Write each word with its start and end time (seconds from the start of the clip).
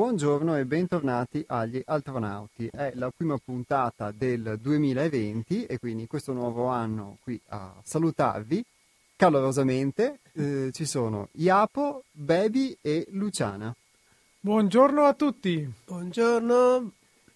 Buongiorno 0.00 0.56
e 0.56 0.64
bentornati 0.64 1.44
agli 1.46 1.82
Altronauti. 1.84 2.70
È 2.72 2.92
la 2.94 3.12
prima 3.14 3.36
puntata 3.36 4.10
del 4.10 4.56
2020 4.58 5.66
e 5.66 5.78
quindi 5.78 6.06
questo 6.06 6.32
nuovo 6.32 6.68
anno 6.68 7.18
qui 7.22 7.38
a 7.48 7.74
salutarvi 7.82 8.64
calorosamente 9.14 10.20
eh, 10.32 10.70
ci 10.72 10.86
sono 10.86 11.28
Iapo, 11.32 12.04
Baby 12.12 12.74
e 12.80 13.08
Luciana. 13.10 13.76
Buongiorno 14.40 15.02
a 15.02 15.12
tutti. 15.12 15.70
Buongiorno. 15.84 16.92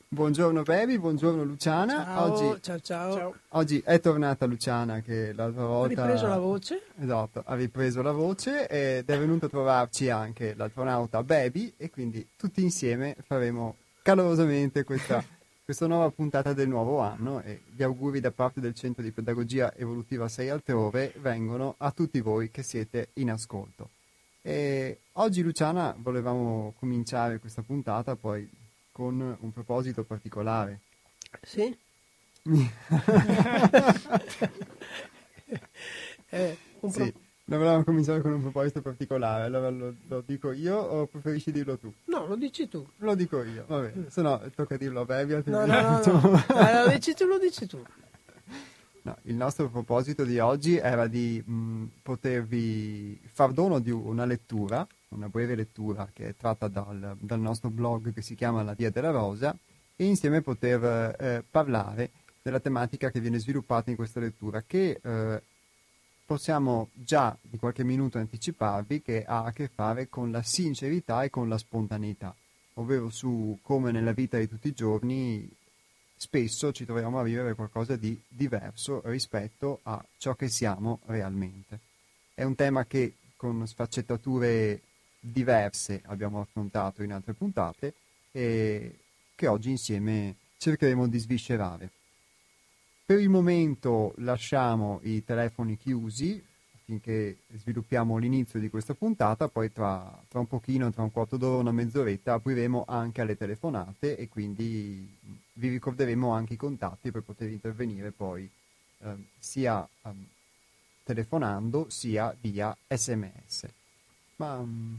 Buongiorno 0.08 0.62
Baby, 0.62 0.96
buongiorno 0.96 1.44
Luciana. 1.44 2.02
Ciao, 2.02 2.32
oggi, 2.32 2.62
ciao, 2.62 2.80
ciao, 2.80 3.14
ciao. 3.14 3.34
Oggi 3.50 3.82
è 3.84 4.00
tornata 4.00 4.46
Luciana 4.46 5.00
che 5.02 5.34
l'altra 5.34 5.66
volta... 5.66 6.02
Ha 6.02 6.06
ripreso 6.06 6.26
la 6.28 6.38
voce? 6.38 6.82
Esatto, 6.96 7.42
ha 7.44 7.56
ripreso 7.56 8.02
la 8.02 8.12
voce 8.12 8.68
ed 8.68 9.10
è 9.10 9.18
venuto 9.18 9.46
a 9.46 9.48
trovarci 9.48 10.10
anche 10.10 10.54
l'astronauta 10.54 11.24
Baby 11.24 11.74
e 11.76 11.90
quindi 11.90 12.24
tutti 12.36 12.62
insieme 12.62 13.16
faremo 13.26 13.78
calorosamente 14.00 14.84
questa, 14.84 15.20
questa 15.64 15.88
nuova 15.88 16.08
puntata 16.10 16.52
del 16.52 16.68
nuovo 16.68 17.00
anno 17.00 17.40
e 17.40 17.62
gli 17.74 17.82
auguri 17.82 18.20
da 18.20 18.30
parte 18.30 18.60
del 18.60 18.74
Centro 18.74 19.02
di 19.02 19.10
Pedagogia 19.10 19.74
Evolutiva 19.74 20.28
6 20.28 20.48
Altrove 20.48 21.14
vengono 21.20 21.74
a 21.78 21.90
tutti 21.90 22.20
voi 22.20 22.52
che 22.52 22.62
siete 22.62 23.08
in 23.14 23.32
ascolto. 23.32 23.90
E 24.40 25.00
oggi 25.14 25.42
Luciana 25.42 25.96
volevamo 25.98 26.74
cominciare 26.78 27.40
questa 27.40 27.62
puntata 27.62 28.14
poi 28.14 28.48
con 28.92 29.36
un 29.40 29.52
proposito 29.52 30.04
particolare. 30.04 30.78
Sì? 31.42 31.76
eh, 36.30 36.56
pro- 36.90 37.04
sì. 37.04 37.14
Volevamo 37.46 37.84
cominciare 37.84 38.22
con 38.22 38.32
un 38.32 38.40
proposito 38.40 38.80
particolare, 38.80 39.44
allora 39.44 39.68
lo, 39.68 39.94
lo, 40.08 40.22
dico 40.24 40.50
io 40.52 40.76
o 40.78 41.06
preferisci 41.06 41.52
dirlo 41.52 41.76
tu? 41.76 41.92
No, 42.06 42.26
lo 42.26 42.36
dici 42.36 42.68
tu. 42.68 42.86
Lo 42.98 43.14
dico 43.14 43.42
io, 43.42 43.64
vabbè, 43.66 43.92
mm. 43.96 44.06
se 44.06 44.22
no 44.22 44.40
tocca 44.54 44.78
dirlo 44.78 45.02
a 45.02 45.04
Bevi. 45.04 45.42
No, 45.44 45.66
no, 45.66 45.66
no, 45.66 46.00
no. 46.04 46.44
eh, 46.68 46.84
lo 46.84 46.90
dici 46.90 47.12
tu, 47.12 47.26
lo 47.26 47.38
dici 47.38 47.66
tu. 47.66 47.84
No, 49.02 49.18
il 49.24 49.34
nostro 49.34 49.68
proposito 49.68 50.24
di 50.24 50.38
oggi 50.38 50.76
era 50.76 51.06
di 51.06 51.42
mh, 51.44 51.84
potervi 52.00 53.20
far 53.30 53.52
dono 53.52 53.78
di 53.78 53.90
una 53.90 54.24
lettura 54.24 54.86
una 55.14 55.28
breve 55.28 55.54
lettura 55.54 56.08
che 56.12 56.28
è 56.28 56.34
tratta 56.36 56.68
dal, 56.68 57.16
dal, 57.18 57.40
nostro 57.40 57.70
blog 57.70 58.12
che 58.12 58.22
si 58.22 58.34
chiama 58.34 58.62
La 58.62 58.74
Via 58.74 58.90
della 58.90 59.10
Rosa 59.10 59.56
e 59.96 60.04
insieme 60.04 60.42
poter 60.42 61.16
eh, 61.18 61.44
parlare 61.48 62.10
della 62.42 62.60
tematica 62.60 63.10
che 63.10 63.20
viene 63.20 63.38
sviluppata 63.38 63.90
in 63.90 63.96
questa 63.96 64.20
lettura 64.20 64.62
che 64.66 65.00
eh, 65.02 65.42
possiamo 66.24 66.88
già 66.92 67.36
di 67.40 67.58
qualche 67.58 67.84
minuto 67.84 68.18
anticiparvi 68.18 69.02
che 69.02 69.24
ha 69.24 69.44
a 69.44 69.52
che 69.52 69.68
fare 69.68 70.08
con 70.08 70.30
la 70.30 70.42
sincerità 70.42 71.22
e 71.22 71.30
con 71.30 71.48
la 71.48 71.58
spontaneità, 71.58 72.34
ovvero 72.74 73.10
su 73.10 73.58
come 73.62 73.92
nella 73.92 74.12
vita 74.12 74.38
di 74.38 74.48
tutti 74.48 74.68
i 74.68 74.74
giorni 74.74 75.48
spesso 76.16 76.72
ci 76.72 76.86
troviamo 76.86 77.18
a 77.18 77.22
vivere 77.22 77.54
qualcosa 77.54 77.96
di 77.96 78.18
diverso 78.26 79.02
rispetto 79.04 79.80
a 79.82 80.02
ciò 80.16 80.34
che 80.34 80.48
siamo 80.48 81.00
realmente. 81.06 81.78
È 82.32 82.42
un 82.42 82.54
tema 82.54 82.86
che 82.86 83.14
con 83.36 83.66
sfaccettature 83.66 84.80
diverse 85.20 86.00
abbiamo 86.06 86.40
affrontato 86.40 87.02
in 87.02 87.12
altre 87.12 87.34
puntate 87.34 87.94
e 88.32 88.98
che 89.34 89.46
oggi 89.46 89.70
insieme 89.70 90.36
cercheremo 90.56 91.06
di 91.06 91.18
sviscerare. 91.18 91.90
Per 93.06 93.20
il 93.20 93.28
momento 93.28 94.14
lasciamo 94.18 94.98
i 95.02 95.22
telefoni 95.24 95.76
chiusi 95.76 96.42
finché 96.84 97.40
sviluppiamo 97.54 98.16
l'inizio 98.16 98.58
di 98.58 98.70
questa 98.70 98.94
puntata, 98.94 99.48
poi 99.48 99.70
tra, 99.70 100.22
tra 100.26 100.38
un 100.38 100.46
pochino, 100.46 100.90
tra 100.90 101.02
un 101.02 101.12
quarto 101.12 101.36
d'ora, 101.36 101.60
una 101.60 101.72
mezz'oretta, 101.72 102.32
apriremo 102.32 102.84
anche 102.88 103.20
alle 103.20 103.36
telefonate 103.36 104.16
e 104.16 104.28
quindi 104.30 105.06
vi 105.52 105.68
ricorderemo 105.68 106.30
anche 106.30 106.54
i 106.54 106.56
contatti 106.56 107.10
per 107.10 107.20
poter 107.22 107.50
intervenire 107.50 108.10
poi 108.10 108.48
eh, 109.00 109.14
sia 109.38 109.86
eh, 110.02 110.10
telefonando 111.02 111.90
sia 111.90 112.34
via 112.40 112.74
sms. 112.88 113.68
Ma 114.36 114.56
um, 114.56 114.98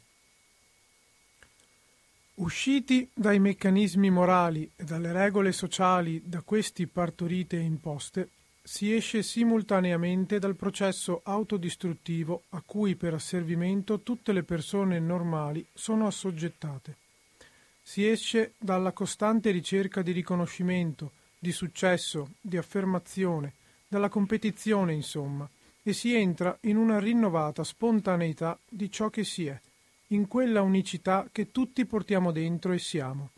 Usciti 2.35 3.09
dai 3.13 3.39
meccanismi 3.39 4.11
morali 4.11 4.69
e 4.75 4.83
dalle 4.83 5.11
regole 5.11 5.51
sociali 5.51 6.21
da 6.25 6.41
questi 6.41 6.85
partorite 6.85 7.57
e 7.57 7.61
imposte, 7.61 8.29
si 8.61 8.93
esce 8.93 9.23
simultaneamente 9.23 10.37
dal 10.39 10.55
processo 10.55 11.21
autodistruttivo 11.23 12.43
a 12.49 12.61
cui 12.65 12.95
per 12.95 13.13
asservimento 13.13 14.01
tutte 14.01 14.33
le 14.33 14.43
persone 14.43 14.99
normali 14.99 15.65
sono 15.73 16.05
assoggettate. 16.05 17.06
Si 17.87 18.05
esce 18.05 18.55
dalla 18.57 18.91
costante 18.91 19.49
ricerca 19.49 20.01
di 20.01 20.11
riconoscimento, 20.11 21.13
di 21.39 21.53
successo, 21.53 22.31
di 22.41 22.57
affermazione, 22.57 23.53
dalla 23.87 24.09
competizione, 24.09 24.91
insomma, 24.91 25.49
e 25.81 25.93
si 25.93 26.13
entra 26.13 26.57
in 26.63 26.75
una 26.75 26.99
rinnovata 26.99 27.63
spontaneità 27.63 28.59
di 28.67 28.91
ciò 28.91 29.09
che 29.09 29.23
si 29.23 29.45
è, 29.45 29.57
in 30.07 30.27
quella 30.27 30.63
unicità 30.63 31.29
che 31.31 31.49
tutti 31.49 31.85
portiamo 31.85 32.33
dentro 32.33 32.73
e 32.73 32.77
siamo. 32.77 33.29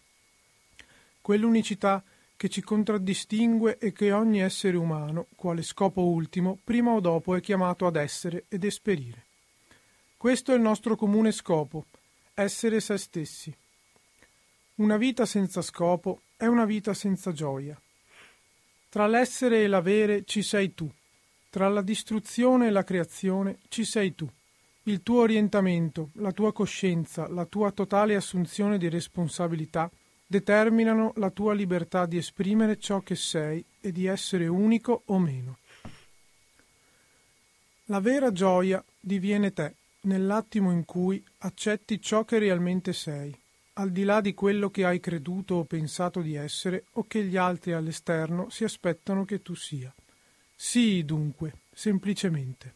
Quell'unicità 1.21 2.03
che 2.35 2.49
ci 2.49 2.63
contraddistingue 2.63 3.77
e 3.77 3.93
che 3.93 4.11
ogni 4.11 4.41
essere 4.41 4.77
umano, 4.77 5.27
quale 5.35 5.61
scopo 5.61 6.01
ultimo, 6.01 6.57
prima 6.63 6.89
o 6.89 6.99
dopo 6.99 7.35
è 7.35 7.39
chiamato 7.39 7.85
ad 7.85 7.97
essere 7.97 8.45
ed 8.47 8.63
esperire. 8.63 9.25
Questo 10.17 10.53
è 10.53 10.55
il 10.55 10.61
nostro 10.61 10.95
comune 10.95 11.31
scopo, 11.31 11.85
essere 12.33 12.79
se 12.79 12.97
stessi. 12.97 13.55
Una 14.79 14.95
vita 14.95 15.25
senza 15.25 15.61
scopo 15.61 16.21
è 16.37 16.45
una 16.45 16.63
vita 16.63 16.93
senza 16.93 17.33
gioia. 17.33 17.77
Tra 18.87 19.07
l'essere 19.07 19.63
e 19.63 19.67
l'avere 19.67 20.23
ci 20.23 20.41
sei 20.41 20.73
tu, 20.73 20.89
tra 21.49 21.67
la 21.67 21.81
distruzione 21.81 22.67
e 22.67 22.69
la 22.69 22.85
creazione 22.85 23.57
ci 23.67 23.83
sei 23.83 24.15
tu. 24.15 24.25
Il 24.83 25.03
tuo 25.03 25.19
orientamento, 25.19 26.11
la 26.13 26.31
tua 26.31 26.53
coscienza, 26.53 27.27
la 27.27 27.43
tua 27.43 27.71
totale 27.71 28.15
assunzione 28.15 28.77
di 28.77 28.87
responsabilità 28.87 29.91
determinano 30.25 31.11
la 31.17 31.29
tua 31.29 31.53
libertà 31.53 32.05
di 32.05 32.15
esprimere 32.15 32.79
ciò 32.79 33.01
che 33.01 33.15
sei 33.15 33.61
e 33.81 33.91
di 33.91 34.05
essere 34.05 34.47
unico 34.47 35.01
o 35.07 35.19
meno. 35.19 35.57
La 37.87 37.99
vera 37.99 38.31
gioia 38.31 38.81
diviene 38.97 39.51
te 39.51 39.75
nell'attimo 40.03 40.71
in 40.71 40.85
cui 40.85 41.21
accetti 41.39 41.99
ciò 41.99 42.23
che 42.23 42.39
realmente 42.39 42.93
sei, 42.93 43.37
al 43.79 43.91
di 43.91 44.03
là 44.03 44.19
di 44.19 44.33
quello 44.33 44.69
che 44.69 44.83
hai 44.85 44.99
creduto 44.99 45.55
o 45.55 45.63
pensato 45.63 46.21
di 46.21 46.35
essere 46.35 46.85
o 46.93 47.05
che 47.07 47.23
gli 47.23 47.37
altri 47.37 47.71
all'esterno 47.71 48.49
si 48.49 48.65
aspettano 48.65 49.23
che 49.23 49.41
tu 49.41 49.55
sia. 49.55 49.93
Sii 50.53 51.05
dunque, 51.05 51.53
semplicemente. 51.71 52.75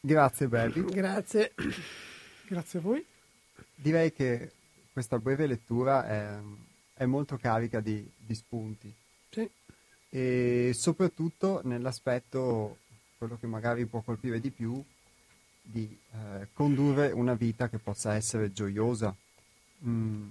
Grazie 0.00 0.48
Baby. 0.48 0.84
Grazie. 0.84 1.54
Grazie 2.48 2.78
a 2.80 2.82
voi. 2.82 3.04
Direi 3.74 4.12
che 4.12 4.50
questa 4.92 5.18
breve 5.18 5.46
lettura 5.46 6.04
è, 6.04 6.38
è 6.94 7.04
molto 7.04 7.36
carica 7.36 7.78
di, 7.78 8.04
di 8.16 8.34
spunti. 8.34 8.92
Sì. 9.30 9.48
E 10.08 10.72
soprattutto 10.74 11.60
nell'aspetto, 11.62 12.78
quello 13.16 13.38
che 13.38 13.46
magari 13.46 13.86
può 13.86 14.00
colpire 14.00 14.40
di 14.40 14.50
più, 14.50 14.84
di 15.70 15.98
eh, 16.12 16.48
condurre 16.54 17.10
una 17.12 17.34
vita 17.34 17.68
che 17.68 17.78
possa 17.78 18.14
essere 18.14 18.52
gioiosa. 18.52 19.14
Mm, 19.86 20.28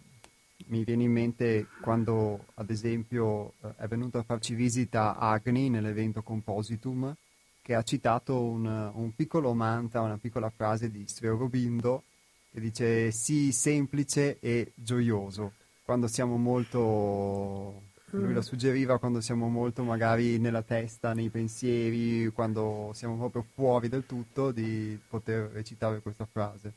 mi 0.68 0.84
viene 0.84 1.04
in 1.04 1.12
mente 1.12 1.68
quando, 1.81 2.45
ad 2.56 2.69
esempio, 2.69 3.54
eh, 3.62 3.75
è 3.78 3.88
venuto 3.88 4.18
a 4.18 4.24
farci 4.24 4.56
visita 4.56 5.18
Agni 5.18 5.69
nell'evento 5.69 6.24
Compositum, 6.24 7.16
che 7.62 7.75
ha 7.75 7.84
citato 7.84 8.42
un, 8.42 8.66
un 8.94 9.16
piccolo 9.16 9.54
mantra, 9.54 10.01
una 10.01 10.18
piccola 10.18 10.50
frase 10.50 10.89
di 10.89 11.04
Sfero 11.07 11.50
che 11.50 12.60
dice 12.60 13.12
sì, 13.12 13.51
semplice 13.51 14.40
e 14.40 14.72
gioioso. 14.74 15.54
Quando 15.83 16.07
siamo 16.07 16.38
molto, 16.38 17.81
lui 18.12 18.33
la 18.33 18.39
mm. 18.39 18.44
suggeriva 18.44 19.00
quando 19.00 19.19
siamo 19.19 19.50
molto 19.50 19.83
magari 19.83 20.38
nella 20.39 20.62
testa, 20.62 21.13
nei 21.13 21.30
pensieri, 21.30 22.31
quando 22.33 22.92
siamo 22.94 23.18
proprio 23.18 23.45
fuori 23.54 23.89
del 23.89 24.06
tutto, 24.06 24.51
di 24.51 24.98
poter 25.09 25.50
recitare 25.51 26.01
questa 26.01 26.26
frase. 26.26 26.73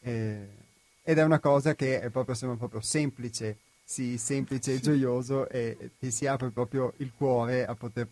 E, 0.00 0.48
ed 1.02 1.18
è 1.18 1.22
una 1.22 1.40
cosa 1.40 1.74
che 1.74 2.00
è 2.00 2.10
proprio, 2.10 2.34
sembra 2.34 2.56
proprio 2.56 2.80
semplice, 2.80 3.58
sì, 3.84 4.18
semplice 4.18 4.74
e 4.74 4.80
gioioso 4.80 5.48
e 5.48 5.92
ti 5.98 6.10
si 6.10 6.26
apre 6.26 6.50
proprio 6.50 6.92
il 6.98 7.12
cuore 7.16 7.64
a 7.64 7.74
poter 7.74 8.08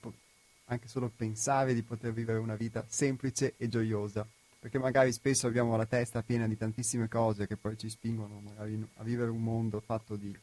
anche 0.67 0.88
solo 0.88 1.11
pensare 1.14 1.75
di 1.75 1.83
poter 1.83 2.12
vivere 2.12 2.38
una 2.38 2.55
vita 2.55 2.85
semplice 2.88 3.55
e 3.59 3.69
gioiosa 3.69 4.26
perché 4.59 4.79
magari 4.79 5.12
spesso 5.12 5.47
abbiamo 5.47 5.76
la 5.76 5.85
testa 5.85 6.23
piena 6.23 6.49
di 6.49 6.57
tantissime 6.57 7.07
cose 7.07 7.47
che 7.47 7.59
poi 7.59 7.76
ci 7.76 7.91
spingono 7.91 8.41
magari 8.41 8.83
a 8.95 9.03
vivere 9.03 9.31
un 9.31 9.43
mondo 9.43 9.79
fatto 9.81 10.17
di 10.17 10.35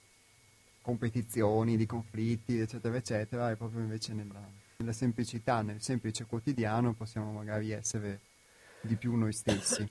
competizioni, 0.82 1.78
di 1.78 1.86
conflitti, 1.86 2.60
eccetera, 2.60 2.96
eccetera, 2.96 3.52
e 3.52 3.56
proprio 3.56 3.82
invece 3.82 4.14
nella, 4.14 4.42
nella 4.78 4.94
semplicità, 4.94 5.62
nel 5.62 5.82
semplice 5.82 6.26
quotidiano 6.26 6.94
possiamo 6.94 7.32
magari 7.32 7.72
essere 7.72 8.20
di 8.82 8.96
più 8.96 9.16
noi 9.16 9.34
stessi. 9.34 9.90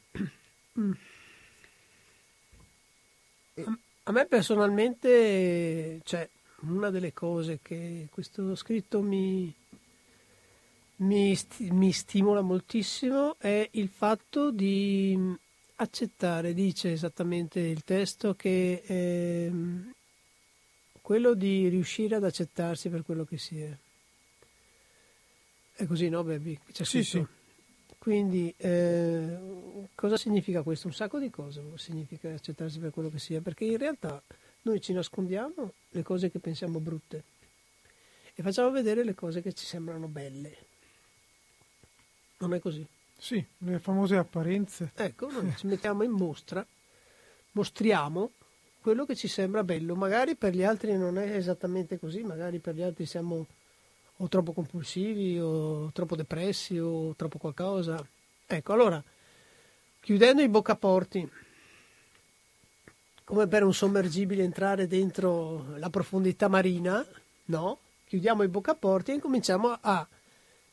A 4.05 4.13
me 4.13 4.27
personalmente, 4.27 6.01
cioè, 6.03 6.29
una 6.63 6.91
delle 6.91 7.13
cose 7.13 7.61
che 7.63 8.09
questo 8.11 8.55
scritto 8.57 9.03
mi, 9.03 9.55
mi, 10.97 11.35
sti- 11.35 11.71
mi 11.71 11.93
stimola 11.93 12.41
moltissimo 12.41 13.39
è 13.39 13.69
il 13.73 13.89
fatto 13.89 14.51
di 14.51 15.37
accettare, 15.77 16.55
dice 16.55 16.93
esattamente 16.93 17.61
il 17.61 17.85
testo, 17.85 18.35
che 18.35 18.83
ehm, 18.85 19.93
quello 21.11 21.35
di 21.35 21.67
riuscire 21.67 22.15
ad 22.15 22.23
accettarsi 22.23 22.89
per 22.89 23.03
quello 23.03 23.25
che 23.25 23.37
si 23.37 23.61
è. 23.61 23.77
È 25.73 25.85
così, 25.85 26.09
no, 26.09 26.23
baby? 26.23 26.57
C'è 26.71 26.85
Sì, 26.85 27.03
scritto. 27.03 27.27
sì. 27.89 27.95
Quindi, 27.99 28.55
eh, 28.57 29.37
cosa 29.97 30.17
significa 30.17 30.63
questo? 30.63 30.87
Un 30.87 30.93
sacco 30.93 31.19
di 31.19 31.29
cose 31.29 31.65
significa 31.79 32.33
accettarsi 32.33 32.79
per 32.79 32.93
quello 32.93 33.11
che 33.11 33.19
si 33.19 33.35
è, 33.35 33.41
perché 33.41 33.65
in 33.65 33.77
realtà 33.77 34.23
noi 34.63 34.81
ci 34.81 34.93
nascondiamo 34.93 35.73
le 35.89 36.03
cose 36.05 36.31
che 36.31 36.39
pensiamo 36.39 36.79
brutte 36.79 37.25
e 38.33 38.41
facciamo 38.45 38.71
vedere 38.71 39.03
le 39.03 39.15
cose 39.17 39.43
che 39.43 39.53
ci 39.53 39.67
sembrano 39.67 40.07
belle. 40.07 40.57
Non 42.39 42.55
è 42.55 42.61
così? 42.61 42.87
Sì, 43.19 43.45
le 43.59 43.81
famose 43.81 44.15
apparenze. 44.15 44.93
Ecco, 44.95 45.29
noi 45.29 45.53
ci 45.57 45.67
mettiamo 45.67 46.05
in 46.05 46.13
mostra, 46.13 46.65
mostriamo 47.51 48.31
quello 48.81 49.05
che 49.05 49.15
ci 49.15 49.29
sembra 49.29 49.63
bello. 49.63 49.95
Magari 49.95 50.37
per 50.37 50.55
gli 50.55 50.65
altri 50.65 50.97
non 50.97 51.19
è 51.19 51.35
esattamente 51.35 51.99
così, 51.99 52.23
magari 52.23 52.59
per 52.59 52.75
gli 52.75 52.83
altri 52.83 53.07
siamo 53.07 53.47
o 54.17 54.29
troppo 54.29 54.53
compulsivi 54.53 55.39
o 55.39 55.91
troppo 55.93 56.17
depressi 56.17 56.79
o 56.79 57.15
troppo 57.17 57.39
qualcosa. 57.39 58.05
Ecco, 58.47 58.73
allora, 58.73 59.03
chiudendo 60.01 60.43
i 60.43 60.49
boccaporti, 60.49 61.29
come 63.25 63.47
per 63.47 63.63
un 63.63 63.73
sommergibile 63.73 64.43
entrare 64.43 64.87
dentro 64.87 65.77
la 65.77 65.89
profondità 65.89 66.49
marina, 66.49 67.05
no? 67.47 67.79
Chiudiamo 68.07 68.43
i 68.43 68.49
boccaporti 68.49 69.13
e 69.13 69.15
incominciamo 69.15 69.79
a 69.81 70.07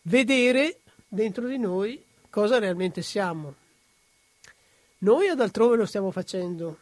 vedere 0.03 0.79
dentro 1.07 1.47
di 1.47 1.57
noi 1.57 2.03
cosa 2.29 2.57
realmente 2.57 3.01
siamo. 3.01 3.55
Noi 4.99 5.27
ad 5.27 5.39
altrove 5.39 5.77
lo 5.77 5.85
stiamo 5.85 6.09
facendo 6.09 6.79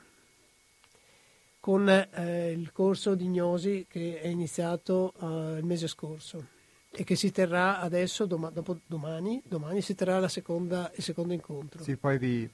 con 1.66 1.90
eh, 1.90 2.52
il 2.52 2.72
corso 2.72 3.16
di 3.16 3.28
Gnosi 3.28 3.88
che 3.90 4.22
è 4.22 4.28
iniziato 4.28 5.14
eh, 5.20 5.58
il 5.58 5.66
mese 5.66 5.88
scorso 5.88 6.46
e 6.92 7.04
che 7.04 7.16
si 7.16 7.32
terrà 7.32 7.80
adesso, 7.80 8.28
doma- 8.28 8.52
dopo 8.52 8.78
domani, 8.86 9.42
domani 9.44 9.82
si 9.82 9.96
terrà 9.96 10.20
la 10.20 10.28
seconda, 10.28 10.92
il 10.94 11.02
secondo 11.02 11.34
incontro. 11.34 11.82
Sì, 11.82 11.96
poi 11.96 12.20
vi 12.20 12.48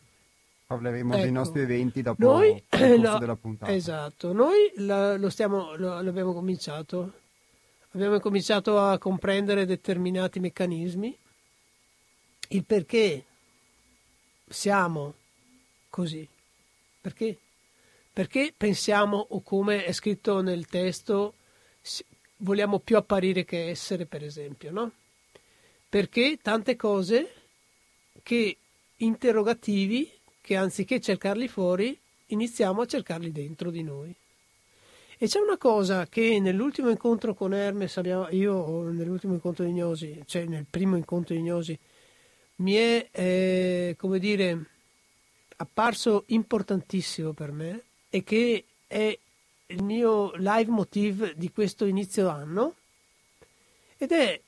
parleremo 0.66 1.16
dei 1.16 1.24
Ecco. 1.26 1.34
nostri 1.34 1.60
eventi 1.60 2.02
dopo 2.02 2.24
Noi, 2.24 2.56
il 2.56 2.64
corso 2.70 3.12
no, 3.12 3.18
della 3.18 3.36
puntata. 3.36 3.74
Esatto, 3.74 4.32
noi 4.32 4.72
la- 4.78 5.18
lo 5.18 5.30
stiamo, 5.30 5.76
lo, 5.76 6.00
l'abbiamo 6.02 6.32
cominciato, 6.32 7.12
abbiamo 7.92 8.18
cominciato 8.22 8.80
a 8.80 8.98
comprendere 8.98 9.66
determinati 9.66 10.40
meccanismi, 10.40 11.18
il 12.48 12.64
perché 12.64 13.26
siamo 14.48 15.16
così, 15.90 16.26
perché? 17.02 17.38
Perché 18.14 18.54
pensiamo, 18.56 19.26
o 19.30 19.42
come 19.42 19.86
è 19.86 19.92
scritto 19.94 20.42
nel 20.42 20.68
testo, 20.68 21.36
vogliamo 22.38 22.80
più 22.80 22.98
apparire 22.98 23.46
che 23.46 23.70
essere, 23.70 24.06
per 24.06 24.24
esempio, 24.24 24.72
no? 24.72 24.92
Perché 25.88 26.38
tante 26.42 26.76
cose 26.76 27.34
che 28.22 28.58
interrogativi 28.98 30.10
che 30.42 30.56
anziché 30.56 31.00
cercarli 31.00 31.48
fuori 31.48 31.98
iniziamo 32.28 32.82
a 32.82 32.86
cercarli 32.86 33.32
dentro 33.32 33.72
di 33.72 33.84
noi. 33.84 34.14
E 35.18 35.28
c'è 35.28 35.40
una 35.40 35.58
cosa 35.58 36.08
che 36.08 36.40
nell'ultimo 36.40 36.90
incontro 36.90 37.34
con 37.34 37.54
Hermes, 37.54 38.00
io 38.32 38.56
o 38.56 38.90
nell'ultimo 38.90 39.34
incontro 39.34 39.64
di 39.64 39.72
Gnosi, 39.72 40.24
cioè 40.26 40.46
nel 40.46 40.66
primo 40.70 40.98
incontro 40.98 41.36
di 41.36 41.42
Gnosi, 41.42 41.78
mi 42.56 42.74
è, 42.74 43.08
eh, 43.12 43.96
come 43.98 44.20
dire, 44.20 44.66
apparso 45.58 46.24
importantissimo 46.28 47.34
per 47.34 47.52
me 47.52 47.84
e 48.12 48.24
che 48.24 48.66
è 48.86 49.18
il 49.68 49.84
mio 49.84 50.34
live 50.36 50.70
motive 50.70 51.34
di 51.36 51.50
questo 51.52 51.86
inizio 51.86 52.28
anno 52.30 52.76
ed 53.98 54.12
è 54.12 54.40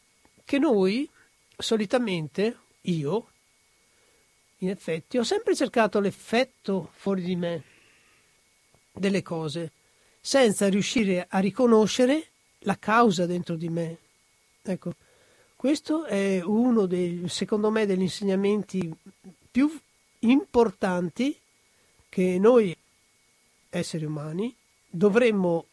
che 0.44 0.60
noi 0.60 1.10
solitamente, 1.58 2.58
io, 2.82 3.28
in 4.58 4.70
effetti, 4.70 5.18
ho 5.18 5.24
sempre 5.24 5.56
cercato 5.56 6.00
l'effetto 6.00 6.92
fuori 6.94 7.24
di 7.24 7.36
me 7.36 7.64
delle 8.92 9.22
cose, 9.22 9.72
senza 10.20 10.68
riuscire 10.68 11.26
a 11.30 11.40
riconoscere 11.40 12.28
la 12.60 12.78
causa 12.78 13.26
dentro 13.26 13.56
di 13.56 13.70
me. 13.70 13.98
Ecco, 14.62 14.94
questo 15.56 16.04
è 16.04 16.42
uno 16.44 16.86
dei, 16.86 17.24
secondo 17.30 17.70
me, 17.70 17.86
degli 17.86 18.02
insegnamenti 18.02 18.94
più 19.50 19.74
importanti 20.20 21.38
che 22.10 22.38
noi, 22.38 22.76
esseri 23.74 24.06
umani, 24.06 24.56
dovremmo 24.88 25.66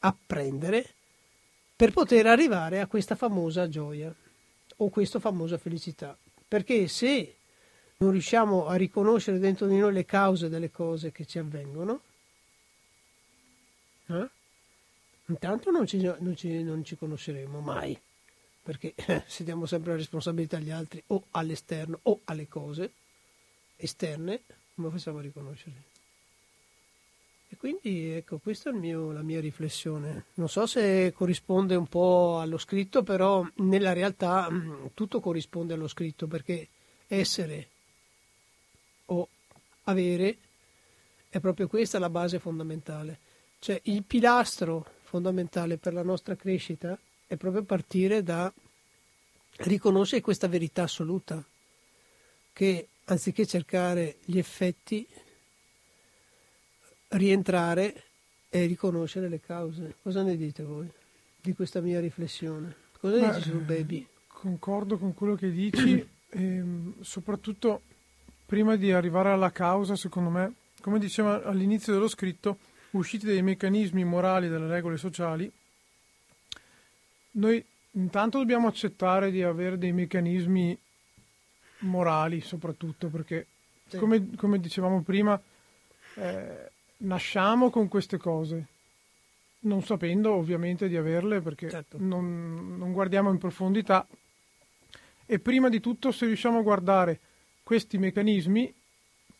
apprendere 0.00 0.94
per 1.74 1.92
poter 1.92 2.26
arrivare 2.26 2.80
a 2.80 2.86
questa 2.86 3.16
famosa 3.16 3.68
gioia 3.68 4.14
o 4.76 4.88
questa 4.88 5.18
famosa 5.18 5.58
felicità. 5.58 6.16
Perché 6.48 6.86
se 6.86 7.36
non 7.98 8.12
riusciamo 8.12 8.66
a 8.66 8.76
riconoscere 8.76 9.38
dentro 9.38 9.66
di 9.66 9.76
noi 9.76 9.92
le 9.92 10.04
cause 10.04 10.48
delle 10.48 10.70
cose 10.70 11.10
che 11.10 11.26
ci 11.26 11.38
avvengono, 11.38 12.00
eh? 14.06 14.28
intanto 15.26 15.70
non 15.70 15.86
ci, 15.86 15.98
non, 15.98 16.36
ci, 16.36 16.62
non 16.62 16.84
ci 16.84 16.96
conosceremo 16.96 17.60
mai, 17.60 17.98
perché 18.62 18.94
eh, 18.94 19.24
se 19.26 19.44
diamo 19.44 19.66
sempre 19.66 19.92
la 19.92 19.96
responsabilità 19.96 20.58
agli 20.58 20.70
altri 20.70 21.02
o 21.08 21.24
all'esterno 21.32 21.98
o 22.02 22.20
alle 22.24 22.48
cose 22.48 22.92
esterne, 23.76 24.42
come 24.74 24.90
facciamo 24.90 25.18
a 25.18 25.22
riconoscerle? 25.22 25.95
E 27.48 27.56
quindi 27.56 28.10
ecco, 28.10 28.38
questa 28.38 28.70
è 28.70 28.72
mio- 28.72 29.12
la 29.12 29.22
mia 29.22 29.40
riflessione. 29.40 30.26
Non 30.34 30.48
so 30.48 30.66
se 30.66 31.12
corrisponde 31.12 31.76
un 31.76 31.86
po' 31.86 32.38
allo 32.40 32.58
scritto, 32.58 33.02
però 33.02 33.46
nella 33.56 33.92
realtà 33.92 34.50
mm, 34.50 34.86
tutto 34.94 35.20
corrisponde 35.20 35.74
allo 35.74 35.88
scritto 35.88 36.26
perché 36.26 36.68
essere 37.06 37.68
o 39.06 39.28
avere 39.84 40.38
è 41.28 41.38
proprio 41.38 41.68
questa 41.68 41.98
la 41.98 42.10
base 42.10 42.38
fondamentale. 42.40 43.18
Cioè 43.58 43.80
il 43.84 44.02
pilastro 44.02 44.84
fondamentale 45.02 45.76
per 45.76 45.92
la 45.92 46.02
nostra 46.02 46.34
crescita 46.34 46.98
è 47.26 47.36
proprio 47.36 47.62
partire 47.62 48.22
da 48.22 48.52
riconoscere 49.58 50.20
questa 50.20 50.48
verità 50.48 50.82
assoluta 50.82 51.44
che 52.52 52.88
anziché 53.04 53.46
cercare 53.46 54.16
gli 54.24 54.38
effetti 54.38 55.06
rientrare 57.08 58.02
e 58.48 58.66
riconoscere 58.66 59.28
le 59.28 59.40
cause. 59.40 59.94
Cosa 60.02 60.22
ne 60.22 60.36
dite 60.36 60.62
voi 60.62 60.88
di 61.40 61.52
questa 61.54 61.80
mia 61.80 62.00
riflessione? 62.00 62.74
Cosa 62.98 63.18
Beh, 63.18 63.34
dici 63.34 63.50
sul 63.50 63.62
baby? 63.62 64.06
Concordo 64.26 64.98
con 64.98 65.14
quello 65.14 65.34
che 65.34 65.50
dici, 65.50 66.06
ehm, 66.30 67.02
soprattutto 67.02 67.82
prima 68.44 68.76
di 68.76 68.92
arrivare 68.92 69.30
alla 69.30 69.50
causa, 69.50 69.96
secondo 69.96 70.30
me, 70.30 70.54
come 70.80 70.98
diceva 70.98 71.42
all'inizio 71.44 71.92
dello 71.92 72.08
scritto, 72.08 72.58
usciti 72.90 73.26
dai 73.26 73.42
meccanismi 73.42 74.04
morali 74.04 74.46
e 74.46 74.50
dalle 74.50 74.68
regole 74.68 74.96
sociali, 74.96 75.50
noi 77.32 77.62
intanto 77.92 78.38
dobbiamo 78.38 78.68
accettare 78.68 79.30
di 79.30 79.42
avere 79.42 79.78
dei 79.78 79.92
meccanismi 79.92 80.78
morali, 81.80 82.40
soprattutto 82.40 83.08
perché, 83.08 83.46
Sì. 83.88 83.98
come, 83.98 84.30
come 84.36 84.58
dicevamo 84.58 85.02
prima, 85.02 85.40
eh, 86.14 86.70
nasciamo 86.98 87.70
con 87.70 87.88
queste 87.88 88.16
cose, 88.16 88.66
non 89.60 89.82
sapendo 89.82 90.32
ovviamente 90.32 90.88
di 90.88 90.96
averle 90.96 91.40
perché 91.40 91.68
Certo. 91.70 91.96
non, 92.00 92.76
non 92.78 92.92
guardiamo 92.92 93.30
in 93.30 93.38
profondità. 93.38 94.06
E 95.26 95.38
prima 95.40 95.68
di 95.68 95.80
tutto, 95.80 96.12
se 96.12 96.26
riusciamo 96.26 96.58
a 96.58 96.62
guardare 96.62 97.18
questi 97.62 97.98
meccanismi, 97.98 98.72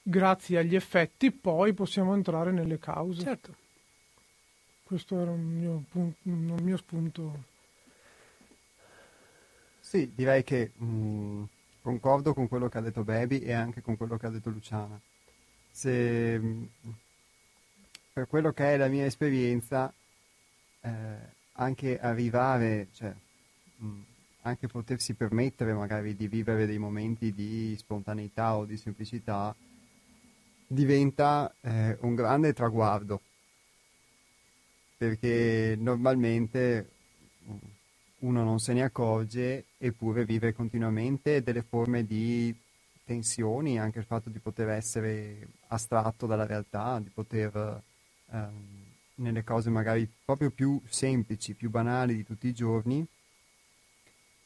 grazie 0.02 0.58
agli 0.58 0.74
effetti, 0.74 1.30
poi 1.30 1.72
possiamo 1.74 2.14
entrare 2.14 2.50
nelle 2.50 2.78
cause. 2.78 3.22
Certo. 3.22 3.54
Questo 4.82 5.20
era 5.20 5.30
un 5.30 5.44
mio, 5.44 5.84
pun- 5.90 6.14
un 6.22 6.56
mio 6.62 6.76
spunto. 6.76 7.44
Sì, 9.80 10.10
direi 10.14 10.42
che 10.42 10.72
mh, 10.76 11.44
concordo 11.82 12.34
con 12.34 12.48
quello 12.48 12.68
che 12.68 12.78
ha 12.78 12.80
detto 12.80 13.04
Baby 13.04 13.38
e 13.38 13.52
anche 13.52 13.82
con 13.82 13.96
quello 13.96 14.16
che 14.16 14.26
ha 14.26 14.30
detto 14.30 14.50
Luciana. 14.50 15.00
Se, 15.70 16.40
per 18.16 18.28
quello 18.28 18.50
che 18.50 18.72
è 18.72 18.76
la 18.78 18.88
mia 18.88 19.04
esperienza, 19.04 19.92
eh, 20.80 20.88
anche 21.52 22.00
arrivare, 22.00 22.86
cioè, 22.94 23.14
mh, 23.76 24.00
anche 24.40 24.68
potersi 24.68 25.12
permettere 25.12 25.74
magari 25.74 26.16
di 26.16 26.26
vivere 26.26 26.64
dei 26.64 26.78
momenti 26.78 27.34
di 27.34 27.76
spontaneità 27.76 28.56
o 28.56 28.64
di 28.64 28.78
semplicità, 28.78 29.54
diventa 30.66 31.54
eh, 31.60 31.98
un 32.00 32.14
grande 32.14 32.54
traguardo, 32.54 33.20
perché 34.96 35.76
normalmente 35.78 36.88
uno 38.20 38.42
non 38.42 38.58
se 38.60 38.72
ne 38.72 38.82
accorge 38.82 39.66
eppure 39.76 40.24
vive 40.24 40.54
continuamente 40.54 41.42
delle 41.42 41.60
forme 41.60 42.06
di 42.06 42.56
tensioni, 43.04 43.78
anche 43.78 43.98
il 43.98 44.06
fatto 44.06 44.30
di 44.30 44.38
poter 44.38 44.70
essere 44.70 45.48
astratto 45.66 46.24
dalla 46.24 46.46
realtà, 46.46 46.98
di 46.98 47.10
poter 47.10 47.82
ehm, 48.30 48.84
nelle 49.16 49.44
cose 49.44 49.70
magari 49.70 50.08
proprio 50.24 50.50
più 50.50 50.80
semplici, 50.88 51.54
più 51.54 51.70
banali 51.70 52.14
di 52.14 52.24
tutti 52.24 52.48
i 52.48 52.52
giorni, 52.52 53.06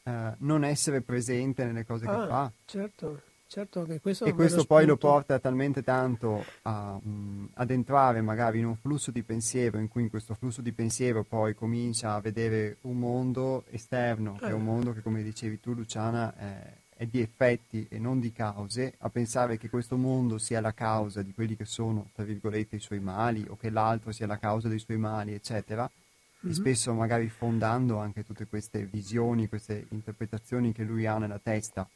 eh, 0.03 0.33
non 0.37 0.63
essere 0.63 1.01
presente 1.01 1.65
nelle 1.65 1.85
cose 1.85 2.05
ah, 2.05 2.19
che 2.21 2.27
fa. 2.27 2.51
Certo. 2.65 3.21
Certo 3.51 3.83
che 3.83 3.99
questo 3.99 4.23
e 4.23 4.33
questo 4.33 4.63
poi 4.63 4.85
lo 4.85 4.95
porta 4.95 5.37
talmente 5.37 5.83
tanto 5.83 6.41
a, 6.61 6.97
um, 7.03 7.49
ad 7.55 7.69
entrare 7.69 8.21
magari 8.21 8.59
in 8.59 8.65
un 8.65 8.77
flusso 8.77 9.11
di 9.11 9.23
pensiero 9.23 9.77
in 9.77 9.89
cui 9.89 10.03
in 10.03 10.09
questo 10.09 10.35
flusso 10.35 10.61
di 10.61 10.71
pensiero 10.71 11.25
poi 11.25 11.53
comincia 11.53 12.13
a 12.13 12.21
vedere 12.21 12.77
un 12.83 12.97
mondo 12.97 13.65
esterno, 13.69 14.35
eh. 14.35 14.39
che 14.39 14.47
è 14.47 14.53
un 14.53 14.61
eh. 14.61 14.63
mondo 14.63 14.93
che 14.93 15.01
come 15.01 15.21
dicevi 15.21 15.59
tu 15.59 15.73
Luciana 15.73 16.33
è, 16.33 16.73
è, 17.01 17.07
di 17.07 17.19
effetti 17.19 17.87
e 17.89 17.97
non 17.97 18.19
di 18.19 18.31
cause, 18.31 18.93
a 18.99 19.09
pensare 19.09 19.57
che 19.57 19.69
questo 19.69 19.97
mondo 19.97 20.37
sia 20.37 20.61
la 20.61 20.73
causa 20.73 21.23
di 21.23 21.33
quelli 21.33 21.55
che 21.55 21.65
sono, 21.65 22.09
tra 22.13 22.23
virgolette, 22.23 22.75
i 22.75 22.79
suoi 22.79 22.99
mali 22.99 23.43
o 23.49 23.57
che 23.57 23.71
l'altro 23.71 24.11
sia 24.11 24.27
la 24.27 24.37
causa 24.37 24.67
dei 24.67 24.77
suoi 24.77 24.97
mali, 24.97 25.33
eccetera. 25.33 25.89
Mm-hmm. 25.89 26.51
E 26.51 26.55
spesso 26.55 26.93
magari 26.93 27.27
fondando 27.29 27.97
anche 27.97 28.23
tutte 28.23 28.45
queste 28.45 28.85
visioni, 28.85 29.49
queste 29.49 29.87
interpretazioni 29.89 30.73
che 30.73 30.83
lui 30.83 31.07
ha 31.07 31.17
nella 31.17 31.39
testa 31.39 31.87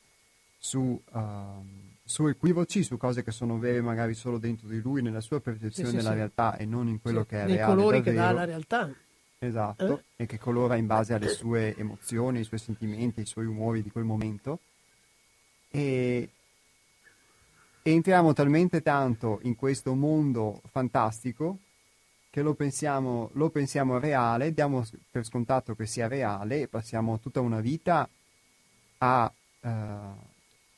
su, 0.58 1.00
uh, 1.12 1.20
su, 2.04 2.28
equivoci, 2.28 2.84
su 2.84 2.98
cose 2.98 3.24
che 3.24 3.32
sono 3.32 3.60
vere 3.60 3.82
magari 3.82 4.16
solo 4.16 4.40
dentro 4.40 4.68
di 4.68 4.82
lui, 4.82 5.04
nella 5.04 5.22
sua 5.22 5.40
percezione 5.40 5.90
sì, 5.90 5.96
della 5.98 6.12
sì. 6.12 6.16
realtà 6.16 6.58
e 6.58 6.66
non 6.66 6.88
in 6.88 7.00
quello 7.00 7.26
che 7.26 7.44
è 7.44 7.46
Nei 7.46 7.58
reale. 7.58 7.72
I 7.72 7.76
colori 7.76 7.98
davvero. 7.98 8.18
che 8.18 8.24
dà 8.24 8.32
la 8.32 8.46
realtà. 8.46 8.92
Esatto, 9.38 10.00
eh? 10.16 10.24
e 10.24 10.26
che 10.26 10.40
colora 10.40 10.76
in 10.76 10.88
base 10.88 11.14
alle 11.14 11.30
sue 11.30 11.76
emozioni, 11.76 12.40
ai 12.40 12.44
suoi 12.44 12.60
sentimenti, 12.60 13.20
ai 13.20 13.26
suoi 13.28 13.46
umori 13.46 13.84
di 13.84 13.92
quel 13.92 14.06
momento. 14.06 14.60
E, 15.76 16.30
entriamo 17.84 18.32
talmente 18.32 18.82
tanto 18.82 19.40
in 19.44 19.56
questo 19.56 19.94
mondo 19.94 20.62
fantastico 20.72 21.60
che 22.30 22.42
lo 22.42 22.54
pensiamo, 22.54 23.30
lo 23.34 23.50
pensiamo 23.50 24.00
reale, 24.00 24.54
diamo 24.54 24.86
per 25.12 25.26
scontato 25.26 25.76
che 25.76 25.86
sia 25.86 26.08
reale 26.08 26.62
e 26.62 26.68
passiamo 26.68 27.20
tutta 27.20 27.42
una 27.42 27.60
vita 27.60 28.08
a 29.00 29.34
uh, 29.62 29.70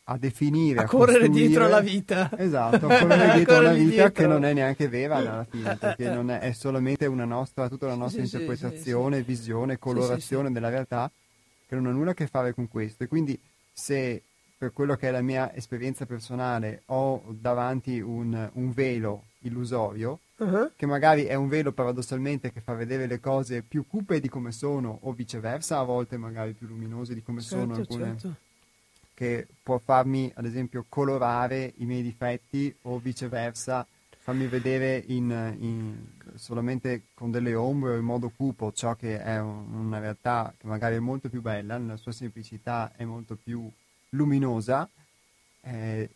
a 0.09 0.17
definire, 0.17 0.79
a, 0.79 0.83
a 0.83 0.87
correre 0.87 1.29
dietro 1.29 1.65
alla 1.65 1.81
vita. 1.81 2.31
Esatto, 2.37 2.87
a 2.87 2.97
correre 2.99 3.33
dietro 3.35 3.57
alla 3.57 3.73
vita 3.73 3.89
dietro. 3.89 4.11
che 4.11 4.27
non 4.27 4.45
è 4.45 4.53
neanche 4.53 4.87
vera 4.87 5.15
alla 5.17 5.45
fine, 5.47 5.75
perché 5.75 6.09
non 6.13 6.31
è, 6.31 6.39
è 6.39 6.53
solamente 6.53 7.05
una 7.05 7.25
nostra, 7.25 7.69
tutta 7.69 7.87
la 7.87 7.95
nostra 7.95 8.25
sì, 8.25 8.35
interpretazione, 8.35 9.17
sì, 9.17 9.23
sì. 9.23 9.27
visione, 9.27 9.77
colorazione 9.77 10.51
della 10.51 10.69
realtà 10.69 11.11
che 11.67 11.75
non 11.75 11.87
ha 11.87 11.91
nulla 11.91 12.11
a 12.11 12.13
che 12.13 12.27
fare 12.27 12.53
con 12.53 12.67
questo. 12.67 13.03
E 13.03 13.07
quindi 13.07 13.37
se 13.73 14.23
per 14.57 14.73
quello 14.73 14.95
che 14.95 15.09
è 15.09 15.11
la 15.11 15.21
mia 15.21 15.53
esperienza 15.53 16.05
personale 16.05 16.83
ho 16.87 17.23
davanti 17.29 17.99
un, 17.99 18.49
un 18.53 18.71
velo 18.71 19.25
illusorio, 19.41 20.19
uh-huh. 20.37 20.71
che 20.75 20.85
magari 20.85 21.23
è 21.25 21.35
un 21.35 21.47
velo 21.47 21.71
paradossalmente 21.71 22.51
che 22.51 22.61
fa 22.61 22.73
vedere 22.73 23.05
le 23.05 23.19
cose 23.19 23.61
più 23.61 23.85
cupe 23.87 24.19
di 24.19 24.29
come 24.29 24.51
sono 24.51 24.99
o 25.03 25.13
viceversa, 25.13 25.77
a 25.79 25.83
volte 25.83 26.17
magari 26.17 26.53
più 26.53 26.67
luminose 26.67 27.13
di 27.13 27.21
come 27.21 27.41
certo, 27.41 27.57
sono 27.57 27.75
alcune... 27.75 28.17
Certo 28.17 28.45
che 29.17 29.47
può 29.63 29.79
farmi 29.79 30.31
ad 30.35 30.45
esempio 30.45 30.85
colorare 30.87 31.73
i 31.77 31.85
miei 31.85 32.03
difetti 32.03 32.71
o 32.83 32.99
viceversa 32.99 33.83
farmi 34.27 34.45
vedere 34.45 35.01
in, 35.07 35.55
in, 35.57 36.07
solamente 36.35 37.05
con 37.15 37.31
delle 37.31 37.55
ombre 37.55 37.93
o 37.93 37.97
in 37.97 38.03
modo 38.03 38.29
cupo 38.29 38.71
ciò 38.73 38.93
che 38.95 39.19
è 39.19 39.39
un, 39.39 39.73
una 39.73 39.97
realtà 39.97 40.53
che 40.55 40.67
magari 40.67 40.97
è 40.97 40.99
molto 40.99 41.29
più 41.29 41.41
bella, 41.41 41.77
nella 41.77 41.97
sua 41.97 42.11
semplicità 42.11 42.91
è 42.95 43.05
molto 43.05 43.35
più 43.41 43.67
luminosa, 44.09 44.89
eh, 45.61 46.09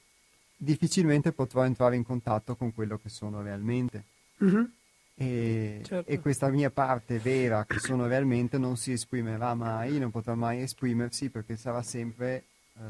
difficilmente 0.55 1.31
potrò 1.31 1.65
entrare 1.65 1.95
in 1.95 2.03
contatto 2.03 2.55
con 2.55 2.73
quello 2.73 2.97
che 2.97 3.09
sono 3.09 3.41
realmente. 3.41 4.03
Mm-hmm. 4.43 4.63
E, 5.15 5.81
certo. 5.83 6.09
e, 6.09 6.19
questa 6.19 6.49
mia 6.49 6.71
parte 6.71 7.19
vera 7.19 7.65
che 7.65 7.79
sono 7.79 8.07
realmente 8.07 8.57
non 8.57 8.77
si 8.77 8.91
esprimerà 8.91 9.53
mai, 9.53 9.99
non 9.99 10.09
potrà 10.09 10.33
mai 10.35 10.61
esprimersi 10.61 11.29
perché 11.29 11.57
sarà 11.57 11.83
sempre 11.83 12.45
eh, 12.75 12.81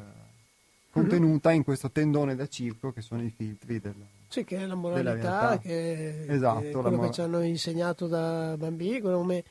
contenuta 0.92 1.50
mm-hmm. 1.50 1.58
in 1.58 1.64
questo 1.64 1.92
tendone 1.92 2.36
da 2.36 2.48
circo 2.48 2.94
che 2.94 3.02
sono 3.02 3.22
i 3.24 3.34
filtri 3.36 3.82
del, 3.82 3.96
sì, 4.32 4.46
che 4.46 4.60
è 4.60 4.66
la 4.66 4.76
moralità, 4.76 5.58
che, 5.60 6.26
esatto, 6.26 6.62
che 6.62 6.72
quello 6.72 6.92
mor- 6.92 7.08
che 7.08 7.14
ci 7.16 7.20
hanno 7.20 7.42
insegnato 7.42 8.08
da 8.08 8.56
bambini, 8.58 9.02
come, 9.02 9.44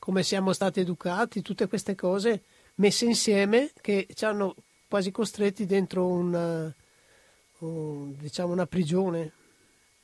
come, 0.00 0.24
siamo 0.24 0.52
stati 0.52 0.80
educati, 0.80 1.40
tutte 1.40 1.68
queste 1.68 1.94
cose 1.94 2.42
messe 2.76 3.04
insieme 3.04 3.70
che 3.80 4.08
ci 4.12 4.24
hanno 4.24 4.56
quasi 4.94 5.10
costretti 5.10 5.66
dentro 5.66 6.06
una, 6.06 6.72
un, 7.58 8.16
diciamo 8.16 8.52
una 8.52 8.66
prigione. 8.66 9.32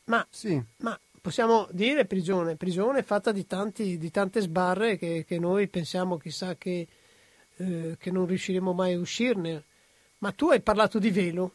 Ma, 0.07 0.27
sì. 0.29 0.61
ma, 0.79 0.99
possiamo 1.21 1.69
dire 1.71 2.07
prigione, 2.07 2.57
prigione 2.57 3.05
fatta 3.05 3.31
di, 3.31 3.47
tanti, 3.47 3.99
di 3.99 4.11
tante 4.11 4.41
sbarre 4.41 4.99
che, 4.99 5.25
che, 5.25 5.39
noi 5.39 5.69
pensiamo 5.69 6.17
chissà 6.17 6.57
che, 6.57 6.89
eh, 7.59 7.97
che 8.01 8.11
non 8.11 8.27
riusciremo 8.27 8.73
mai 8.73 8.95
a 8.95 8.99
uscirne 8.99 9.63
ma 10.19 10.33
tu 10.33 10.49
hai 10.49 10.61
parlato 10.61 10.99
di 10.99 11.11
velo. 11.13 11.53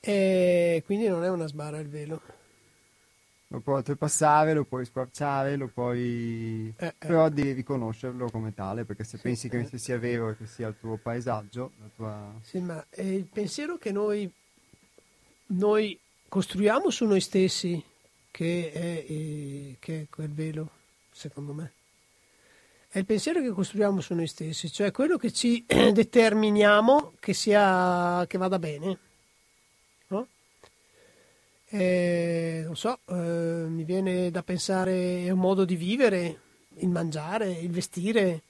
E 0.00 0.82
quindi 0.86 1.06
non 1.06 1.22
è 1.22 1.28
una 1.28 1.48
sbarra 1.48 1.80
il 1.80 1.88
velo. 1.90 2.22
Lo 3.52 3.60
puoi 3.60 3.76
oltrepassare, 3.76 4.54
lo 4.54 4.64
puoi 4.64 4.84
squarciare, 4.84 5.56
lo 5.56 5.68
puoi... 5.68 6.72
Eh, 6.76 6.86
eh. 6.86 6.94
però 6.98 7.28
devi 7.28 7.52
riconoscerlo 7.52 8.30
come 8.30 8.54
tale, 8.54 8.84
perché 8.84 9.02
se 9.02 9.16
sì, 9.16 9.22
pensi 9.24 9.48
che 9.48 9.58
eh. 9.58 9.78
sia 9.78 9.98
vero 9.98 10.30
e 10.30 10.36
che 10.36 10.46
sia 10.46 10.68
il 10.68 10.76
tuo 10.78 10.96
paesaggio, 10.96 11.72
la 11.80 11.90
tua... 11.94 12.34
Sì, 12.42 12.60
ma 12.60 12.84
è 12.88 13.02
il 13.02 13.26
pensiero 13.26 13.76
che 13.76 13.90
noi, 13.90 14.30
noi 15.46 15.98
costruiamo 16.28 16.90
su 16.90 17.06
noi 17.06 17.20
stessi 17.20 17.82
che 18.30 18.70
è, 18.72 19.04
eh, 19.08 19.76
che 19.80 20.02
è 20.02 20.06
quel 20.08 20.30
velo, 20.30 20.70
secondo 21.10 21.52
me 21.52 21.72
è 22.92 22.98
il 22.98 23.06
pensiero 23.06 23.40
che 23.40 23.50
costruiamo 23.50 24.00
su 24.00 24.14
noi 24.14 24.26
stessi, 24.26 24.70
cioè 24.70 24.90
quello 24.90 25.16
che 25.16 25.30
ci 25.32 25.64
determiniamo 25.92 27.12
che, 27.20 27.32
sia, 27.32 28.24
che 28.26 28.36
vada 28.36 28.58
bene. 28.58 28.98
No? 31.70 31.78
E, 31.78 32.62
non 32.64 32.76
so, 32.76 32.98
eh, 33.06 33.14
mi 33.14 33.84
viene 33.84 34.30
da 34.30 34.42
pensare 34.42 35.24
è 35.24 35.30
un 35.30 35.38
modo 35.38 35.64
di 35.64 35.76
vivere, 35.76 36.40
il 36.76 36.88
mangiare, 36.88 37.50
il 37.50 37.70
vestire, 37.70 38.42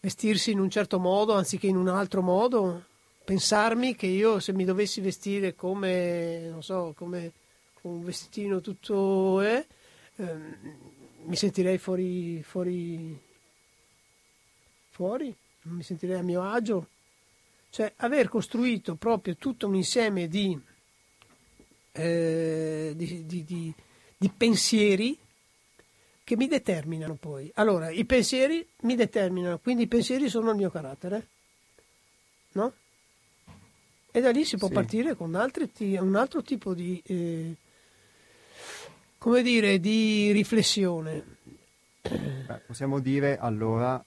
vestirsi 0.00 0.50
in 0.50 0.60
un 0.60 0.70
certo 0.70 0.98
modo 0.98 1.34
anziché 1.34 1.66
in 1.66 1.76
un 1.76 1.88
altro 1.88 2.22
modo, 2.22 2.84
pensarmi 3.24 3.94
che 3.94 4.06
io 4.06 4.40
se 4.40 4.52
mi 4.52 4.64
dovessi 4.64 5.00
vestire 5.00 5.54
come, 5.54 6.48
non 6.48 6.62
so, 6.62 6.94
come 6.96 7.32
con 7.80 7.92
un 7.92 8.04
vestitino 8.04 8.60
tutto... 8.60 9.40
Eh, 9.42 9.66
eh, 10.16 10.86
mi 11.24 11.36
sentirei 11.36 11.76
fuori, 11.76 12.42
fuori 12.42 13.20
fuori, 14.98 15.32
mi 15.62 15.82
sentirei 15.84 16.18
a 16.18 16.22
mio 16.22 16.42
agio. 16.42 16.88
Cioè 17.70 17.92
aver 17.98 18.28
costruito 18.28 18.96
proprio 18.96 19.36
tutto 19.36 19.68
un 19.68 19.76
insieme 19.76 20.26
di, 20.26 20.58
eh, 21.98 22.92
di, 22.94 23.26
di, 23.26 23.44
di, 23.44 23.74
di 24.16 24.28
pensieri 24.28 25.18
che 26.22 26.36
mi 26.36 26.46
determinano 26.46 27.14
poi. 27.14 27.50
Allora, 27.54 27.90
i 27.90 28.04
pensieri 28.04 28.66
mi 28.82 28.94
determinano, 28.94 29.58
quindi 29.58 29.84
i 29.84 29.88
pensieri 29.88 30.28
sono 30.28 30.50
il 30.50 30.56
mio 30.56 30.70
carattere, 30.70 31.26
no? 32.52 32.72
E 34.10 34.20
da 34.20 34.30
lì 34.30 34.44
si 34.44 34.56
può 34.56 34.68
sì. 34.68 34.74
partire 34.74 35.16
con 35.16 35.34
altri, 35.34 35.70
un 35.96 36.16
altro 36.16 36.42
tipo 36.42 36.74
di, 36.74 37.02
eh, 37.04 37.54
come 39.18 39.42
dire, 39.42 39.80
di 39.80 40.30
riflessione. 40.32 41.36
Beh, 42.02 42.60
possiamo 42.66 43.00
dire 43.00 43.38
allora 43.38 44.02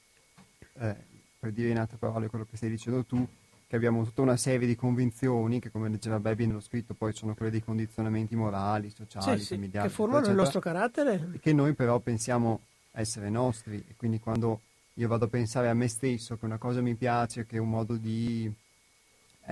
eh, 0.79 0.95
per 1.39 1.51
dire 1.51 1.69
in 1.69 1.77
altre 1.77 1.97
parole 1.97 2.29
quello 2.29 2.45
che 2.49 2.57
stai 2.57 2.69
dicendo 2.69 3.03
tu, 3.03 3.27
che 3.71 3.77
abbiamo 3.77 4.03
tutta 4.03 4.21
una 4.21 4.35
serie 4.35 4.67
di 4.67 4.75
convinzioni 4.75 5.61
che, 5.61 5.71
come 5.71 5.89
diceva 5.89 6.19
Baby 6.19 6.45
nello 6.45 6.59
scritto, 6.59 6.93
poi 6.93 7.13
sono 7.13 7.35
quelle 7.35 7.51
dei 7.51 7.63
condizionamenti 7.63 8.35
morali, 8.35 8.89
sociali, 8.89 9.39
sì, 9.39 9.53
familiari. 9.53 9.87
Sì, 9.87 9.87
che 9.87 9.95
formano 9.95 10.17
eccetera, 10.17 10.35
il 10.35 10.43
nostro 10.43 10.59
carattere. 10.59 11.29
Che 11.39 11.53
noi 11.53 11.73
però 11.73 11.97
pensiamo 11.99 12.63
essere 12.91 13.29
nostri 13.29 13.81
e 13.87 13.95
quindi 13.95 14.19
quando 14.19 14.59
io 14.95 15.07
vado 15.07 15.23
a 15.23 15.27
pensare 15.29 15.69
a 15.69 15.73
me 15.73 15.87
stesso 15.87 16.35
che 16.35 16.43
una 16.43 16.57
cosa 16.57 16.81
mi 16.81 16.95
piace, 16.95 17.45
che 17.45 17.55
è 17.55 17.59
un 17.59 17.69
modo 17.69 17.95
di 17.95 18.51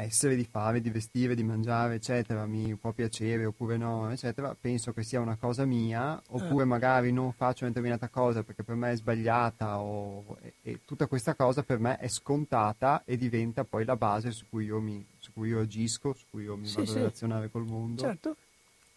essere, 0.03 0.35
di 0.35 0.47
fare, 0.49 0.81
di 0.81 0.89
vestire, 0.89 1.35
di 1.35 1.43
mangiare, 1.43 1.95
eccetera, 1.95 2.45
mi 2.45 2.75
può 2.75 2.91
piacere 2.91 3.45
oppure 3.45 3.77
no, 3.77 4.09
eccetera, 4.11 4.55
penso 4.59 4.93
che 4.93 5.03
sia 5.03 5.19
una 5.19 5.35
cosa 5.35 5.65
mia, 5.65 6.21
oppure 6.29 6.63
eh. 6.63 6.67
magari 6.67 7.11
non 7.11 7.31
faccio 7.33 7.63
una 7.63 7.73
determinata 7.73 8.07
cosa 8.09 8.43
perché 8.43 8.63
per 8.63 8.75
me 8.75 8.91
è 8.91 8.95
sbagliata 8.95 9.79
o, 9.79 10.37
e, 10.41 10.53
e, 10.63 10.79
tutta 10.85 11.07
questa 11.07 11.35
cosa 11.35 11.63
per 11.63 11.79
me 11.79 11.97
è 11.97 12.07
scontata 12.07 13.03
e 13.05 13.17
diventa 13.17 13.63
poi 13.63 13.85
la 13.85 13.95
base 13.95 14.31
su 14.31 14.45
cui 14.49 14.65
io, 14.65 14.79
mi, 14.79 15.05
su 15.19 15.31
cui 15.33 15.49
io 15.49 15.59
agisco, 15.59 16.13
su 16.13 16.25
cui 16.29 16.43
io 16.43 16.55
mi 16.55 16.65
sì, 16.65 16.75
vado 16.75 16.87
sì. 16.87 16.93
a 16.93 16.99
relazionare 16.99 17.49
col 17.49 17.65
mondo. 17.65 18.01
Certo. 18.01 18.35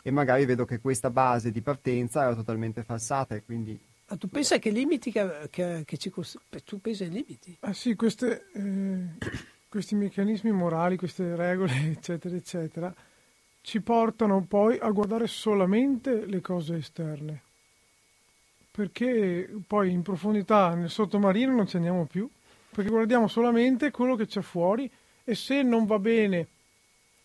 E 0.03 0.11
magari 0.11 0.45
vedo 0.47 0.65
che 0.65 0.81
questa 0.81 1.11
base 1.11 1.51
di 1.51 1.61
partenza 1.61 2.23
era 2.23 2.35
totalmente 2.35 2.83
falsata 2.83 3.35
e 3.35 3.45
quindi 3.45 3.79
ma 4.13 4.19
tu 4.19 4.29
pensi 4.29 4.59
che 4.59 4.69
limiti 4.69 5.11
che, 5.11 5.49
che, 5.49 5.85
che 5.87 5.97
ci 5.97 6.11
cost... 6.11 6.39
tu 6.65 6.83
pensi 6.83 7.05
ai 7.05 7.09
limiti? 7.09 7.57
Ah 7.61 7.73
sì, 7.73 7.95
queste, 7.95 8.45
eh, 8.53 9.07
questi 9.73 9.95
meccanismi 9.95 10.53
morali, 10.53 10.99
queste 10.99 11.35
regole, 11.35 11.73
eccetera, 11.89 12.37
eccetera, 12.37 12.95
ci 13.63 13.81
portano 13.81 14.45
poi 14.47 14.79
a 14.79 14.91
guardare 14.91 15.27
solamente 15.27 16.27
le 16.27 16.43
cose 16.43 16.77
esterne. 16.77 17.41
Perché 18.71 19.51
poi 19.67 19.91
in 19.91 20.03
profondità 20.03 20.75
nel 20.75 20.91
sottomarino 20.91 21.55
non 21.55 21.67
ci 21.67 21.77
andiamo 21.77 22.05
più, 22.05 22.29
perché 22.71 22.91
guardiamo 22.91 23.29
solamente 23.29 23.91
quello 23.91 24.15
che 24.15 24.27
c'è 24.27 24.43
fuori 24.43 24.91
e 25.25 25.35
se 25.35 25.63
non 25.63 25.87
va 25.87 25.99
bene 25.99 26.49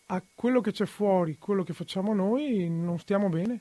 a 0.06 0.24
quello 0.34 0.62
che 0.62 0.72
c'è 0.72 0.86
fuori, 0.86 1.38
quello 1.38 1.66
che 1.66 1.74
facciamo 1.74 2.14
noi, 2.14 2.70
non 2.70 2.98
stiamo 2.98 3.28
bene. 3.28 3.60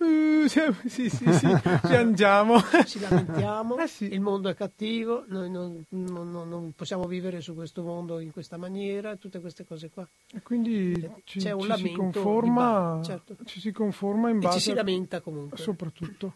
Uh, 0.00 0.48
sì, 0.48 1.10
sì, 1.10 1.30
sì, 1.30 1.46
piangiamo. 1.82 2.58
Ci 2.86 2.98
lamentiamo, 3.00 3.76
eh 3.76 3.86
sì. 3.86 4.10
il 4.10 4.20
mondo 4.20 4.48
è 4.48 4.54
cattivo, 4.54 5.24
noi 5.28 5.50
non, 5.50 5.84
non, 5.90 6.30
non, 6.30 6.72
possiamo 6.74 7.04
vivere 7.04 7.42
su 7.42 7.54
questo 7.54 7.82
mondo 7.82 8.18
in 8.18 8.32
questa 8.32 8.56
maniera, 8.56 9.16
tutte 9.16 9.40
queste 9.40 9.66
cose 9.66 9.90
qua. 9.90 10.08
E 10.32 10.40
quindi 10.40 10.94
ci, 11.24 11.40
c'è 11.40 11.52
un 11.52 11.70
ci 11.76 11.88
si 11.88 11.92
conforma, 11.92 12.94
ba- 12.96 13.02
certo. 13.02 13.36
ci 13.44 13.60
si 13.60 13.72
conforma 13.72 14.30
in 14.30 14.38
base... 14.38 14.56
E 14.56 14.60
ci 14.60 14.70
si 14.70 14.74
lamenta 14.74 15.20
comunque. 15.20 15.58
Soprattutto, 15.58 16.32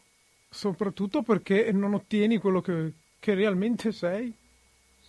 soprattutto 0.51 1.23
perché 1.23 1.73
non 1.73 1.95
ottieni 1.95 2.37
quello 2.37 2.61
che, 2.61 2.93
che 3.19 3.33
realmente 3.33 3.93
sei. 3.93 4.31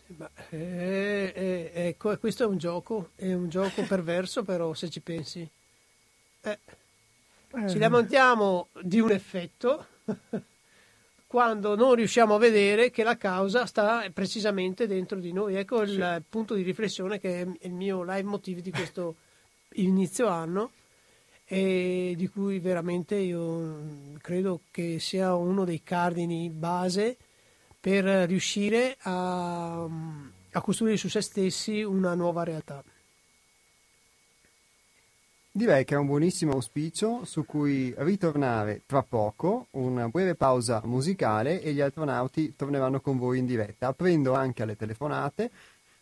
Beh, 0.07 0.29
eh, 0.51 1.33
eh, 1.35 1.71
ecco, 1.87 2.17
questo 2.19 2.43
è 2.43 2.45
un 2.47 2.57
gioco, 2.57 3.09
è 3.15 3.33
un 3.33 3.49
gioco 3.49 3.83
perverso 3.83 4.43
però 4.43 4.73
se 4.73 4.89
ci 4.89 5.01
pensi. 5.01 5.45
Eh. 6.39 6.59
Eh. 7.55 7.69
Ci 7.69 7.77
lamentiamo 7.77 8.69
di 8.81 8.99
un 8.99 9.11
effetto 9.11 9.85
quando 11.25 11.75
non 11.75 11.95
riusciamo 11.95 12.35
a 12.35 12.37
vedere 12.37 12.91
che 12.91 13.03
la 13.03 13.17
causa 13.17 13.65
sta 13.65 14.09
precisamente 14.13 14.87
dentro 14.87 15.19
di 15.19 15.31
noi. 15.31 15.55
Ecco 15.55 15.81
il 15.81 16.15
sì. 16.17 16.23
punto 16.29 16.53
di 16.53 16.63
riflessione 16.63 17.19
che 17.19 17.41
è 17.41 17.47
il 17.61 17.73
mio 17.73 18.03
live 18.03 18.23
motive 18.23 18.61
di 18.61 18.71
questo 18.71 19.15
inizio 19.75 20.27
anno 20.27 20.71
e 21.45 22.13
di 22.17 22.27
cui 22.27 22.59
veramente 22.59 23.15
io 23.15 24.17
credo 24.21 24.61
che 24.71 24.99
sia 24.99 25.35
uno 25.35 25.63
dei 25.63 25.83
cardini 25.83 26.49
base 26.49 27.17
per 27.79 28.03
riuscire 28.03 28.97
a, 29.01 29.83
a 29.83 30.61
costruire 30.61 30.97
su 30.97 31.07
se 31.07 31.21
stessi 31.21 31.83
una 31.83 32.15
nuova 32.15 32.43
realtà. 32.43 32.83
Direi 35.57 35.85
che 35.85 35.95
è 35.95 35.97
un 35.97 36.07
buonissimo 36.07 36.51
auspicio 36.51 37.23
su 37.23 37.45
cui 37.45 37.93
ritornare 37.99 38.81
tra 38.85 39.03
poco, 39.03 39.67
una 39.71 40.09
breve 40.09 40.35
pausa 40.35 40.81
musicale 40.83 41.61
e 41.61 41.71
gli 41.71 41.79
astronauti 41.79 42.57
torneranno 42.57 42.99
con 42.99 43.17
voi 43.17 43.39
in 43.39 43.45
diretta, 43.45 43.87
aprendo 43.87 44.33
anche 44.33 44.63
alle 44.63 44.75
telefonate 44.75 45.49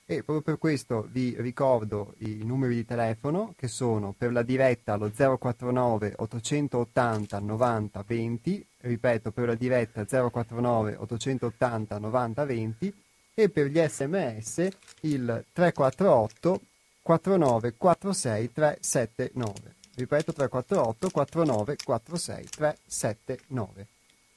e 0.08 0.24
proprio 0.24 0.42
per 0.42 0.58
questo 0.58 1.08
vi 1.12 1.36
ricordo 1.38 2.16
i 2.22 2.42
numeri 2.44 2.74
di 2.74 2.84
telefono 2.84 3.54
che 3.56 3.68
sono 3.68 4.16
per 4.18 4.32
la 4.32 4.42
diretta 4.42 4.96
lo 4.96 5.12
049 5.12 6.16
880 6.18 7.39
90 7.39 8.04
20, 8.08 8.66
ripeto 8.80 9.32
per 9.32 9.50
la 9.50 9.56
diretta 9.56 10.04
049 10.04 10.96
880 10.98 12.00
90 12.00 12.46
20 12.46 12.94
e 13.36 13.50
per 13.50 13.68
gli 13.68 13.80
sms 13.80 14.68
il 15.02 15.46
348 15.54 16.62
49 17.04 17.76
46 17.78 18.52
379. 18.52 19.76
Ripeto 19.96 20.34
348 20.34 21.10
49 21.12 21.76
46 21.84 22.46
379. 22.50 23.88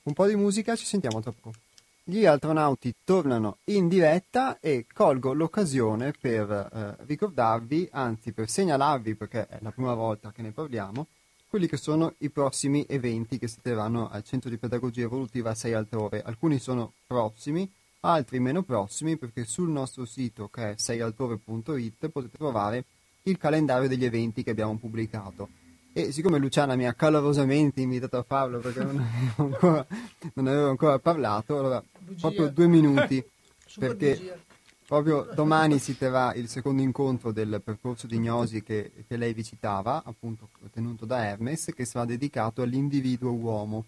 Un 0.02 0.12
po' 0.12 0.26
di 0.26 0.36
musica, 0.36 0.76
ci 0.76 0.84
sentiamo 0.84 1.20
tra 1.22 1.32
poco. 1.32 1.58
Gli 2.02 2.24
astronauti 2.24 2.94
tornano 3.02 3.58
in 3.64 3.88
diretta 3.88 4.60
e 4.60 4.86
colgo 4.92 5.32
l'occasione 5.32 6.12
per 6.12 6.50
eh, 6.50 7.04
ricordarvi, 7.04 7.88
anzi 7.90 8.32
per 8.32 8.48
segnalarvi, 8.48 9.14
perché 9.14 9.48
è 9.48 9.58
la 9.60 9.70
prima 9.72 9.94
volta 9.94 10.30
che 10.30 10.42
ne 10.42 10.52
parliamo, 10.52 11.06
quelli 11.48 11.66
che 11.66 11.76
sono 11.76 12.14
i 12.18 12.30
prossimi 12.30 12.84
eventi 12.88 13.38
che 13.38 13.48
si 13.48 13.60
terranno 13.62 14.08
al 14.10 14.22
Centro 14.22 14.50
di 14.50 14.56
Pedagogia 14.56 15.02
Evolutiva 15.02 15.54
6 15.54 15.72
altrove. 15.72 16.22
Alcuni 16.22 16.58
sono 16.58 16.92
prossimi, 17.06 17.68
altri 18.00 18.40
meno 18.40 18.62
prossimi 18.62 19.16
perché 19.16 19.44
sul 19.44 19.68
nostro 19.68 20.04
sito 20.04 20.48
che 20.48 20.72
è 20.72 20.74
seialtrove.it 20.76 22.08
potete 22.08 22.36
trovare 22.36 22.84
il 23.22 23.38
calendario 23.38 23.88
degli 23.88 24.04
eventi 24.04 24.42
che 24.42 24.50
abbiamo 24.50 24.76
pubblicato. 24.76 25.48
E 25.92 26.12
siccome 26.12 26.38
Luciana 26.38 26.76
mi 26.76 26.86
ha 26.86 26.92
calorosamente 26.92 27.80
invitato 27.80 28.18
a 28.18 28.22
farlo 28.22 28.58
perché 28.58 28.84
non 28.84 28.98
avevo 29.00 29.54
ancora, 29.54 29.86
non 30.34 30.46
avevo 30.46 30.68
ancora 30.68 30.98
parlato, 30.98 31.58
allora 31.58 31.82
bugia. 31.98 32.20
proprio 32.20 32.48
due 32.50 32.66
minuti 32.66 33.24
perché 33.78 34.16
bugia. 34.16 34.38
proprio 34.86 35.28
domani 35.34 35.78
si 35.78 35.96
terrà 35.96 36.34
il 36.34 36.48
secondo 36.48 36.82
incontro 36.82 37.32
del 37.32 37.62
percorso 37.64 38.06
di 38.06 38.18
gnosi 38.18 38.62
che, 38.62 38.92
che 39.08 39.16
lei 39.16 39.32
vi 39.32 39.42
citava, 39.42 40.02
appunto 40.04 40.50
tenuto 40.70 41.06
da 41.06 41.24
Hermes, 41.24 41.72
che 41.74 41.86
sarà 41.86 42.04
dedicato 42.04 42.60
all'individuo 42.60 43.32
uomo 43.32 43.86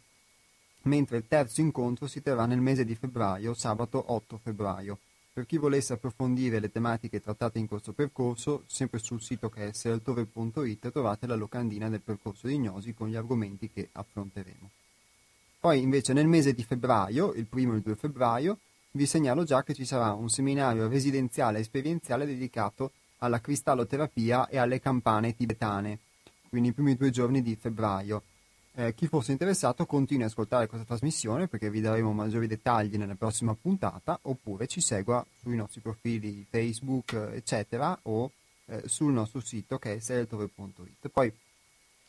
mentre 0.89 1.19
il 1.19 1.29
terzo 1.29 1.61
incontro 1.61 2.09
si 2.09 2.23
terrà 2.23 2.47
nel 2.47 2.61
mese 2.61 2.85
di 2.85 2.97
febbraio, 2.97 3.55
sabato 3.55 4.03
8 4.13 4.41
febbraio. 4.43 4.99
Per 5.33 5.47
chi 5.47 5.57
volesse 5.57 5.93
approfondire 5.93 6.59
le 6.59 6.73
tematiche 6.73 7.21
trattate 7.21 7.61
in 7.61 7.69
questo 7.69 7.93
percorso, 7.93 8.65
sempre 8.67 8.99
sul 8.99 9.23
sito 9.23 9.49
che 9.49 9.69
è 9.69 9.73
seraltore.it 9.73 10.91
trovate 10.91 11.29
la 11.29 11.37
locandina 11.37 11.89
del 11.89 12.01
percorso 12.01 12.49
di 12.49 12.59
Gnosi 12.59 12.93
con 12.95 13.09
gli 13.09 13.15
argomenti 13.15 13.71
che 13.71 13.89
affronteremo. 13.93 14.71
Poi 15.61 15.81
invece 15.81 16.13
nel 16.13 16.27
mese 16.27 16.55
di 16.55 16.65
febbraio, 16.65 17.35
il 17.35 17.47
primo 17.47 17.75
e 17.75 17.77
il 17.77 17.83
2 17.83 17.95
febbraio, 17.95 18.59
vi 18.93 19.07
segnalo 19.07 19.45
già 19.45 19.63
che 19.63 19.75
ci 19.75 19.85
sarà 19.85 20.13
un 20.13 20.29
seminario 20.29 20.89
residenziale 20.89 21.59
e 21.59 21.61
esperienziale 21.61 22.27
dedicato 22.27 22.93
alla 23.19 23.41
cristalloterapia 23.41 24.49
e 24.49 24.57
alle 24.57 24.81
campane 24.81 25.37
tibetane, 25.37 25.99
quindi 26.49 26.71
i 26.71 26.73
primi 26.73 26.97
due 26.97 27.11
giorni 27.11 27.43
di 27.43 27.55
febbraio. 27.55 28.23
Eh, 28.81 28.95
chi 28.95 29.09
fosse 29.09 29.33
interessato 29.33 29.87
continui 29.87 30.23
ad 30.23 30.29
ascoltare 30.29 30.69
questa 30.69 30.87
trasmissione 30.87 31.49
perché 31.49 31.69
vi 31.69 31.81
daremo 31.81 32.13
maggiori 32.13 32.47
dettagli 32.47 32.97
nella 32.97 33.17
prossima 33.17 33.53
puntata 33.61 34.17
oppure 34.23 34.69
ci 34.69 34.81
segua 34.81 35.27
sui 35.41 35.57
nostri 35.57 35.81
profili 35.81 36.47
Facebook 36.49 37.13
eccetera 37.33 37.99
o 38.03 38.31
eh, 38.67 38.83
sul 38.87 39.13
nostro 39.13 39.41
sito 39.41 39.79
che 39.79 39.97
è 39.97 39.99
seletove.it. 39.99 41.09
Poi 41.09 41.33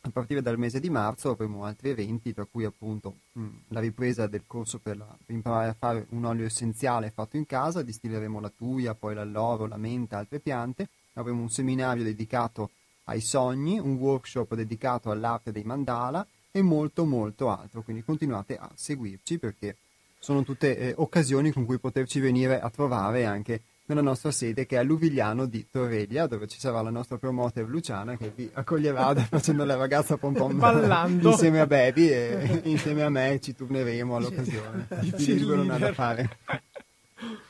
a 0.02 0.10
partire 0.12 0.44
dal 0.44 0.60
mese 0.60 0.80
di 0.80 0.92
marzo 0.92 1.32
avremo 1.32 1.66
altri 1.66 1.90
eventi 1.90 2.36
tra 2.36 2.46
cui 2.46 2.66
appunto 2.66 3.16
mh, 3.32 3.48
la 3.70 3.80
ripresa 3.80 4.28
del 4.28 4.44
corso 4.46 4.78
per, 4.78 4.98
la, 4.98 5.06
per, 5.26 5.36
imparare 5.36 5.70
a 5.70 5.76
fare 5.76 6.06
un 6.10 6.24
olio 6.24 6.46
essenziale 6.46 7.10
fatto 7.10 7.36
in 7.36 7.48
casa, 7.48 7.82
distilleremo 7.82 8.40
la 8.40 8.52
tuia, 8.56 8.94
poi 8.94 9.16
l'alloro, 9.16 9.66
la 9.66 9.78
menta, 9.78 10.20
altre 10.20 10.38
piante, 10.38 10.88
avremo 11.14 11.42
un 11.42 11.50
seminario 11.50 12.04
dedicato 12.04 12.70
ai 13.06 13.22
sogni, 13.22 13.80
un 13.80 13.96
workshop 13.96 14.54
dedicato 14.54 15.10
all'arte 15.10 15.52
dei 15.52 15.64
mandala 15.64 16.24
e 16.52 16.62
molto 16.62 17.06
molto 17.06 17.50
altro. 17.50 17.82
Quindi 17.82 18.04
continuate 18.04 18.58
a 18.58 18.70
seguirci 18.74 19.38
perché 19.40 19.76
sono 20.20 20.44
tutte 20.44 20.78
eh, 20.78 20.94
occasioni 20.98 21.52
con 21.52 21.66
cui 21.66 21.80
poterci 21.80 22.20
venire 22.20 22.60
a 22.60 22.70
trovare 22.70 23.26
anche 23.26 23.62
nella 23.86 24.02
nostra 24.02 24.32
sede 24.32 24.68
che 24.68 24.76
è 24.76 24.80
a 24.80 24.84
Luvigliano 24.84 25.46
di 25.46 25.66
Torreglia 25.70 26.28
dove 26.28 26.48
ci 26.48 26.60
sarà 26.60 26.82
la 26.82 26.92
nostra 26.92 27.18
promoter 27.18 27.68
Luciana 27.68 28.18
che 28.18 28.32
vi 28.36 28.50
accoglierà 28.54 29.16
facendo 29.28 29.66
la 29.66 29.76
ragazza 29.76 30.18
pom 30.18 30.34
pom 30.34 30.60
ballando 30.60 31.32
insieme 31.32 31.60
a 31.60 31.66
Baby 31.66 32.10
e 32.10 32.62
insieme 32.66 33.02
a 33.02 33.10
me 33.10 33.40
ci 33.42 33.56
turneremo 33.56 34.16
all'occasione. 34.16 34.88
Ci 35.18 35.44
non 35.46 35.76
da 35.80 35.94
fare. 35.94 36.38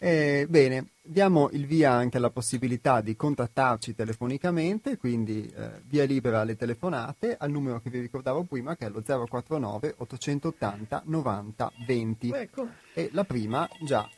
Eh, 0.00 0.46
bene, 0.48 0.90
diamo 1.02 1.48
il 1.50 1.66
via 1.66 1.90
anche 1.90 2.18
alla 2.18 2.30
possibilità 2.30 3.00
di 3.00 3.16
contattarci 3.16 3.96
telefonicamente, 3.96 4.96
quindi 4.96 5.52
eh, 5.56 5.80
via 5.86 6.04
libera 6.04 6.40
alle 6.40 6.56
telefonate 6.56 7.36
al 7.36 7.50
numero 7.50 7.80
che 7.80 7.90
vi 7.90 7.98
ricordavo 7.98 8.44
prima 8.44 8.76
che 8.76 8.86
è 8.86 8.90
lo 8.90 9.02
049 9.02 9.96
880 9.98 11.02
90 11.04 11.72
20. 11.84 12.30
Ecco. 12.30 12.68
E 12.94 13.08
la 13.12 13.24
prima 13.24 13.68
già 13.80 14.08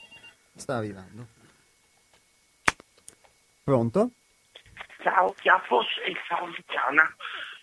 sta 0.55 0.77
arrivando. 0.77 1.27
Pronto? 3.65 4.11
Ciao 5.03 5.33
Chiappos 5.33 5.87
e 6.05 6.15
ciao 6.27 6.45
Luciana. 6.45 7.15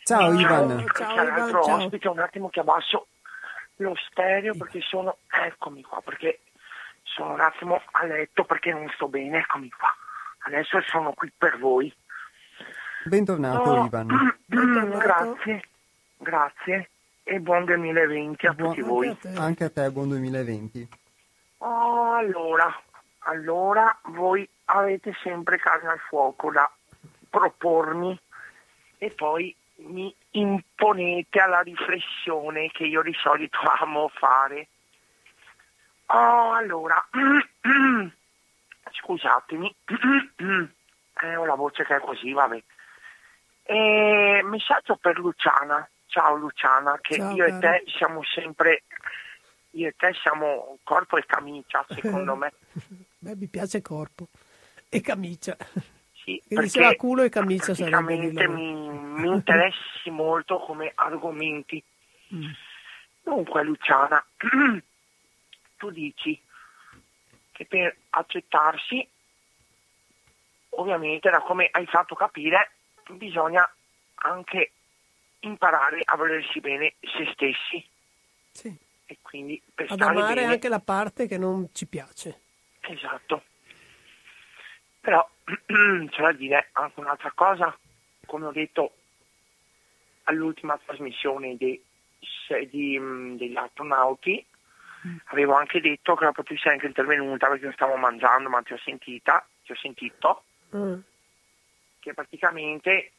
Ciao, 0.03 0.19
ciao 0.21 0.39
Ivan. 0.39 0.85
Ciao, 0.95 1.15
ciao. 1.15 1.63
Ciao. 1.63 1.83
ospite, 1.83 2.07
un 2.07 2.19
attimo 2.19 2.49
che 2.49 2.61
abbasso 2.61 3.07
lo 3.77 3.93
stereo 4.09 4.55
perché 4.55 4.81
sono... 4.81 5.17
Eccomi 5.29 5.83
qua, 5.83 6.01
perché 6.01 6.39
sono 7.17 7.33
un 7.33 7.39
attimo 7.41 7.81
a 7.91 8.05
letto 8.05 8.45
perché 8.45 8.71
non 8.71 8.87
sto 8.93 9.07
bene, 9.07 9.39
eccomi 9.39 9.69
qua. 9.71 9.89
Adesso 10.45 10.79
sono 10.83 11.11
qui 11.13 11.31
per 11.35 11.57
voi. 11.57 11.91
Bentornato 13.05 13.61
Oh, 13.71 13.85
Ivan. 13.85 14.07
Bentornato. 14.45 14.97
grazie, 14.99 15.63
grazie 16.17 16.89
e 17.23 17.39
buon 17.39 17.65
2020 17.65 18.45
a 18.45 18.53
Buon- 18.53 18.69
tutti 18.75 18.81
voi. 18.87 19.07
Anche 19.07 19.27
a 19.27 19.31
te. 19.31 19.37
Anche 19.39 19.63
a 19.63 19.69
te 19.69 19.91
buon 19.91 20.09
2020. 20.09 20.87
Oh, 21.59 22.13
allora, 22.13 22.81
allora 23.19 23.97
voi 24.09 24.47
avete 24.65 25.13
sempre 25.23 25.57
carne 25.57 25.89
al 25.89 25.99
fuoco 26.07 26.51
da 26.51 26.69
propormi 27.29 28.17
e 28.99 29.09
poi 29.11 29.53
mi 29.77 30.13
imponete 30.31 31.39
alla 31.39 31.61
riflessione 31.61 32.69
che 32.71 32.83
io 32.85 33.01
di 33.01 33.13
solito 33.13 33.57
amo 33.81 34.07
fare. 34.13 34.67
Oh, 36.07 36.53
allora, 36.53 37.05
scusatemi, 38.91 39.75
eh, 41.23 41.35
ho 41.35 41.45
la 41.45 41.55
voce 41.55 41.83
che 41.83 41.95
è 41.97 41.99
così, 41.99 42.31
vabbè. 42.31 42.63
Eh, 43.63 44.41
messaggio 44.43 44.95
per 44.95 45.19
Luciana. 45.19 45.87
Ciao 46.05 46.35
Luciana, 46.35 46.97
che 47.01 47.17
Ciao, 47.17 47.35
io 47.35 47.45
e 47.45 47.49
cara. 47.59 47.77
te 47.77 47.83
siamo 47.97 48.23
sempre, 48.23 48.83
io 49.71 49.89
e 49.89 49.95
te 49.97 50.13
siamo 50.21 50.77
corpo 50.83 51.17
e 51.17 51.25
camicia, 51.25 51.85
secondo 51.89 52.35
me. 52.35 52.53
Beh, 53.19 53.35
mi 53.35 53.47
piace 53.47 53.81
corpo 53.81 54.29
e 54.89 55.01
camicia. 55.01 55.57
Sì, 56.13 56.41
perché 56.47 56.95
culo 56.95 57.23
e 57.23 57.29
camicia 57.29 57.73
praticamente 57.73 58.47
mi, 58.47 58.89
mi 58.89 59.27
interessi 59.27 60.09
molto 60.09 60.59
come 60.59 60.91
argomenti. 60.95 61.83
Mm. 62.33 62.51
Dunque 63.23 63.63
Luciana, 63.63 64.25
tu 65.77 65.89
dici 65.91 66.39
che 67.51 67.65
per 67.65 67.95
accettarsi, 68.09 69.07
ovviamente 70.69 71.29
da 71.29 71.39
come 71.41 71.69
hai 71.71 71.85
fatto 71.85 72.15
capire, 72.15 72.71
bisogna 73.11 73.67
anche 74.15 74.71
imparare 75.39 76.01
a 76.03 76.17
volersi 76.17 76.59
bene 76.59 76.95
se 76.99 77.29
stessi 77.33 77.87
Sì. 78.51 78.75
e 79.05 79.17
quindi 79.21 79.61
per 79.73 79.91
Ad 79.91 80.01
amare 80.01 80.33
bene 80.41 80.53
anche 80.53 80.67
la 80.69 80.79
parte 80.79 81.27
che 81.27 81.37
non 81.37 81.69
ci 81.73 81.87
piace. 81.87 82.41
Esatto. 82.81 83.43
Però 84.99 85.27
c'è 85.45 86.21
da 86.21 86.31
dire 86.33 86.69
anche 86.73 86.99
un'altra 86.99 87.31
cosa, 87.31 87.75
come 88.25 88.45
ho 88.47 88.51
detto 88.51 88.93
all'ultima 90.23 90.77
trasmissione 90.77 91.55
dei- 91.55 91.81
mh, 92.49 93.37
degli 93.37 93.55
astronauti, 93.55 94.45
avevo 95.25 95.53
anche 95.53 95.79
detto 95.81 96.15
che 96.15 96.25
dopo 96.25 96.43
tu 96.43 96.55
sei 96.57 96.73
anche 96.73 96.87
intervenuta 96.87 97.47
perché 97.47 97.65
io 97.65 97.71
stavo 97.73 97.95
mangiando, 97.95 98.49
ma 98.49 98.61
ti 98.61 98.73
ho 98.73 98.77
sentita, 98.79 99.45
ti 99.63 99.71
ho 99.71 99.75
sentito, 99.75 100.43
Mm. 100.75 100.99
che 101.99 102.13
praticamente 102.13 103.11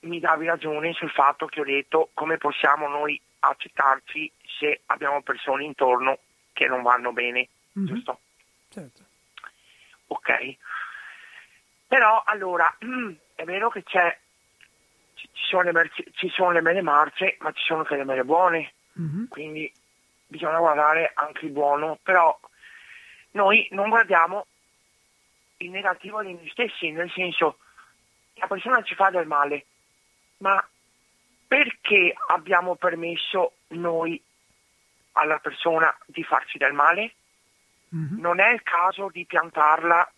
mi 0.00 0.18
davi 0.20 0.46
ragione 0.46 0.92
sul 0.94 1.10
fatto 1.10 1.46
che 1.46 1.60
ho 1.60 1.64
detto 1.64 2.10
come 2.14 2.38
possiamo 2.38 2.88
noi 2.88 3.20
accettarci 3.40 4.32
se 4.58 4.80
abbiamo 4.86 5.20
persone 5.22 5.64
intorno 5.64 6.18
che 6.52 6.66
non 6.66 6.82
vanno 6.82 7.12
bene, 7.12 7.48
Mhm. 7.72 7.86
giusto? 7.86 8.20
Certo. 8.70 9.04
ok. 10.08 10.56
Però 11.88 12.22
allora 12.26 12.74
è 13.34 13.44
vero 13.44 13.68
che 13.70 13.82
c'è, 13.82 14.16
ci 15.14 15.28
sono, 15.32 15.62
le 15.62 15.72
merci- 15.72 16.10
ci 16.14 16.28
sono 16.30 16.50
le 16.52 16.60
mele 16.62 16.80
marce, 16.82 17.36
ma 17.40 17.52
ci 17.52 17.62
sono 17.64 17.80
anche 17.80 17.96
le 17.96 18.04
mele 18.04 18.24
buone, 18.24 18.72
Mhm. 18.94 19.28
quindi 19.28 19.70
bisogna 20.26 20.58
guardare 20.58 21.12
anche 21.14 21.46
il 21.46 21.52
buono, 21.52 21.98
però 22.02 22.38
noi 23.32 23.66
non 23.70 23.88
guardiamo 23.88 24.46
il 25.58 25.70
negativo 25.70 26.22
di 26.22 26.34
noi 26.34 26.48
stessi, 26.50 26.90
nel 26.90 27.10
senso 27.12 27.58
la 28.34 28.46
persona 28.46 28.82
ci 28.82 28.94
fa 28.94 29.10
del 29.10 29.26
male, 29.26 29.66
ma 30.38 30.62
perché 31.46 32.14
abbiamo 32.28 32.76
permesso 32.76 33.52
noi 33.68 34.22
alla 35.12 35.38
persona 35.38 35.96
di 36.06 36.22
farci 36.22 36.58
del 36.58 36.72
male? 36.72 37.14
Mhm. 37.88 38.20
non 38.20 38.40
è 38.40 38.52
il 38.52 38.62
caso 38.62 39.08
di 39.12 39.24
piantarla 39.24 40.12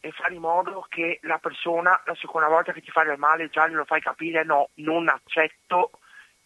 e 0.00 0.10
fare 0.12 0.34
in 0.34 0.40
modo 0.40 0.86
che 0.88 1.18
la 1.22 1.38
persona 1.38 2.00
la 2.06 2.14
seconda 2.14 2.48
volta 2.48 2.72
che 2.72 2.80
ti 2.80 2.90
fa 2.90 3.04
del 3.04 3.18
male 3.18 3.50
già 3.50 3.68
glielo 3.68 3.84
fai 3.84 4.00
capire 4.00 4.44
no, 4.44 4.70
non 4.74 5.08
accetto 5.08 5.90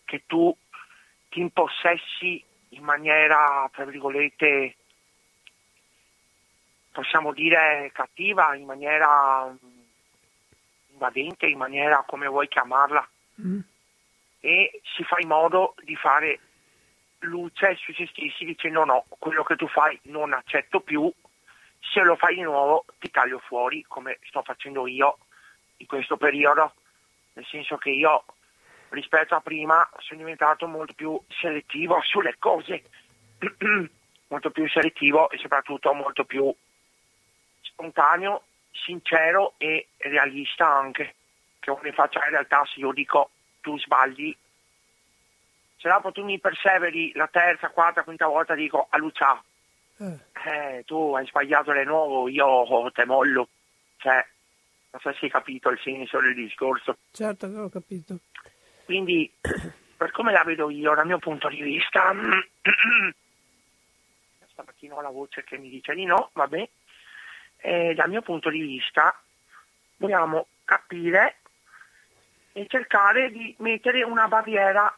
che 0.05 0.25
tu 0.27 0.55
ti 1.29 1.41
impossessi 1.41 2.45
in 2.77 2.85
maniera, 2.85 3.69
tra 3.73 3.85
virgolette, 3.85 4.77
possiamo 6.93 7.33
dire 7.33 7.91
cattiva, 7.93 8.55
in 8.55 8.67
maniera 8.67 9.47
mm, 9.47 9.57
invadente, 10.93 11.47
in 11.47 11.59
maniera 11.59 12.05
come 12.07 12.27
vuoi 12.27 12.49
chiamarla, 12.49 13.07
Mm. 13.39 13.61
e 14.41 14.81
si 14.97 15.05
fa 15.05 15.17
in 15.21 15.29
modo 15.29 15.75
di 15.83 15.95
fare 15.95 16.41
luce 17.19 17.75
su 17.77 17.93
se 17.93 18.07
stessi 18.07 18.47
dicendo 18.47 18.83
no, 18.87 19.05
quello 19.19 19.43
che 19.43 19.57
tu 19.57 19.69
fai 19.69 20.01
non 20.05 20.33
accetto 20.33 20.81
più, 20.81 21.13
se 21.81 22.01
lo 22.01 22.17
fai 22.17 22.37
di 22.37 22.41
nuovo 22.41 22.87
ti 22.99 23.11
taglio 23.11 23.39
fuori 23.41 23.85
come 23.87 24.19
sto 24.23 24.43
facendo 24.43 24.87
io 24.87 25.19
in 25.77 25.87
questo 25.87 26.17
periodo, 26.17 26.73
nel 27.35 27.45
senso 27.45 27.77
che 27.77 27.91
io 27.91 28.25
rispetto 28.91 29.35
a 29.35 29.41
prima 29.41 29.89
sono 29.99 30.21
diventato 30.21 30.67
molto 30.67 30.95
più 30.95 31.21
selettivo 31.29 32.01
sulle 32.03 32.37
cose, 32.39 32.83
molto 34.29 34.51
più 34.51 34.69
selettivo 34.69 35.31
e 35.31 35.39
soprattutto 35.39 35.93
molto 35.93 36.25
più 36.25 36.53
spontaneo, 37.63 38.43
sincero 38.73 39.55
e 39.59 39.89
realista 39.99 40.67
anche, 40.67 41.15
che 41.59 41.77
ne 41.83 41.93
faccia 41.93 42.25
in 42.25 42.31
realtà 42.31 42.65
se 42.67 42.81
io 42.81 42.93
dico 42.93 43.31
tu 43.61 43.79
sbagli 43.79 44.37
se 45.87 45.93
dopo 45.93 46.11
tu 46.11 46.25
mi 46.25 46.41
perseveri 46.41 47.13
la 47.15 47.29
terza, 47.29 47.69
quarta, 47.69 48.03
quinta 48.03 48.27
volta 48.27 48.55
dico 48.55 48.87
a 48.91 48.99
Lucia, 48.99 49.41
Eh, 49.99 50.19
eh, 50.45 50.85
tu 50.85 51.15
hai 51.15 51.27
sbagliato 51.27 51.73
di 51.73 51.85
nuovo, 51.85 52.29
io 52.29 52.91
te 52.93 53.05
mollo. 53.07 53.49
Cioè, 53.99 54.27
non 54.91 55.01
so 55.01 55.13
se 55.13 55.25
hai 55.27 55.31
capito 55.31 55.71
il 55.71 55.79
senso 55.79 56.21
del 56.21 56.35
discorso. 56.35 56.97
certo 57.13 57.51
che 57.51 57.59
ho 57.59 57.69
capito. 57.69 58.19
Quindi, 58.87 59.31
per 59.97 60.13
come 60.13 60.33
la 60.33 60.45
vedo 60.45 60.71
io, 60.71 60.95
dal 60.95 61.07
mio 61.07 61.19
punto 61.19 61.49
di 61.49 61.61
vista, 61.61 62.15
stamattina 64.53 64.95
ho 64.95 65.01
la 65.03 65.11
voce 65.11 65.43
che 65.45 65.59
mi 65.59 65.69
dice 65.69 65.93
di 65.95 66.05
no, 66.05 66.31
vabbè, 66.33 66.69
Eh, 67.59 67.95
dal 67.95 68.09
mio 68.09 68.23
punto 68.23 68.49
di 68.49 68.61
vista 68.61 69.19
dobbiamo 69.97 70.47
capire 70.65 71.39
e 72.53 72.67
cercare 72.69 73.31
di 73.31 73.55
mettere 73.59 74.05
una 74.05 74.29
barriera 74.29 74.95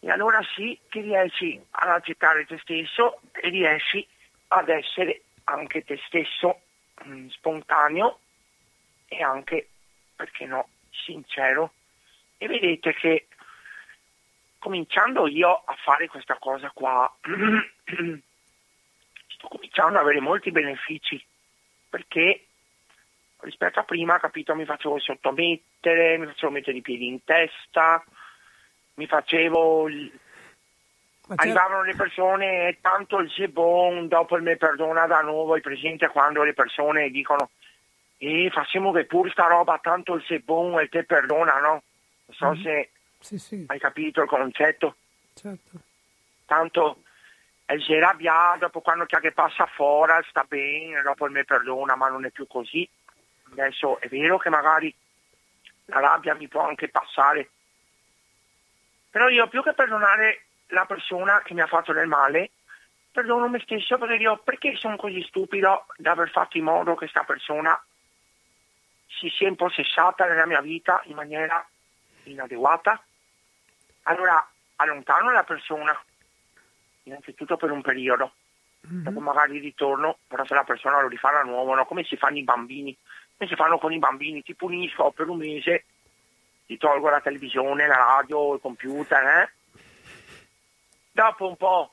e 0.00 0.10
allora 0.10 0.40
sì 0.54 0.78
che 0.88 1.00
riesci 1.00 1.60
ad 1.70 1.88
accettare 1.88 2.44
te 2.44 2.58
stesso 2.58 3.20
e 3.32 3.48
riesci 3.50 4.06
ad 4.48 4.68
essere 4.68 5.22
anche 5.44 5.84
te 5.84 5.98
stesso 6.06 6.60
mm, 7.06 7.28
spontaneo 7.28 8.18
e 9.06 9.22
anche, 9.22 9.68
perché 10.16 10.46
no, 10.46 10.68
sincero. 10.90 11.72
E 12.38 12.46
vedete 12.46 12.92
che 12.94 13.26
cominciando 14.58 15.26
io 15.26 15.62
a 15.64 15.74
fare 15.82 16.08
questa 16.08 16.36
cosa 16.38 16.70
qua, 16.74 17.10
sto 19.26 19.48
cominciando 19.48 19.98
ad 19.98 20.04
avere 20.04 20.20
molti 20.20 20.50
benefici 20.50 21.24
perché 21.88 22.46
rispetto 23.40 23.80
a 23.80 23.84
prima, 23.84 24.18
capito, 24.18 24.54
mi 24.54 24.64
facevo 24.64 24.98
sottomettere, 24.98 26.18
mi 26.18 26.26
facevo 26.26 26.52
mettere 26.52 26.76
i 26.78 26.82
piedi 26.82 27.06
in 27.06 27.22
testa, 27.24 28.04
mi 28.94 29.06
facevo 29.06 29.88
Arrivavano 31.28 31.82
le 31.82 31.96
persone, 31.96 32.78
tanto 32.80 33.18
il 33.18 33.28
sebon, 33.32 34.06
dopo 34.06 34.36
il 34.36 34.44
me 34.44 34.56
perdona 34.56 35.06
da 35.06 35.22
nuovo, 35.22 35.54
hai 35.54 35.60
presente 35.60 36.06
quando 36.08 36.44
le 36.44 36.54
persone 36.54 37.10
dicono 37.10 37.50
e 38.18 38.48
facciamo 38.52 38.92
che 38.92 39.06
pur 39.06 39.28
sta 39.32 39.46
roba, 39.46 39.78
tanto 39.82 40.14
il 40.14 40.24
sebon 40.24 40.78
e 40.78 40.88
te 40.88 41.02
perdona, 41.02 41.58
no? 41.58 41.82
So 42.36 42.50
Mhm. 42.52 42.62
se 42.62 42.90
sì, 43.18 43.38
sì, 43.38 43.64
hai 43.68 43.78
capito 43.78 44.22
il 44.22 44.28
concetto. 44.28 44.96
certo. 45.34 45.80
Tanto 46.44 47.02
il 47.68 47.82
se 47.82 47.98
rabbia, 47.98 48.56
dopo 48.58 48.80
quando 48.80 49.06
c'è 49.06 49.18
che 49.20 49.32
passa 49.32 49.66
fuori, 49.66 50.12
sta 50.28 50.44
bene, 50.44 51.02
dopo 51.02 51.24
il 51.26 51.32
me 51.32 51.44
perdona, 51.44 51.96
ma 51.96 52.08
non 52.08 52.24
è 52.24 52.30
più 52.30 52.46
così. 52.46 52.88
Adesso 53.52 54.00
è 54.00 54.08
vero 54.08 54.38
che 54.38 54.50
magari 54.50 54.94
la 55.86 56.00
rabbia 56.00 56.34
mi 56.34 56.46
può 56.48 56.66
anche 56.66 56.88
passare, 56.88 57.48
però 59.10 59.28
io 59.28 59.48
più 59.48 59.62
che 59.62 59.72
perdonare 59.72 60.44
la 60.68 60.84
persona 60.84 61.40
che 61.42 61.54
mi 61.54 61.60
ha 61.60 61.66
fatto 61.66 61.92
del 61.92 62.06
male, 62.08 62.50
perdono 63.12 63.48
me 63.48 63.60
stesso 63.60 63.96
perché 63.98 64.14
io 64.16 64.36
perché 64.38 64.76
sono 64.76 64.96
così 64.96 65.22
stupido 65.22 65.86
da 65.96 66.10
aver 66.10 66.30
fatto 66.30 66.58
in 66.58 66.64
modo 66.64 66.90
che 66.92 66.98
questa 66.98 67.24
persona 67.24 67.80
si 69.06 69.28
sia 69.30 69.48
impossessata 69.48 70.26
nella 70.26 70.44
mia 70.46 70.60
vita 70.60 71.00
in 71.04 71.14
maniera 71.14 71.66
inadeguata. 72.30 73.02
Allora 74.02 74.48
allontano 74.76 75.30
la 75.32 75.44
persona, 75.44 75.98
innanzitutto 77.04 77.56
per 77.56 77.70
un 77.70 77.82
periodo, 77.82 78.32
mm-hmm. 78.86 79.02
dopo 79.02 79.20
magari 79.20 79.58
ritorno, 79.58 80.18
però 80.26 80.44
se 80.44 80.54
la 80.54 80.64
persona 80.64 81.00
lo 81.00 81.08
rifà 81.08 81.32
da 81.32 81.42
nuovo, 81.42 81.74
no? 81.74 81.86
come 81.86 82.04
si 82.04 82.16
fanno 82.16 82.38
i 82.38 82.44
bambini, 82.44 82.96
come 83.36 83.48
si 83.48 83.56
fanno 83.56 83.78
con 83.78 83.92
i 83.92 83.98
bambini, 83.98 84.42
ti 84.42 84.54
punisco 84.54 85.10
per 85.10 85.28
un 85.28 85.38
mese, 85.38 85.84
ti 86.66 86.76
tolgo 86.76 87.08
la 87.08 87.20
televisione, 87.20 87.86
la 87.86 87.96
radio, 87.96 88.54
il 88.54 88.60
computer, 88.60 89.24
eh? 89.24 89.50
dopo 91.12 91.48
un 91.48 91.56
po' 91.56 91.90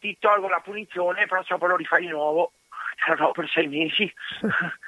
ti 0.00 0.16
tolgo 0.18 0.48
la 0.48 0.60
punizione, 0.60 1.26
però 1.26 1.42
poi 1.58 1.68
lo 1.68 1.76
rifai 1.76 2.02
di 2.02 2.08
nuovo, 2.08 2.52
te 3.04 3.10
la 3.10 3.16
do 3.16 3.32
per 3.32 3.48
sei 3.48 3.66
mesi. 3.66 4.12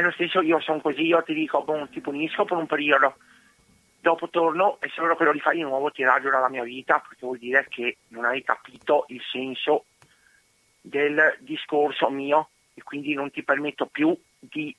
è 0.00 0.02
lo 0.02 0.10
stesso, 0.12 0.40
io 0.40 0.60
sono 0.60 0.80
così, 0.80 1.02
io 1.02 1.22
ti 1.22 1.34
dico, 1.34 1.62
boh, 1.62 1.88
ti 1.88 2.00
punisco 2.00 2.44
per 2.44 2.56
un 2.56 2.66
periodo, 2.66 3.16
dopo 4.00 4.28
torno 4.28 4.78
e 4.80 4.88
se 4.88 5.00
che 5.00 5.24
lo 5.24 5.30
rifai 5.30 5.56
di 5.56 5.62
nuovo 5.62 5.90
ti 5.90 6.02
raggio 6.02 6.30
dalla 6.30 6.48
mia 6.48 6.62
vita, 6.62 6.98
perché 6.98 7.26
vuol 7.26 7.38
dire 7.38 7.66
che 7.68 7.98
non 8.08 8.24
hai 8.24 8.42
capito 8.42 9.04
il 9.08 9.20
senso 9.30 9.84
del 10.80 11.36
discorso 11.40 12.08
mio 12.08 12.48
e 12.74 12.82
quindi 12.82 13.14
non 13.14 13.30
ti 13.30 13.42
permetto 13.42 13.86
più 13.86 14.16
di, 14.38 14.74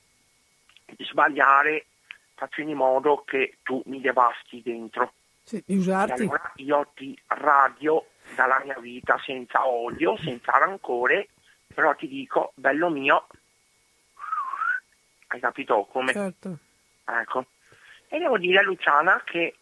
di 0.84 1.04
sbagliare 1.04 1.86
facendo 2.34 2.72
in 2.72 2.76
modo 2.76 3.22
che 3.24 3.58
tu 3.62 3.80
mi 3.86 4.00
devasti 4.00 4.62
dentro. 4.62 5.12
Sì, 5.44 5.62
di 5.64 5.76
usarti. 5.76 6.22
Allora 6.22 6.52
io 6.56 6.90
ti 6.94 7.16
radio 7.26 8.06
dalla 8.34 8.60
mia 8.64 8.78
vita 8.78 9.20
senza 9.24 9.66
odio, 9.66 10.16
senza 10.16 10.58
rancore, 10.58 11.28
però 11.72 11.94
ti 11.94 12.08
dico, 12.08 12.52
bello 12.54 12.90
mio, 12.90 13.26
hai 15.36 15.40
capito 15.40 15.84
come? 15.90 16.12
Certo. 16.12 16.58
Ecco. 17.04 17.46
E 18.08 18.18
devo 18.18 18.38
dire 18.38 18.58
a 18.58 18.62
Luciana 18.62 19.22
che 19.24 19.56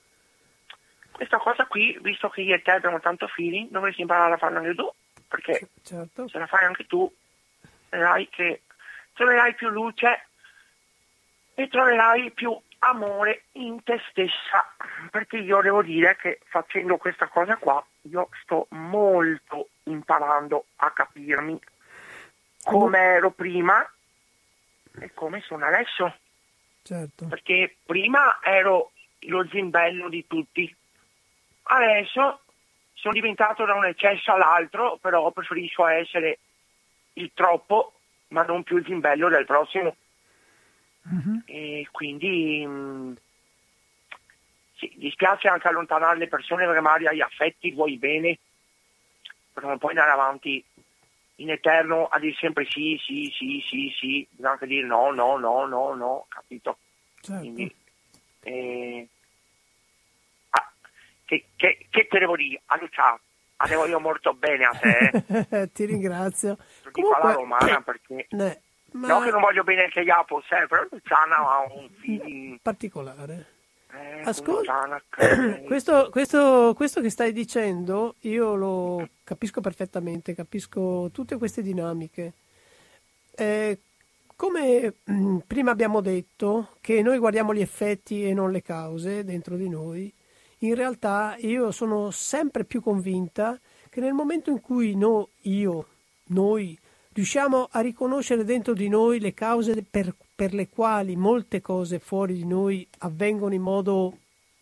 questa 1.13 1.39
cosa 1.39 1.67
qui, 1.67 1.99
visto 2.01 2.29
che 2.29 2.41
io 2.41 2.55
e 2.55 2.63
te 2.63 2.71
abbiamo 2.73 3.01
tanto 3.01 3.27
feeling, 3.29 3.71
dovresti 3.71 4.01
imparare 4.01 4.35
a 4.35 4.39
farla 4.39 4.59
anche 4.59 4.75
tu, 4.75 4.91
perché 5.29 5.69
certo. 5.83 6.29
se 6.29 6.39
la 6.39 6.47
fai 6.47 6.65
anche 6.65 6.87
tu, 6.87 7.13
vedrai 7.91 8.29
che 8.29 8.63
troverai 9.13 9.55
più 9.55 9.69
luce 9.69 10.27
e 11.55 11.69
troverai 11.69 12.31
più 12.31 12.59
amore 12.81 13.45
in 13.53 13.83
te 13.83 14.01
stessa, 14.11 14.75
perché 15.11 15.37
io 15.37 15.61
devo 15.61 15.83
dire 15.83 16.17
che 16.17 16.41
facendo 16.45 16.97
questa 16.97 17.27
cosa 17.29 17.57
qua, 17.57 17.85
io 18.03 18.29
sto 18.43 18.67
molto 18.71 19.69
imparando 19.85 20.65
a 20.77 20.91
capirmi 20.91 21.61
come 22.63 22.99
ero 22.99 23.31
prima 23.31 23.87
e 25.01 25.13
come 25.15 25.41
sono 25.41 25.67
adesso. 25.67 26.15
Certo. 26.83 27.27
Perché 27.27 27.77
prima 27.85 28.39
ero 28.43 28.93
lo 29.25 29.47
zimbello 29.49 30.09
di 30.09 30.27
tutti, 30.27 30.75
adesso 31.65 32.41
sono 32.95 33.15
diventato 33.15 33.65
da 33.65 33.75
un 33.75 33.87
eccesso 33.87 34.33
all'altro, 34.33 34.99
però 35.01 35.31
preferisco 35.31 35.87
essere 35.87 36.39
il 37.15 37.31
troppo, 37.35 37.95
ma 38.29 38.43
non 38.43 38.63
più 38.63 38.77
il 38.77 38.85
zimbello 38.85 39.29
del 39.29 39.47
prossimo. 39.47 39.97
Uh-huh. 41.03 41.43
E 41.47 41.89
quindi 41.91 42.65
mh, 42.65 42.71
mm, 42.71 43.13
sì, 44.77 44.93
dispiace 44.97 45.49
anche 45.49 45.69
allontanare 45.69 46.19
le 46.19 46.29
persone 46.29 46.67
perché 46.67 46.81
magari 46.81 47.07
hai 47.07 47.23
affetti, 47.23 47.73
vuoi 47.73 47.97
bene, 47.97 48.39
però 49.53 49.69
non 49.69 49.79
puoi 49.79 49.93
andare 49.93 50.11
avanti 50.11 50.63
in 51.41 51.51
eterno 51.51 52.07
a 52.07 52.19
dire 52.19 52.35
sempre 52.39 52.67
sì, 52.67 52.99
sì, 53.05 53.33
sì, 53.37 53.63
sì, 53.67 53.93
sì, 53.99 54.27
bisogna 54.31 54.53
anche 54.53 54.67
dire 54.67 54.87
no, 54.87 55.11
no, 55.11 55.37
no, 55.37 55.67
no, 55.67 55.95
no, 55.95 56.27
capito? 56.29 56.79
Certo. 57.21 57.41
Quindi, 57.41 57.75
eh, 58.43 59.09
ah, 60.51 60.73
che, 61.25 61.45
che, 61.57 61.87
che, 61.91 62.07
te 62.07 62.19
devo 62.19 62.37
dire? 62.37 62.63
A 62.67 62.79
Lucia, 62.79 63.19
avevo 63.57 63.87
io 63.87 64.01
molto 64.01 64.35
bene 64.35 64.65
a 64.65 64.71
te. 64.71 65.69
Ti 65.73 65.85
ringrazio. 65.85 66.59
Lo 66.85 66.91
dico 66.93 67.11
alla 67.11 67.33
romana 67.33 67.81
perché... 67.81 68.27
Ne, 68.31 68.63
ma... 68.93 69.07
No 69.07 69.21
che 69.21 69.31
non 69.31 69.41
voglio 69.41 69.63
bene 69.63 69.85
anche 69.85 70.05
gli 70.05 70.11
Apo, 70.11 70.43
però 70.49 70.87
Luciana 70.91 71.37
ha 71.37 71.73
un 71.73 71.89
feeling... 72.01 72.59
Particolare. 72.61 73.59
Eh, 73.93 74.23
Ascolta, 74.25 75.03
questo, 75.67 76.09
questo, 76.11 76.73
questo, 76.77 77.01
che 77.01 77.11
stai 77.11 77.33
dicendo 77.33 78.17
io 78.21 78.55
lo 78.55 79.09
capisco 79.25 79.61
perfettamente, 79.61 80.35
capisco 80.35 81.11
tutte 81.13 81.37
queste 81.37 81.63
dinamiche. 81.63 82.33
Eh, 83.35 83.79
come 84.37 84.95
mh, 85.05 85.13
mm, 85.13 85.37
prima 85.47 85.71
abbiamo 85.71 86.01
detto 86.01 86.77
che 86.81 87.03
noi 87.03 87.19
guardiamo 87.19 87.53
gli 87.53 87.61
effetti 87.61 88.25
e 88.25 88.33
non 88.33 88.51
le 88.51 88.63
cause 88.63 89.25
dentro 89.25 89.57
di 89.57 89.69
noi, 89.69 90.13
in 90.59 90.75
realtà 90.75 91.37
io 91.39 91.71
sono 91.71 92.11
sempre 92.11 92.65
più 92.65 92.83
convinta 92.83 93.59
che 93.89 94.01
nel 94.01 94.13
momento 94.13 94.51
in 94.51 94.61
cui 94.61 94.95
no, 94.95 95.31
io, 95.43 95.87
noi, 96.27 96.79
riusciamo 97.13 97.69
a 97.71 97.81
riconoscere 97.81 98.45
dentro 98.45 98.73
di 98.73 98.89
noi 98.89 99.21
le 99.21 99.35
cause 99.35 99.85
per 99.89 100.15
per 100.41 100.55
le 100.55 100.71
quali 100.71 101.17
molte 101.17 101.61
cose 101.61 101.99
fuori 101.99 102.33
di 102.33 102.47
noi 102.47 102.89
avvengono 103.01 103.53
in 103.53 103.61
modo, 103.61 104.17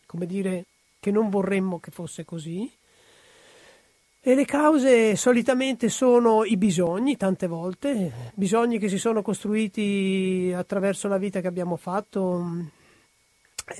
come 0.07 0.27
dire, 0.27 0.65
che 0.99 1.13
non 1.13 1.31
vorremmo 1.31 1.79
che 1.79 1.93
fosse 1.93 2.25
così. 2.25 2.69
E 4.21 4.35
le 4.35 4.45
cause 4.45 5.15
solitamente 5.15 5.89
sono 5.89 6.43
i 6.43 6.57
bisogni, 6.57 7.17
tante 7.17 7.47
volte, 7.47 8.33
bisogni 8.35 8.81
che 8.81 8.89
si 8.89 8.99
sono 8.99 9.23
costruiti 9.23 10.53
attraverso 10.53 11.07
la 11.07 11.17
vita 11.17 11.41
che 11.41 11.47
abbiamo 11.47 11.77
fatto, 11.77 12.45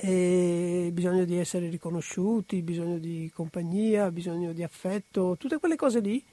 bisogno 0.01 1.25
di 1.25 1.37
essere 1.37 1.67
riconosciuti, 1.67 2.61
bisogno 2.61 2.97
di 2.97 3.29
compagnia, 3.35 4.09
bisogno 4.09 4.53
di 4.53 4.63
affetto, 4.63 5.35
tutte 5.37 5.57
quelle 5.57 5.75
cose 5.75 5.99
lì 5.99 6.23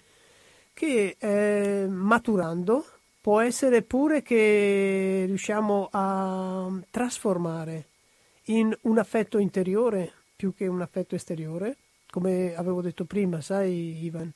che 0.72 1.16
eh, 1.18 1.88
maturando 1.88 2.84
può 3.26 3.40
essere 3.40 3.82
pure 3.82 4.22
che 4.22 5.24
riusciamo 5.26 5.88
a 5.90 6.70
trasformare 6.92 7.86
in 8.44 8.72
un 8.82 8.98
affetto 8.98 9.38
interiore 9.38 10.12
più 10.36 10.54
che 10.54 10.68
un 10.68 10.80
affetto 10.80 11.16
esteriore, 11.16 11.74
come 12.08 12.54
avevo 12.54 12.80
detto 12.80 13.04
prima, 13.04 13.40
sai 13.40 14.04
Ivan? 14.04 14.30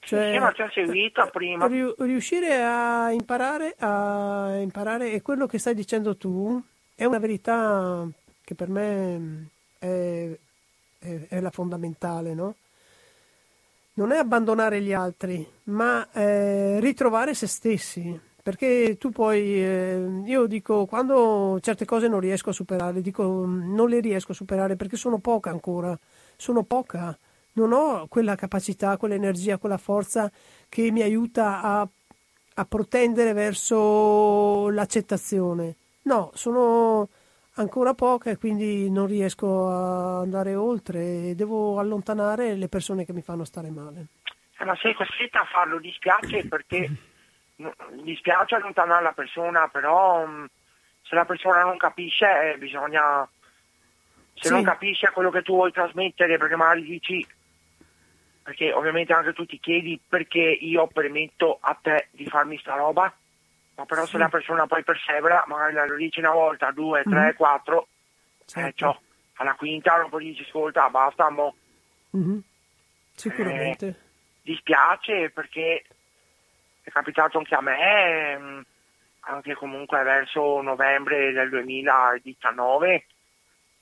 Cioè, 0.00 0.32
sì, 0.34 0.38
ma 0.38 0.52
ci 0.52 0.60
ha 0.60 0.70
seguito 0.70 1.26
prima. 1.32 1.66
Riuscire 1.66 2.62
a 2.62 3.10
imparare, 3.10 3.74
a 3.78 4.58
imparare, 4.58 5.12
e 5.12 5.22
quello 5.22 5.46
che 5.46 5.56
stai 5.56 5.74
dicendo 5.74 6.18
tu 6.18 6.62
è 6.94 7.06
una 7.06 7.18
verità 7.18 8.06
che 8.44 8.54
per 8.54 8.68
me 8.68 9.48
è, 9.78 10.28
è, 10.98 11.26
è 11.28 11.40
la 11.40 11.50
fondamentale, 11.50 12.34
no? 12.34 12.54
non 13.96 14.12
è 14.12 14.18
abbandonare 14.18 14.80
gli 14.82 14.92
altri, 14.92 15.46
ma 15.64 16.06
eh, 16.12 16.80
ritrovare 16.80 17.34
se 17.34 17.46
stessi. 17.46 18.25
Perché 18.46 18.96
tu 18.96 19.10
puoi, 19.10 19.60
eh, 19.60 20.22
io 20.24 20.46
dico, 20.46 20.86
quando 20.86 21.58
certe 21.60 21.84
cose 21.84 22.06
non 22.06 22.20
riesco 22.20 22.50
a 22.50 22.52
superare, 22.52 23.00
dico 23.00 23.44
non 23.44 23.88
le 23.88 23.98
riesco 23.98 24.30
a 24.30 24.36
superare 24.36 24.76
perché 24.76 24.96
sono 24.96 25.18
poca 25.18 25.50
ancora, 25.50 25.98
sono 26.36 26.62
poca, 26.62 27.18
non 27.54 27.72
ho 27.72 28.06
quella 28.06 28.36
capacità, 28.36 28.98
quell'energia, 28.98 29.58
quella 29.58 29.78
forza 29.78 30.30
che 30.68 30.92
mi 30.92 31.02
aiuta 31.02 31.60
a, 31.60 31.88
a 32.54 32.64
protendere 32.66 33.32
verso 33.32 34.70
l'accettazione. 34.70 35.74
No, 36.02 36.30
sono 36.34 37.08
ancora 37.54 37.94
poca 37.94 38.30
e 38.30 38.36
quindi 38.36 38.88
non 38.88 39.08
riesco 39.08 39.66
a 39.66 40.20
andare 40.20 40.54
oltre 40.54 41.30
e 41.30 41.34
devo 41.34 41.80
allontanare 41.80 42.54
le 42.54 42.68
persone 42.68 43.04
che 43.04 43.12
mi 43.12 43.22
fanno 43.22 43.42
stare 43.42 43.70
male. 43.70 44.06
Ma 44.64 44.76
sei 44.76 44.94
costretta 44.94 45.40
a 45.40 45.46
farlo, 45.46 45.80
dispiace 45.80 46.46
perché 46.46 47.05
mi 47.56 48.02
dispiace 48.02 48.54
allontanare 48.54 49.02
la 49.02 49.12
persona, 49.12 49.68
però 49.68 50.26
mm, 50.26 50.44
se 51.02 51.14
la 51.14 51.24
persona 51.24 51.62
non 51.62 51.76
capisce 51.76 52.52
eh, 52.52 52.58
bisogna 52.58 53.28
se 54.34 54.48
sì. 54.48 54.52
non 54.52 54.62
capisce 54.62 55.10
quello 55.12 55.30
che 55.30 55.42
tu 55.42 55.54
vuoi 55.54 55.72
trasmettere 55.72 56.36
perché 56.36 56.56
magari 56.56 56.82
dici 56.82 57.26
perché 58.42 58.72
ovviamente 58.72 59.12
anche 59.14 59.32
tu 59.32 59.46
ti 59.46 59.58
chiedi 59.58 59.98
perché 60.06 60.40
io 60.40 60.86
permetto 60.88 61.56
a 61.60 61.76
te 61.80 62.08
di 62.10 62.26
farmi 62.26 62.58
sta 62.58 62.74
roba 62.74 63.12
ma 63.76 63.84
però 63.84 64.04
sì. 64.04 64.12
se 64.12 64.18
la 64.18 64.28
persona 64.28 64.66
poi 64.66 64.82
persevera, 64.82 65.44
magari 65.46 65.74
lo 65.88 65.96
dice 65.96 66.20
una 66.20 66.32
volta, 66.32 66.70
due, 66.70 67.02
tre, 67.02 67.20
mm-hmm. 67.20 67.36
quattro, 67.36 67.88
certo. 68.46 68.68
eh, 68.68 68.72
cioè, 68.74 68.98
alla 69.34 69.54
quinta 69.54 69.96
non 69.96 70.08
poi 70.08 70.24
dici 70.24 70.42
ascolta, 70.42 70.88
basta, 70.88 71.28
mo. 71.30 71.54
Mm-hmm. 72.16 72.38
Sicuramente. 73.14 73.86
Eh, 73.86 73.94
dispiace 74.42 75.30
perché 75.30 75.84
è 76.86 76.90
capitato 76.90 77.38
anche 77.38 77.54
a 77.54 77.60
me, 77.60 78.38
mm, 78.38 78.60
anche 79.20 79.54
comunque 79.54 80.02
verso 80.04 80.60
novembre 80.62 81.32
del 81.32 81.48
2019, 81.48 83.06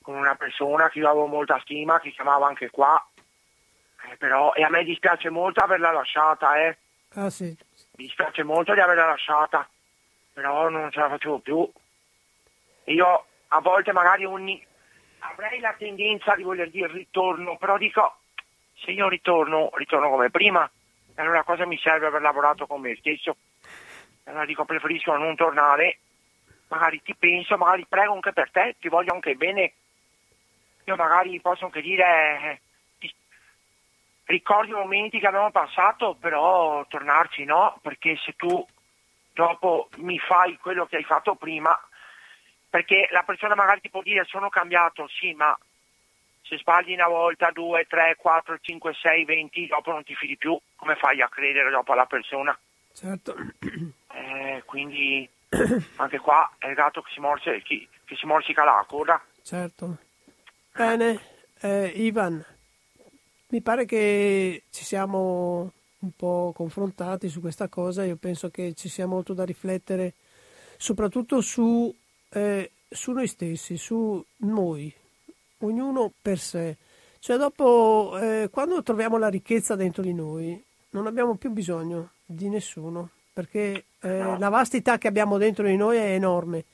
con 0.00 0.16
una 0.16 0.34
persona 0.36 0.88
che 0.88 1.00
io 1.00 1.08
avevo 1.08 1.26
molta 1.26 1.60
stima, 1.60 2.00
che 2.00 2.12
chiamava 2.12 2.46
anche 2.46 2.70
qua, 2.70 3.04
eh, 4.10 4.16
però, 4.16 4.54
e 4.54 4.62
a 4.62 4.70
me 4.70 4.84
dispiace 4.84 5.28
molto 5.28 5.62
averla 5.62 5.92
lasciata, 5.92 6.56
eh. 6.58 6.76
Ah, 7.14 7.30
sì. 7.30 7.56
Mi 7.96 8.04
dispiace 8.04 8.42
molto 8.42 8.72
di 8.74 8.80
averla 8.80 9.06
lasciata 9.06 9.68
però 10.34 10.68
non 10.68 10.90
ce 10.90 10.98
la 10.98 11.08
facevo 11.08 11.38
più. 11.38 11.70
Io 12.86 13.26
a 13.48 13.60
volte 13.60 13.92
magari 13.92 14.24
ogni... 14.24 14.62
avrei 15.20 15.60
la 15.60 15.74
tendenza 15.78 16.34
di 16.34 16.42
voler 16.42 16.68
dire 16.70 16.88
ritorno, 16.88 17.56
però 17.56 17.78
dico, 17.78 18.16
se 18.74 18.90
io 18.90 19.08
ritorno, 19.08 19.70
ritorno 19.74 20.10
come 20.10 20.30
prima, 20.30 20.68
allora 21.16 21.42
cosa 21.44 21.66
mi 21.66 21.78
serve 21.78 22.06
aver 22.06 22.20
lavorato 22.20 22.66
con 22.66 22.80
me 22.80 22.96
stesso? 22.96 23.36
Allora 24.24 24.44
dico 24.44 24.64
preferisco 24.64 25.16
non 25.16 25.36
tornare, 25.36 25.98
magari 26.68 27.02
ti 27.02 27.14
penso, 27.14 27.56
magari 27.56 27.86
prego 27.88 28.14
anche 28.14 28.32
per 28.32 28.50
te, 28.50 28.76
ti 28.80 28.88
voglio 28.88 29.12
anche 29.12 29.34
bene. 29.34 29.72
Io 30.84 30.96
magari 30.96 31.40
posso 31.40 31.66
anche 31.66 31.80
dire, 31.80 32.60
eh, 33.00 33.12
ricordi 34.26 34.70
i 34.70 34.74
momenti 34.74 35.18
che 35.18 35.26
abbiamo 35.26 35.50
passato, 35.50 36.16
però 36.18 36.84
tornarci 36.86 37.44
no, 37.44 37.78
perché 37.82 38.16
se 38.24 38.34
tu 38.36 38.66
dopo 39.32 39.88
mi 39.96 40.18
fai 40.18 40.56
quello 40.58 40.86
che 40.86 40.96
hai 40.96 41.04
fatto 41.04 41.34
prima, 41.34 41.78
perché 42.68 43.08
la 43.10 43.22
persona 43.22 43.54
magari 43.54 43.80
ti 43.80 43.90
può 43.90 44.02
dire 44.02 44.24
sono 44.24 44.48
cambiato, 44.48 45.06
sì, 45.08 45.32
ma 45.34 45.56
se 46.44 46.58
sbagli 46.58 46.92
una 46.92 47.08
volta, 47.08 47.50
due, 47.50 47.86
tre, 47.88 48.16
quattro, 48.18 48.58
cinque, 48.60 48.92
sei, 48.94 49.24
venti, 49.24 49.66
dopo 49.66 49.90
non 49.90 50.04
ti 50.04 50.14
fidi 50.14 50.36
più, 50.36 50.58
come 50.76 50.94
fai 50.96 51.22
a 51.22 51.28
credere 51.28 51.70
dopo 51.70 51.92
alla 51.92 52.06
persona? 52.06 52.56
Certo. 52.92 53.34
Eh, 54.12 54.62
quindi 54.66 55.28
anche 55.96 56.18
qua 56.18 56.52
è 56.58 56.68
il 56.68 56.74
gatto 56.74 57.00
che 57.02 57.10
si, 57.12 57.20
morse, 57.20 57.62
che, 57.62 57.88
che 58.04 58.16
si 58.16 58.26
morsica 58.26 58.62
la 58.62 58.84
coda. 58.86 59.20
Certo. 59.42 59.96
Bene, 60.72 61.20
eh, 61.60 61.86
Ivan, 61.86 62.44
mi 63.48 63.62
pare 63.62 63.86
che 63.86 64.64
ci 64.70 64.84
siamo 64.84 65.72
un 65.98 66.10
po' 66.14 66.52
confrontati 66.54 67.28
su 67.28 67.40
questa 67.40 67.68
cosa, 67.68 68.04
io 68.04 68.16
penso 68.16 68.50
che 68.50 68.74
ci 68.74 68.88
sia 68.88 69.06
molto 69.06 69.32
da 69.32 69.44
riflettere, 69.44 70.12
soprattutto 70.76 71.40
su, 71.40 71.92
eh, 72.30 72.70
su 72.88 73.12
noi 73.12 73.26
stessi, 73.26 73.78
su 73.78 74.22
noi, 74.38 74.94
ognuno 75.64 76.12
per 76.20 76.38
sé. 76.38 76.76
Cioè 77.18 77.36
dopo, 77.36 78.18
eh, 78.20 78.48
quando 78.50 78.82
troviamo 78.82 79.16
la 79.16 79.28
ricchezza 79.28 79.76
dentro 79.76 80.02
di 80.02 80.12
noi, 80.12 80.62
non 80.90 81.06
abbiamo 81.06 81.36
più 81.36 81.50
bisogno 81.50 82.10
di 82.24 82.48
nessuno, 82.48 83.10
perché 83.32 83.86
eh, 84.00 84.38
la 84.38 84.48
vastità 84.48 84.98
che 84.98 85.08
abbiamo 85.08 85.38
dentro 85.38 85.66
di 85.66 85.76
noi 85.76 85.96
è 85.96 86.12
enorme. 86.12 86.64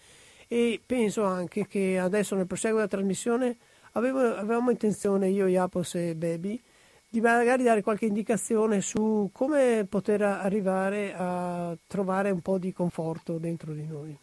E 0.49 0.80
penso 0.84 1.24
anche 1.24 1.66
che 1.66 1.99
adesso 1.99 2.34
nel 2.34 2.47
proseguo 2.47 2.78
della 2.78 2.88
trasmissione 2.88 3.57
avevo, 3.93 4.18
avevamo 4.18 4.70
intenzione, 4.70 5.28
io, 5.28 5.47
Iapos 5.47 5.95
e 5.95 6.14
Baby, 6.14 6.61
di 7.09 7.20
magari 7.20 7.62
dare 7.62 7.82
qualche 7.82 8.07
indicazione 8.07 8.80
su 8.80 9.30
come 9.32 9.86
poter 9.88 10.22
arrivare 10.22 11.14
a 11.16 11.76
trovare 11.86 12.30
un 12.30 12.41
po' 12.41 12.59
di 12.59 12.72
conforto 12.72 13.38
dentro 13.38 13.72
di 13.72 13.86
noi. 13.86 14.16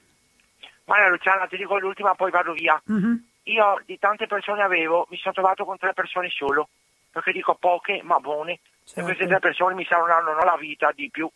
Guarda 0.86 1.10
Luciana, 1.10 1.48
ti 1.48 1.58
dico 1.58 1.78
l'ultima, 1.80 2.16
poi 2.16 2.32
vado 2.32 2.54
via. 2.54 2.82
Mm-hmm. 2.90 3.16
Io 3.48 3.82
di 3.86 3.98
tante 3.98 4.28
persone 4.28 4.62
avevo, 4.62 5.08
mi 5.10 5.18
sono 5.18 5.34
trovato 5.34 5.64
con 5.66 5.78
tre 5.78 5.94
persone 5.94 6.30
solo, 6.30 6.70
perché 7.12 7.32
dico 7.32 7.56
poche 7.56 8.02
ma 8.04 8.20
buone, 8.20 8.60
Certo. 8.84 9.00
e 9.00 9.04
queste 9.04 9.28
tre 9.28 9.40
persone 9.40 9.74
mi 9.74 9.86
saranno 9.86 10.34
la 10.34 10.58
vita 10.58 10.92
di 10.94 11.10
più. 11.10 11.30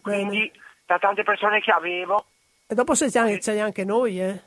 Quindi 0.00 0.50
da 0.84 0.98
tante 0.98 1.22
persone 1.22 1.60
che 1.60 1.70
avevo, 1.70 2.26
E 2.66 2.74
dopo 2.74 2.94
se 2.94 3.08
c'è, 3.08 3.38
c'è 3.38 3.58
anche 3.58 3.84
noi, 3.84 4.20
eh? 4.20 4.40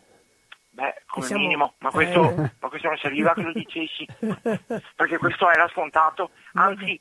beh, 0.70 1.04
come 1.08 1.26
siamo- 1.26 1.42
minimo, 1.42 1.74
ma 1.80 1.90
questo, 1.90 2.30
eh. 2.32 2.52
ma 2.60 2.68
questo 2.70 2.88
non 2.88 2.98
serviva 2.98 3.34
che 3.34 3.42
lo 3.42 3.52
dicessi, 3.54 4.06
perché 4.96 5.18
questo 5.18 5.50
era 5.50 5.68
scontato. 5.70 6.32
Anzi, 6.54 7.00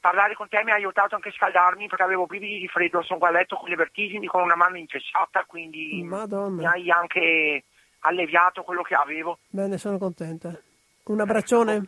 parlare 0.00 0.34
con 0.34 0.48
te 0.48 0.62
mi 0.64 0.70
ha 0.70 0.74
aiutato 0.74 1.14
anche 1.16 1.28
a 1.30 1.32
scaldarmi 1.32 1.88
perché 1.88 2.04
avevo 2.04 2.26
brividi 2.26 2.58
di 2.60 2.68
freddo, 2.68 3.02
sono 3.02 3.18
qua 3.18 3.28
a 3.28 3.32
letto 3.32 3.56
con 3.56 3.68
le 3.68 3.76
vertigini, 3.76 4.26
con 4.26 4.42
una 4.42 4.56
mano 4.56 4.76
incessata, 4.78 5.44
quindi 5.44 6.02
Madonna. 6.04 6.56
mi 6.56 6.66
hai 6.66 6.90
anche 6.90 7.64
alleviato 8.06 8.62
quello 8.62 8.82
che 8.82 8.94
avevo. 8.94 9.38
Bene, 9.48 9.78
sono 9.78 9.98
contenta. 9.98 10.58
Un 11.04 11.20
abbraccione. 11.20 11.86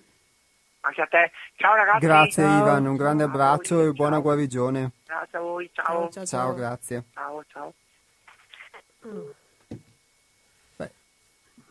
Anche 0.81 1.03
a 1.03 1.07
te. 1.07 1.31
Ciao 1.57 1.75
ragazzi. 1.75 2.07
Grazie 2.07 2.43
Ciao. 2.45 2.61
Ivan, 2.61 2.87
un 2.87 2.97
grande 2.97 3.25
Ciao 3.25 3.33
abbraccio 3.33 3.77
voi, 3.77 3.87
e 3.89 3.93
buona 3.93 4.13
ciao. 4.13 4.23
guarigione. 4.23 4.93
Grazie 5.07 5.39
a 5.39 5.41
voi, 5.41 5.71
ciao. 5.73 6.09
ciao, 6.11 6.25
Ciao, 6.25 6.55
grazie. 6.55 7.05
Ciao, 7.13 7.45
ciao. 7.49 7.75
Beh, 10.77 10.91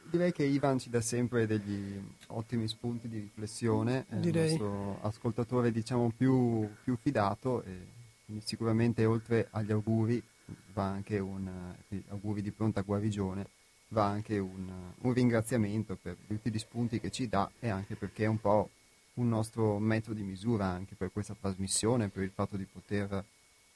direi 0.10 0.32
che 0.32 0.43
Ivan 0.43 0.80
ci 0.80 0.89
dà 0.89 1.02
sempre 1.02 1.45
degli 1.45 2.00
ottimi 2.28 2.68
spunti 2.68 3.08
di 3.08 3.20
riflessione, 3.20 4.06
è 4.10 4.16
Direi. 4.16 4.54
il 4.54 4.62
nostro 4.62 5.00
ascoltatore 5.02 5.72
diciamo 5.72 6.12
più, 6.16 6.70
più 6.84 6.98
fidato 6.98 7.64
e 7.64 7.95
sicuramente 8.43 9.06
oltre 9.06 9.48
agli 9.52 9.72
auguri 9.72 10.22
va 10.74 10.84
anche 10.84 11.20
un 11.20 11.48
eh, 11.89 12.04
auguri 12.10 12.41
di 12.41 12.52
pronta 12.52 12.82
guarigione, 12.82 13.48
va 13.89 14.05
anche 14.05 14.38
un, 14.38 14.69
un 14.99 15.13
ringraziamento 15.13 15.97
per 16.01 16.15
tutti 16.27 16.51
gli 16.51 16.59
spunti 16.59 16.99
che 16.99 17.11
ci 17.11 17.27
dà 17.27 17.49
e 17.59 17.69
anche 17.69 17.95
perché 17.95 18.23
è 18.23 18.27
un 18.27 18.39
po' 18.39 18.69
un 19.15 19.29
nostro 19.29 19.79
metro 19.79 20.13
di 20.13 20.23
misura 20.23 20.65
anche 20.65 20.95
per 20.95 21.11
questa 21.11 21.35
trasmissione, 21.39 22.09
per 22.09 22.23
il 22.23 22.31
fatto 22.31 22.57
di 22.57 22.65
poter 22.65 23.23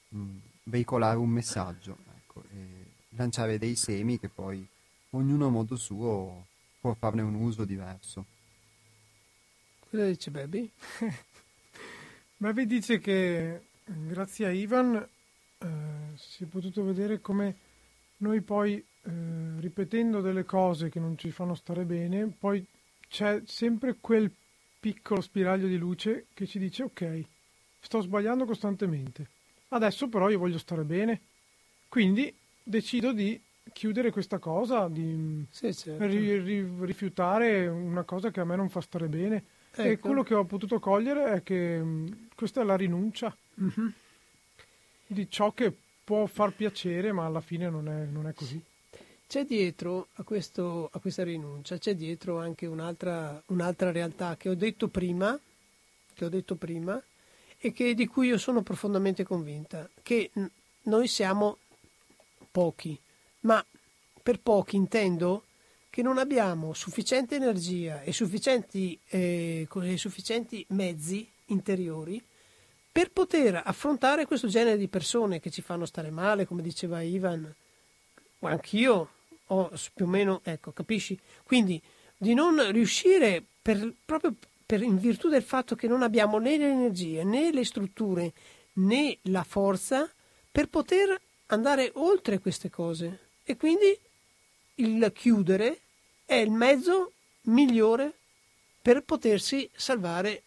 mh, 0.10 0.26
veicolare 0.64 1.18
un 1.18 1.30
messaggio 1.30 1.98
ecco, 2.16 2.44
e 2.54 2.86
lanciare 3.10 3.58
dei 3.58 3.76
semi 3.76 4.20
che 4.20 4.30
poi 4.30 4.66
ognuno 5.12 5.48
a 5.48 5.50
modo 5.50 5.76
suo 5.76 6.46
può 6.80 6.94
farne 6.94 7.22
un 7.22 7.36
uso 7.36 7.66
diverso. 7.66 8.26
Cosa 9.90 10.06
dice 10.06 10.32
Baby? 10.32 10.70
Baby 12.38 12.66
dice 12.66 13.00
che 13.00 13.62
grazie 13.86 14.46
a 14.48 14.52
Ivan 14.52 14.96
eh, 14.96 15.68
si 16.16 16.44
è 16.44 16.48
potuto 16.48 16.84
vedere 16.84 17.22
come 17.22 17.56
noi 18.18 18.42
poi, 18.42 18.84
eh, 19.04 19.60
ripetendo 19.60 20.22
delle 20.22 20.44
cose 20.46 20.90
che 20.90 21.00
non 21.00 21.18
ci 21.18 21.32
fanno 21.32 21.56
stare 21.56 21.86
bene, 21.86 22.28
poi 22.28 22.66
c'è 23.08 23.42
sempre 23.46 23.98
quel 24.00 24.32
piccolo 24.80 25.22
spiraglio 25.22 25.68
di 25.68 25.78
luce 25.78 26.28
che 26.34 26.46
ci 26.48 26.60
dice 26.60 26.84
ok, 26.84 27.24
sto 27.80 28.02
sbagliando 28.02 28.46
costantemente, 28.46 29.28
adesso 29.70 30.08
però 30.08 30.30
io 30.30 30.40
voglio 30.40 30.58
stare 30.58 30.84
bene, 30.84 31.22
quindi 31.88 32.34
decido 32.64 33.12
di 33.12 33.40
chiudere 33.74 34.12
questa 34.12 34.40
cosa, 34.40 34.88
di 34.88 35.46
Sì, 35.50 35.74
certo. 35.74 36.06
ri- 36.06 36.40
ri- 36.40 36.76
rifiutare 36.82 37.68
una 37.68 38.04
cosa 38.04 38.32
che 38.32 38.40
a 38.40 38.46
me 38.46 38.56
non 38.56 38.70
fa 38.70 38.82
stare 38.82 39.08
bene. 39.08 39.44
E 39.74 39.92
Ecco. 39.92 40.08
quello 40.08 40.24
che 40.24 40.34
ho 40.34 40.44
potuto 40.44 40.80
cogliere 40.80 41.32
è 41.34 41.44
che 41.44 41.78
mh, 41.82 42.28
questa 42.36 42.62
è 42.62 42.64
la 42.64 42.76
rinuncia 42.76 43.36
Mhm. 43.56 43.94
di 45.08 45.30
ciò 45.30 45.52
che 45.54 45.74
può 46.04 46.26
far 46.26 46.52
piacere, 46.54 47.12
ma 47.12 47.26
alla 47.26 47.40
fine 47.42 47.70
non 47.70 47.88
è, 47.88 48.06
non 48.06 48.28
è 48.28 48.34
così. 48.34 48.62
C'è 49.32 49.46
dietro 49.46 50.10
a, 50.16 50.24
questo, 50.24 50.90
a 50.92 51.00
questa 51.00 51.24
rinuncia, 51.24 51.78
c'è 51.78 51.96
dietro 51.96 52.38
anche 52.38 52.66
un'altra, 52.66 53.42
un'altra 53.46 53.90
realtà 53.90 54.36
che 54.36 54.50
ho 54.50 54.56
detto 54.56 54.90
prima, 54.90 55.40
che 56.14 56.26
ho 56.26 56.28
detto 56.28 56.56
prima, 56.56 57.02
e 57.58 57.72
che, 57.72 57.94
di 57.94 58.08
cui 58.08 58.28
io 58.28 58.38
sono 58.38 58.62
profondamente 58.62 59.24
convinta, 59.24 59.90
che 60.04 60.32
noi 60.82 61.08
siamo 61.08 61.60
pochi, 62.52 63.00
ma 63.44 63.66
per 64.22 64.42
pochi 64.42 64.76
intendo 64.76 65.46
che 65.90 66.02
non 66.02 66.18
abbiamo 66.18 66.74
sufficiente 66.74 67.36
energia 67.36 68.02
e 68.02 68.12
sufficienti, 68.12 69.00
eh, 69.08 69.66
sufficienti 69.96 70.66
mezzi 70.72 71.26
interiori 71.46 72.22
per 72.92 73.12
poter 73.12 73.62
affrontare 73.64 74.26
questo 74.26 74.50
genere 74.50 74.78
di 74.78 74.90
persone 74.90 75.40
che 75.40 75.50
ci 75.50 75.62
fanno 75.62 75.86
stare 75.86 76.10
male, 76.10 76.46
come 76.46 76.62
diceva 76.62 77.00
Ivan, 77.02 77.50
anch'io 78.40 79.20
s- 79.74 79.90
più 79.94 80.06
o 80.06 80.08
meno, 80.08 80.42
ecco, 80.44 80.72
capisci? 80.72 81.18
Quindi 81.44 81.82
di 82.18 82.34
non 82.34 82.72
riuscire 82.72 83.44
per- 83.62 83.94
proprio 84.06 84.34
per- 84.66 84.82
in 84.84 84.98
virtù 84.98 85.28
del 85.30 85.44
fatto 85.44 85.76
che 85.76 85.88
non 85.88 86.02
abbiamo 86.02 86.38
né 86.38 86.58
le 86.58 86.70
energie, 86.72 87.24
né 87.24 87.52
le 87.52 87.66
strutture, 87.66 88.32
né 88.74 89.18
la 89.24 89.44
forza 89.44 90.10
per 90.50 90.68
poter 90.68 91.20
andare 91.48 91.92
oltre 91.96 92.40
queste 92.40 92.70
cose. 92.70 93.20
E 93.44 93.58
quindi 93.58 93.98
il 94.76 95.12
chiudere 95.14 95.80
è 96.26 96.36
il 96.36 96.52
mezzo 96.52 97.12
migliore 97.44 98.14
per 98.82 99.04
potersi 99.04 99.70
salvare 99.76 100.44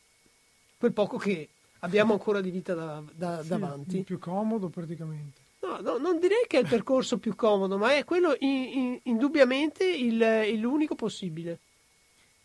quel 0.78 0.92
poco 0.92 1.18
che 1.18 1.48
abbiamo 1.80 2.14
ancora 2.14 2.40
di 2.40 2.50
vita 2.50 2.72
da- 2.74 3.02
da- 3.12 3.42
Sì, 3.42 3.48
davanti. 3.48 3.96
il 3.98 4.04
più 4.04 4.18
comodo 4.18 4.68
praticamente. 4.68 5.42
No, 5.64 5.78
no, 5.80 5.96
non 5.98 6.18
direi 6.18 6.44
che 6.46 6.58
è 6.58 6.60
il 6.60 6.68
percorso 6.68 7.18
più 7.18 7.34
comodo, 7.34 7.78
ma 7.78 7.96
è 7.96 8.04
quello 8.04 8.36
in- 8.40 8.48
in- 8.78 9.00
indubbiamente 9.04 9.84
il, 9.84 10.58
l'unico 10.60 10.94
possibile. 10.94 11.58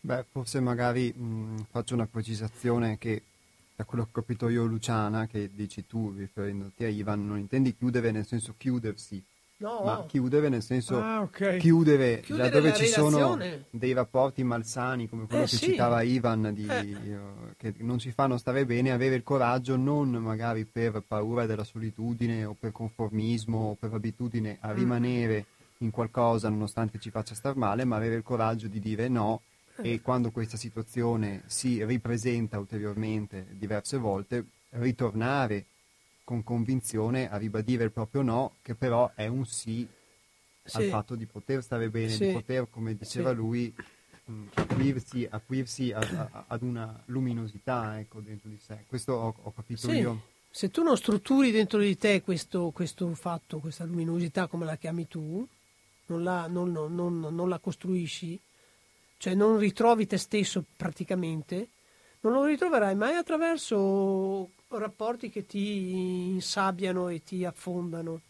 Beh, 0.02 0.24
forse 0.30 0.60
magari 0.60 1.12
mh, 1.12 1.66
faccio 1.70 1.94
una 1.94 2.06
precisazione 2.06 2.96
che 2.98 3.22
da 3.76 3.84
quello 3.84 4.04
che 4.04 4.10
ho 4.10 4.12
capito 4.12 4.48
io 4.48 4.64
Luciana, 4.64 5.26
che 5.26 5.50
dici 5.54 5.86
tu 5.86 6.12
riferendoti 6.12 6.84
a 6.84 6.88
Ivan, 6.88 7.26
non 7.26 7.38
intendi 7.38 7.74
chiudere 7.76 8.10
nel 8.10 8.26
senso 8.26 8.54
chiudersi, 8.56 9.22
No, 9.60 9.82
ma 9.84 10.04
chiudere 10.06 10.48
nel 10.48 10.62
senso 10.62 10.98
Ah, 11.02 11.20
ok. 11.20 11.58
chiudere, 11.58 12.20
Chiudere 12.20 12.48
laddove 12.48 12.68
la 12.70 12.74
ci 12.74 12.86
sono 12.86 13.16
relazione. 13.36 13.64
dei 13.70 13.92
rapporti 13.92 14.42
malsani 14.42 15.06
come 15.08 15.26
quello 15.26 15.42
Eh, 15.42 15.46
che 15.46 15.56
sì. 15.56 15.64
citava 15.66 16.00
Ivan 16.00 16.50
di, 16.54 16.66
Eh. 16.66 16.78
eh, 17.12 17.18
che 17.58 17.74
non 17.80 17.98
ci 17.98 18.10
fanno 18.12 18.38
stare 18.38 18.64
bene 18.64 18.90
avere 18.90 19.16
il 19.16 19.22
coraggio 19.22 19.76
non 19.76 20.08
magari 20.12 20.64
per 20.64 21.02
paura 21.06 21.44
della 21.44 21.64
solitudine 21.64 22.44
o 22.46 22.56
per 22.58 22.72
conformismo 22.72 23.58
o 23.70 23.74
per 23.74 23.92
abitudine 23.92 24.52
Mm. 24.52 24.68
a 24.68 24.72
rimanere 24.72 25.44
in 25.78 25.90
qualcosa 25.90 26.48
nonostante 26.48 26.98
ci 26.98 27.10
faccia 27.10 27.34
star 27.34 27.54
male 27.56 27.84
ma 27.84 27.96
avere 27.96 28.14
il 28.14 28.22
coraggio 28.22 28.66
di 28.66 28.80
dire 28.80 29.08
no 29.08 29.42
Eh. 29.76 29.92
e 29.92 30.00
quando 30.00 30.30
questa 30.30 30.56
situazione 30.56 31.42
si 31.46 31.84
ripresenta 31.84 32.58
ulteriormente 32.58 33.46
diverse 33.50 33.98
volte 33.98 34.44
ritornare 34.70 35.66
con 36.30 36.44
convinzione 36.44 37.28
a 37.28 37.36
ribadire 37.36 37.82
il 37.82 37.90
proprio 37.90 38.22
no, 38.22 38.58
che 38.62 38.76
però 38.76 39.10
è 39.16 39.26
un 39.26 39.44
sì, 39.44 39.84
sì. 40.62 40.76
al 40.76 40.84
fatto 40.84 41.16
di 41.16 41.26
poter 41.26 41.60
stare 41.60 41.90
bene, 41.90 42.10
sì. 42.10 42.26
di 42.26 42.32
poter, 42.32 42.68
come 42.70 42.94
diceva 42.94 43.30
sì. 43.30 43.34
lui, 43.34 43.74
mh, 44.26 44.44
aprirsi, 44.54 45.26
aprirsi 45.28 45.90
a, 45.90 45.98
a, 45.98 46.44
ad 46.46 46.62
una 46.62 47.02
luminosità 47.06 47.98
ecco, 47.98 48.20
dentro 48.20 48.48
di 48.48 48.58
sé. 48.64 48.84
Questo 48.86 49.12
ho, 49.14 49.34
ho 49.42 49.52
capito 49.52 49.90
io. 49.90 50.22
Se 50.48 50.70
tu 50.70 50.84
non 50.84 50.96
strutturi 50.96 51.50
dentro 51.50 51.80
di 51.80 51.96
te 51.96 52.22
questo, 52.22 52.70
questo, 52.70 53.12
fatto, 53.16 53.58
questa 53.58 53.82
luminosità 53.82 54.46
come 54.46 54.64
la 54.64 54.76
chiami 54.76 55.08
tu, 55.08 55.44
non 56.06 56.22
la, 56.22 56.46
non, 56.46 56.70
non, 56.70 57.18
non 57.18 57.48
la 57.48 57.58
costruisci, 57.58 58.38
cioè 59.16 59.34
non 59.34 59.58
ritrovi 59.58 60.06
te 60.06 60.16
stesso 60.16 60.64
praticamente, 60.76 61.70
non 62.20 62.34
lo 62.34 62.44
ritroverai 62.44 62.94
mai 62.94 63.16
attraverso 63.16 64.50
rapporti 64.78 65.30
che 65.30 65.46
ti 65.46 66.28
insabbiano 66.32 67.08
e 67.08 67.22
ti 67.22 67.44
affondano. 67.44 68.20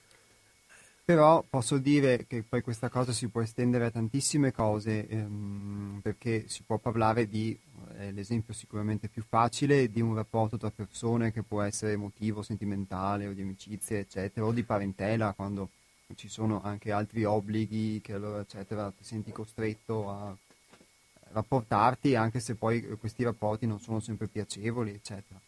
Però 1.04 1.42
posso 1.48 1.78
dire 1.78 2.24
che 2.28 2.44
poi 2.48 2.62
questa 2.62 2.88
cosa 2.88 3.12
si 3.12 3.26
può 3.28 3.40
estendere 3.40 3.86
a 3.86 3.90
tantissime 3.90 4.52
cose, 4.52 5.08
ehm, 5.08 5.98
perché 6.02 6.46
si 6.46 6.62
può 6.62 6.78
parlare 6.78 7.28
di, 7.28 7.58
è 7.96 8.12
l'esempio 8.12 8.54
sicuramente 8.54 9.08
più 9.08 9.24
facile, 9.28 9.90
di 9.90 10.00
un 10.00 10.14
rapporto 10.14 10.56
tra 10.56 10.70
persone 10.70 11.32
che 11.32 11.42
può 11.42 11.62
essere 11.62 11.92
emotivo, 11.94 12.42
sentimentale 12.42 13.26
o 13.26 13.32
di 13.32 13.42
amicizia, 13.42 13.98
eccetera, 13.98 14.46
o 14.46 14.52
di 14.52 14.62
parentela, 14.62 15.32
quando 15.32 15.70
ci 16.14 16.28
sono 16.28 16.62
anche 16.62 16.92
altri 16.92 17.24
obblighi 17.24 18.00
che 18.00 18.12
allora, 18.12 18.40
eccetera, 18.42 18.92
ti 18.92 19.02
senti 19.02 19.32
costretto 19.32 20.08
a 20.08 20.36
rapportarti, 21.32 22.14
anche 22.14 22.38
se 22.38 22.54
poi 22.54 22.86
questi 22.98 23.24
rapporti 23.24 23.66
non 23.66 23.80
sono 23.80 23.98
sempre 23.98 24.28
piacevoli, 24.28 24.90
eccetera. 24.90 25.40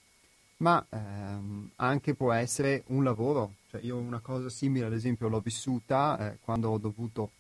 Ma 0.62 0.84
ehm, 0.88 1.70
anche 1.76 2.14
può 2.14 2.32
essere 2.32 2.84
un 2.88 3.02
lavoro, 3.02 3.54
cioè 3.68 3.80
io 3.82 3.96
una 3.96 4.20
cosa 4.20 4.48
simile 4.48 4.86
ad 4.86 4.92
esempio 4.92 5.28
l'ho 5.28 5.40
vissuta 5.40 6.16
eh, 6.18 6.38
quando 6.40 6.70
ho 6.70 6.78
dovuto 6.78 7.32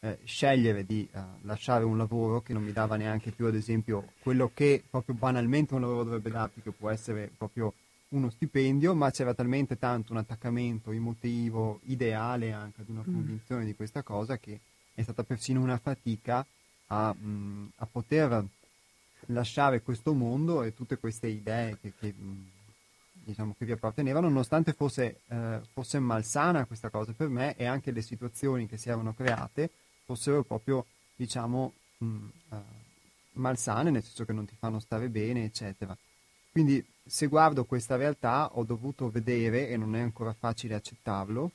eh, 0.00 0.18
scegliere 0.24 0.84
di 0.84 1.08
eh, 1.10 1.20
lasciare 1.42 1.84
un 1.84 1.96
lavoro 1.96 2.42
che 2.42 2.52
non 2.52 2.62
mi 2.62 2.72
dava 2.72 2.96
neanche 2.96 3.30
più 3.30 3.46
ad 3.46 3.54
esempio 3.54 4.12
quello 4.20 4.50
che 4.52 4.84
proprio 4.88 5.14
banalmente 5.14 5.72
un 5.72 5.80
lavoro 5.80 6.04
dovrebbe 6.04 6.30
darti, 6.30 6.60
che 6.60 6.70
può 6.70 6.90
essere 6.90 7.32
proprio 7.34 7.72
uno 8.08 8.28
stipendio, 8.28 8.94
ma 8.94 9.10
c'era 9.10 9.32
talmente 9.32 9.78
tanto 9.78 10.12
un 10.12 10.18
attaccamento 10.18 10.90
emotivo, 10.90 11.80
ideale 11.84 12.52
anche 12.52 12.82
ad 12.82 12.90
una 12.90 13.00
mm. 13.00 13.12
convinzione 13.14 13.62
mm. 13.62 13.66
di 13.66 13.74
questa 13.74 14.02
cosa 14.02 14.36
che 14.36 14.60
è 14.92 15.00
stata 15.00 15.24
persino 15.24 15.62
una 15.62 15.78
fatica 15.78 16.44
a, 16.88 17.14
mh, 17.14 17.26
mm, 17.26 17.66
a 17.76 17.86
poter 17.86 18.44
lasciare 19.26 19.80
questo 19.80 20.12
mondo 20.12 20.62
e 20.62 20.74
tutte 20.74 20.98
queste 20.98 21.28
idee 21.28 21.78
che, 21.80 21.92
che, 21.98 22.14
mm, 22.14 22.42
diciamo, 23.28 23.54
che 23.58 23.66
vi 23.66 23.72
appartenevano, 23.72 24.28
nonostante 24.28 24.72
fosse, 24.72 25.20
eh, 25.28 25.60
fosse, 25.72 25.98
malsana 25.98 26.64
questa 26.64 26.88
cosa 26.88 27.12
per 27.12 27.28
me 27.28 27.54
e 27.56 27.66
anche 27.66 27.90
le 27.90 28.00
situazioni 28.00 28.66
che 28.66 28.78
si 28.78 28.88
erano 28.88 29.12
create 29.12 29.70
fossero 30.04 30.42
proprio, 30.42 30.86
diciamo, 31.14 31.74
mh, 31.98 32.06
uh, 32.48 32.56
malsane, 33.32 33.90
nel 33.90 34.02
senso 34.02 34.24
che 34.24 34.32
non 34.32 34.46
ti 34.46 34.54
fanno 34.58 34.80
stare 34.80 35.10
bene, 35.10 35.44
eccetera. 35.44 35.96
Quindi 36.50 36.82
se 37.04 37.26
guardo 37.26 37.66
questa 37.66 37.96
realtà 37.96 38.56
ho 38.56 38.64
dovuto 38.64 39.10
vedere, 39.10 39.68
e 39.68 39.76
non 39.76 39.94
è 39.94 40.00
ancora 40.00 40.32
facile 40.32 40.74
accettarlo, 40.74 41.50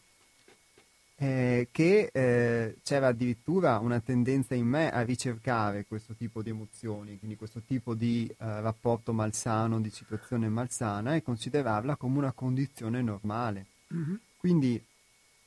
eh, 1.16 1.68
che 1.72 2.10
eh, 2.12 2.78
c'era 2.84 3.08
addirittura 3.08 3.78
una 3.80 4.00
tendenza 4.00 4.56
in 4.56 4.68
me 4.68 4.92
a 4.92 5.02
ricercare 5.02 5.86
questo 5.86 6.14
tipo 6.14 6.42
di 6.42 6.50
emozioni, 6.50 7.18
quindi 7.18 7.36
questo 7.36 7.62
tipo 7.62 7.94
di 7.94 8.28
eh, 8.28 8.36
rapporto 8.62 9.14
malsano, 9.14 9.80
di 9.80 9.90
situazione 9.90 10.50
malsana 10.50 11.16
e 11.16 11.24
considerarla 11.24 11.96
come 11.96 12.18
una 12.18 12.32
condizione 12.32 13.02
normale. 13.02 13.66
Mm-hmm. 13.94 14.16
Quindi, 14.38 14.84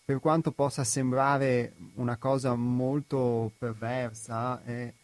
per 0.04 0.20
quanto 0.20 0.52
possa 0.52 0.84
sembrare 0.84 1.74
una 1.94 2.16
cosa 2.16 2.54
molto 2.54 3.50
perversa, 3.58 4.62
eh, 4.64 4.94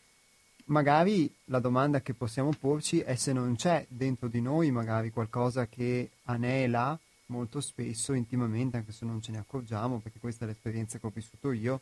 magari 0.66 1.30
la 1.46 1.58
domanda 1.58 2.00
che 2.00 2.14
possiamo 2.14 2.50
porci 2.58 3.00
è 3.00 3.16
se 3.16 3.32
non 3.32 3.56
c'è 3.56 3.84
dentro 3.88 4.28
di 4.28 4.40
noi 4.40 4.70
magari 4.70 5.10
qualcosa 5.10 5.66
che 5.66 6.10
anela 6.24 6.98
molto 7.32 7.60
spesso 7.60 8.12
intimamente, 8.12 8.76
anche 8.76 8.92
se 8.92 9.06
non 9.06 9.22
ce 9.22 9.32
ne 9.32 9.38
accorgiamo, 9.38 9.98
perché 9.98 10.18
questa 10.20 10.44
è 10.44 10.48
l'esperienza 10.48 10.98
che 10.98 11.06
ho 11.06 11.10
vissuto 11.12 11.50
io, 11.50 11.80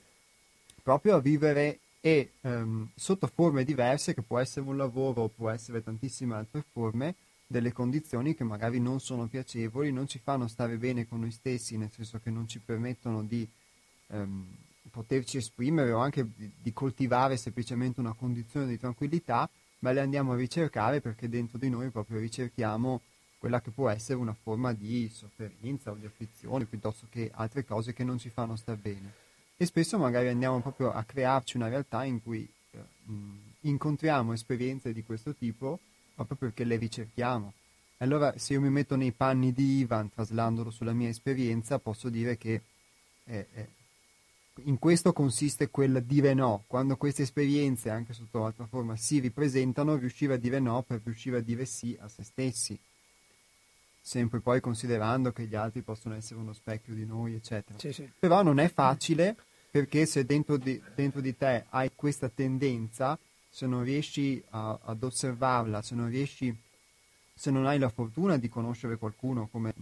proprio 0.82 1.16
a 1.16 1.20
vivere 1.20 1.80
e 2.00 2.30
um, 2.42 2.88
sotto 2.94 3.26
forme 3.26 3.64
diverse, 3.64 4.14
che 4.14 4.22
può 4.22 4.38
essere 4.38 4.64
un 4.64 4.76
lavoro, 4.76 5.28
può 5.28 5.50
essere 5.50 5.82
tantissime 5.82 6.36
altre 6.36 6.64
forme, 6.72 7.14
delle 7.46 7.72
condizioni 7.72 8.36
che 8.36 8.44
magari 8.44 8.78
non 8.78 9.00
sono 9.00 9.26
piacevoli, 9.26 9.90
non 9.90 10.06
ci 10.06 10.20
fanno 10.22 10.46
stare 10.46 10.76
bene 10.76 11.08
con 11.08 11.18
noi 11.18 11.32
stessi, 11.32 11.76
nel 11.76 11.90
senso 11.90 12.20
che 12.22 12.30
non 12.30 12.46
ci 12.46 12.60
permettono 12.60 13.24
di 13.24 13.46
um, 14.06 14.46
poterci 14.88 15.36
esprimere 15.36 15.90
o 15.90 15.98
anche 15.98 16.24
di, 16.36 16.50
di 16.62 16.72
coltivare 16.72 17.36
semplicemente 17.36 17.98
una 17.98 18.12
condizione 18.12 18.68
di 18.68 18.78
tranquillità, 18.78 19.50
ma 19.80 19.90
le 19.90 20.00
andiamo 20.00 20.32
a 20.32 20.36
ricercare 20.36 21.00
perché 21.00 21.28
dentro 21.28 21.58
di 21.58 21.68
noi 21.68 21.90
proprio 21.90 22.20
ricerchiamo 22.20 23.00
quella 23.40 23.62
che 23.62 23.70
può 23.70 23.88
essere 23.88 24.18
una 24.18 24.34
forma 24.34 24.74
di 24.74 25.08
sofferenza 25.08 25.90
o 25.90 25.94
di 25.94 26.04
afflizione 26.04 26.66
piuttosto 26.66 27.06
che 27.08 27.30
altre 27.34 27.64
cose 27.64 27.94
che 27.94 28.04
non 28.04 28.18
ci 28.18 28.28
fanno 28.28 28.54
star 28.54 28.76
bene. 28.76 29.14
E 29.56 29.64
spesso 29.64 29.96
magari 29.96 30.28
andiamo 30.28 30.60
proprio 30.60 30.92
a 30.92 31.02
crearci 31.04 31.56
una 31.56 31.68
realtà 31.68 32.04
in 32.04 32.22
cui 32.22 32.46
eh, 32.72 32.78
mh, 33.10 33.38
incontriamo 33.62 34.34
esperienze 34.34 34.92
di 34.92 35.02
questo 35.02 35.34
tipo 35.34 35.80
proprio 36.14 36.36
perché 36.36 36.64
le 36.64 36.76
ricerchiamo. 36.76 37.54
Allora, 37.98 38.36
se 38.36 38.52
io 38.52 38.60
mi 38.60 38.68
metto 38.68 38.94
nei 38.94 39.12
panni 39.12 39.54
di 39.54 39.78
Ivan, 39.78 40.10
traslandolo 40.10 40.70
sulla 40.70 40.92
mia 40.92 41.08
esperienza, 41.08 41.78
posso 41.78 42.10
dire 42.10 42.36
che 42.36 42.60
eh, 43.24 43.46
eh, 43.54 43.68
in 44.64 44.78
questo 44.78 45.14
consiste 45.14 45.70
quel 45.70 46.02
dire 46.04 46.34
no. 46.34 46.64
Quando 46.66 46.98
queste 46.98 47.22
esperienze, 47.22 47.88
anche 47.88 48.12
sotto 48.12 48.44
altra 48.44 48.66
forma, 48.66 48.96
si 48.96 49.18
ripresentano, 49.18 49.96
riuscire 49.96 50.34
a 50.34 50.36
dire 50.36 50.60
no 50.60 50.82
per 50.82 51.00
riuscire 51.02 51.38
a 51.38 51.40
dire 51.40 51.64
sì 51.64 51.96
a 51.98 52.08
se 52.08 52.22
stessi 52.22 52.78
sempre 54.10 54.40
poi 54.40 54.60
considerando 54.60 55.30
che 55.30 55.44
gli 55.44 55.54
altri 55.54 55.82
possono 55.82 56.16
essere 56.16 56.40
uno 56.40 56.52
specchio 56.52 56.94
di 56.94 57.06
noi, 57.06 57.34
eccetera. 57.34 57.78
Sì, 57.78 57.92
sì. 57.92 58.10
Però 58.18 58.42
non 58.42 58.58
è 58.58 58.68
facile 58.68 59.36
perché 59.70 60.04
se 60.04 60.24
dentro 60.24 60.56
di, 60.56 60.82
dentro 60.96 61.20
di, 61.20 61.36
te 61.36 61.66
hai 61.68 61.92
questa 61.94 62.28
tendenza, 62.28 63.16
se 63.48 63.68
non 63.68 63.84
riesci 63.84 64.42
a, 64.50 64.76
ad 64.82 65.00
osservarla, 65.04 65.80
se 65.82 65.94
non 65.94 66.08
riesci, 66.08 66.52
se 67.32 67.52
non 67.52 67.66
hai 67.66 67.78
la 67.78 67.88
fortuna 67.88 68.36
di 68.36 68.48
conoscere 68.48 68.96
qualcuno, 68.96 69.46
come 69.46 69.74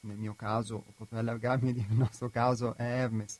nel 0.00 0.16
mio 0.16 0.34
caso, 0.34 0.82
potrei 0.96 1.20
allargarmi 1.20 1.72
nel 1.76 1.98
nostro 1.98 2.30
caso, 2.30 2.74
è 2.76 2.82
Hermes, 2.82 3.38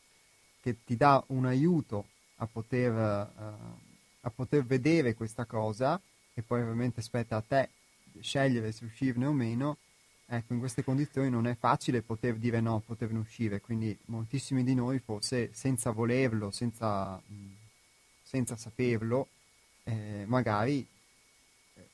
che 0.61 0.83
ti 0.85 0.95
dà 0.95 1.23
un 1.29 1.47
aiuto 1.47 2.09
a 2.35 2.45
poter, 2.45 2.93
uh, 2.93 3.79
a 4.21 4.29
poter 4.29 4.63
vedere 4.63 5.15
questa 5.15 5.45
cosa 5.45 5.99
e 6.35 6.43
poi 6.43 6.61
ovviamente 6.61 7.01
spetta 7.01 7.37
a 7.37 7.41
te 7.41 7.69
scegliere 8.19 8.71
se 8.71 8.85
uscirne 8.85 9.25
o 9.25 9.33
meno, 9.33 9.77
Ecco, 10.29 10.51
in 10.51 10.59
queste 10.59 10.83
condizioni 10.83 11.29
non 11.29 11.47
è 11.47 11.55
facile 11.55 12.01
poter 12.01 12.35
dire 12.35 12.59
no, 12.59 12.83
poterne 12.85 13.19
uscire, 13.19 13.61
quindi 13.61 13.97
moltissimi 14.07 14.61
di 14.65 14.75
noi 14.75 14.99
forse 14.99 15.51
senza 15.53 15.91
volerlo, 15.91 16.51
senza, 16.51 17.21
senza 18.23 18.57
saperlo, 18.57 19.29
eh, 19.83 20.25
magari 20.27 20.85
eh, 21.75 21.87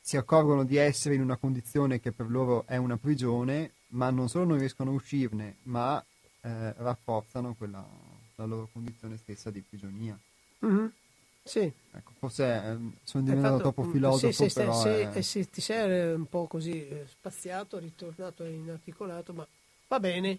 si 0.00 0.16
accorgono 0.16 0.62
di 0.62 0.76
essere 0.76 1.16
in 1.16 1.20
una 1.20 1.36
condizione 1.36 1.98
che 1.98 2.12
per 2.12 2.30
loro 2.30 2.64
è 2.64 2.76
una 2.76 2.96
prigione, 2.96 3.72
ma 3.88 4.08
non 4.10 4.28
solo 4.28 4.44
non 4.44 4.58
riescono 4.58 4.92
a 4.92 4.94
uscirne, 4.94 5.56
ma 5.64 6.00
eh, 6.42 6.72
rafforzano 6.74 7.54
quella, 7.54 7.84
la 8.36 8.44
loro 8.44 8.68
condizione 8.72 9.16
stessa 9.16 9.50
di 9.50 9.62
prigionia. 9.68 10.16
Mm-hmm. 10.64 10.86
Sì. 11.42 11.72
Ecco, 11.92 12.12
forse 12.18 12.44
eh, 12.44 12.78
sono 13.02 13.24
diventato 13.24 13.56
fatto, 13.56 13.72
troppo 13.72 13.90
filosofo. 13.90 14.32
Sì, 14.32 14.48
sì, 14.48 14.54
però 14.54 14.80
sì, 14.80 14.88
è... 14.88 15.10
eh, 15.14 15.22
sì, 15.22 15.50
ti 15.50 15.60
sei 15.60 16.14
un 16.14 16.26
po' 16.26 16.46
così 16.46 16.88
eh, 16.88 17.04
spaziato, 17.08 17.78
ritornato 17.78 18.44
inarticolato, 18.44 19.32
ma 19.32 19.46
va 19.88 20.00
bene. 20.00 20.38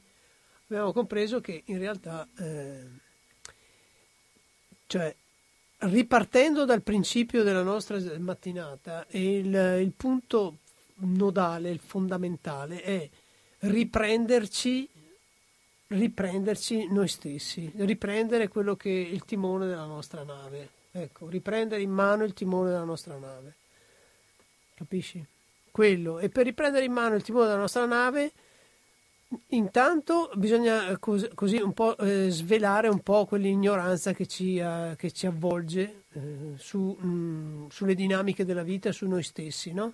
Abbiamo 0.68 0.94
compreso 0.94 1.42
che 1.42 1.64
in 1.66 1.78
realtà, 1.78 2.28
eh, 2.38 2.88
cioè, 4.88 5.14
ripartendo 5.80 6.64
dal 6.64 6.82
principio 6.82 7.44
della 7.44 7.64
nostra 7.64 8.00
mattinata, 8.20 9.06
il, 9.10 9.54
il 9.82 9.92
punto 9.98 10.60
nodale, 10.96 11.72
il 11.72 11.80
fondamentale 11.80 12.82
è 12.82 13.10
riprenderci 13.60 14.88
riprenderci 15.92 16.88
noi 16.90 17.10
stessi, 17.10 17.70
riprendere 17.76 18.48
quello 18.48 18.78
che 18.78 18.90
è 18.90 19.10
il 19.10 19.26
timone 19.26 19.68
della 19.68 19.86
nostra 19.86 20.24
nave. 20.24 20.80
Ecco, 20.94 21.30
riprendere 21.30 21.82
in 21.82 21.92
mano 21.92 22.24
il 22.24 22.34
timone 22.34 22.70
della 22.70 22.84
nostra 22.84 23.18
nave. 23.18 23.56
Capisci? 24.76 25.26
Quello. 25.72 26.20
E 26.20 26.30
per 26.30 26.46
riprendere 26.46 26.84
in 26.84 26.92
mano 26.92 27.16
il 27.16 27.22
timone 27.24 27.46
della 27.46 27.58
nostra 27.58 27.86
nave, 27.86 28.32
intanto 29.48 30.32
bisogna 30.36 30.98
cos- 30.98 31.30
così 31.34 31.58
un 31.58 31.72
po' 31.72 31.98
eh, 31.98 32.30
svelare 32.30 32.90
un 32.90 33.00
po' 33.00 33.26
quell'ignoranza 33.26 34.12
che 34.12 34.28
ci, 34.28 34.60
uh, 34.60 34.96
che 34.98 35.12
ci 35.12 35.28
avvolge 35.28 36.04
eh, 36.12 36.54
su, 36.58 36.80
mh, 36.80 37.70
sulle 37.70 37.96
dinamiche 37.96 38.44
della 38.44 38.64
vita 38.64 38.92
su 38.92 39.08
noi 39.08 39.24
stessi, 39.24 39.72
no? 39.72 39.94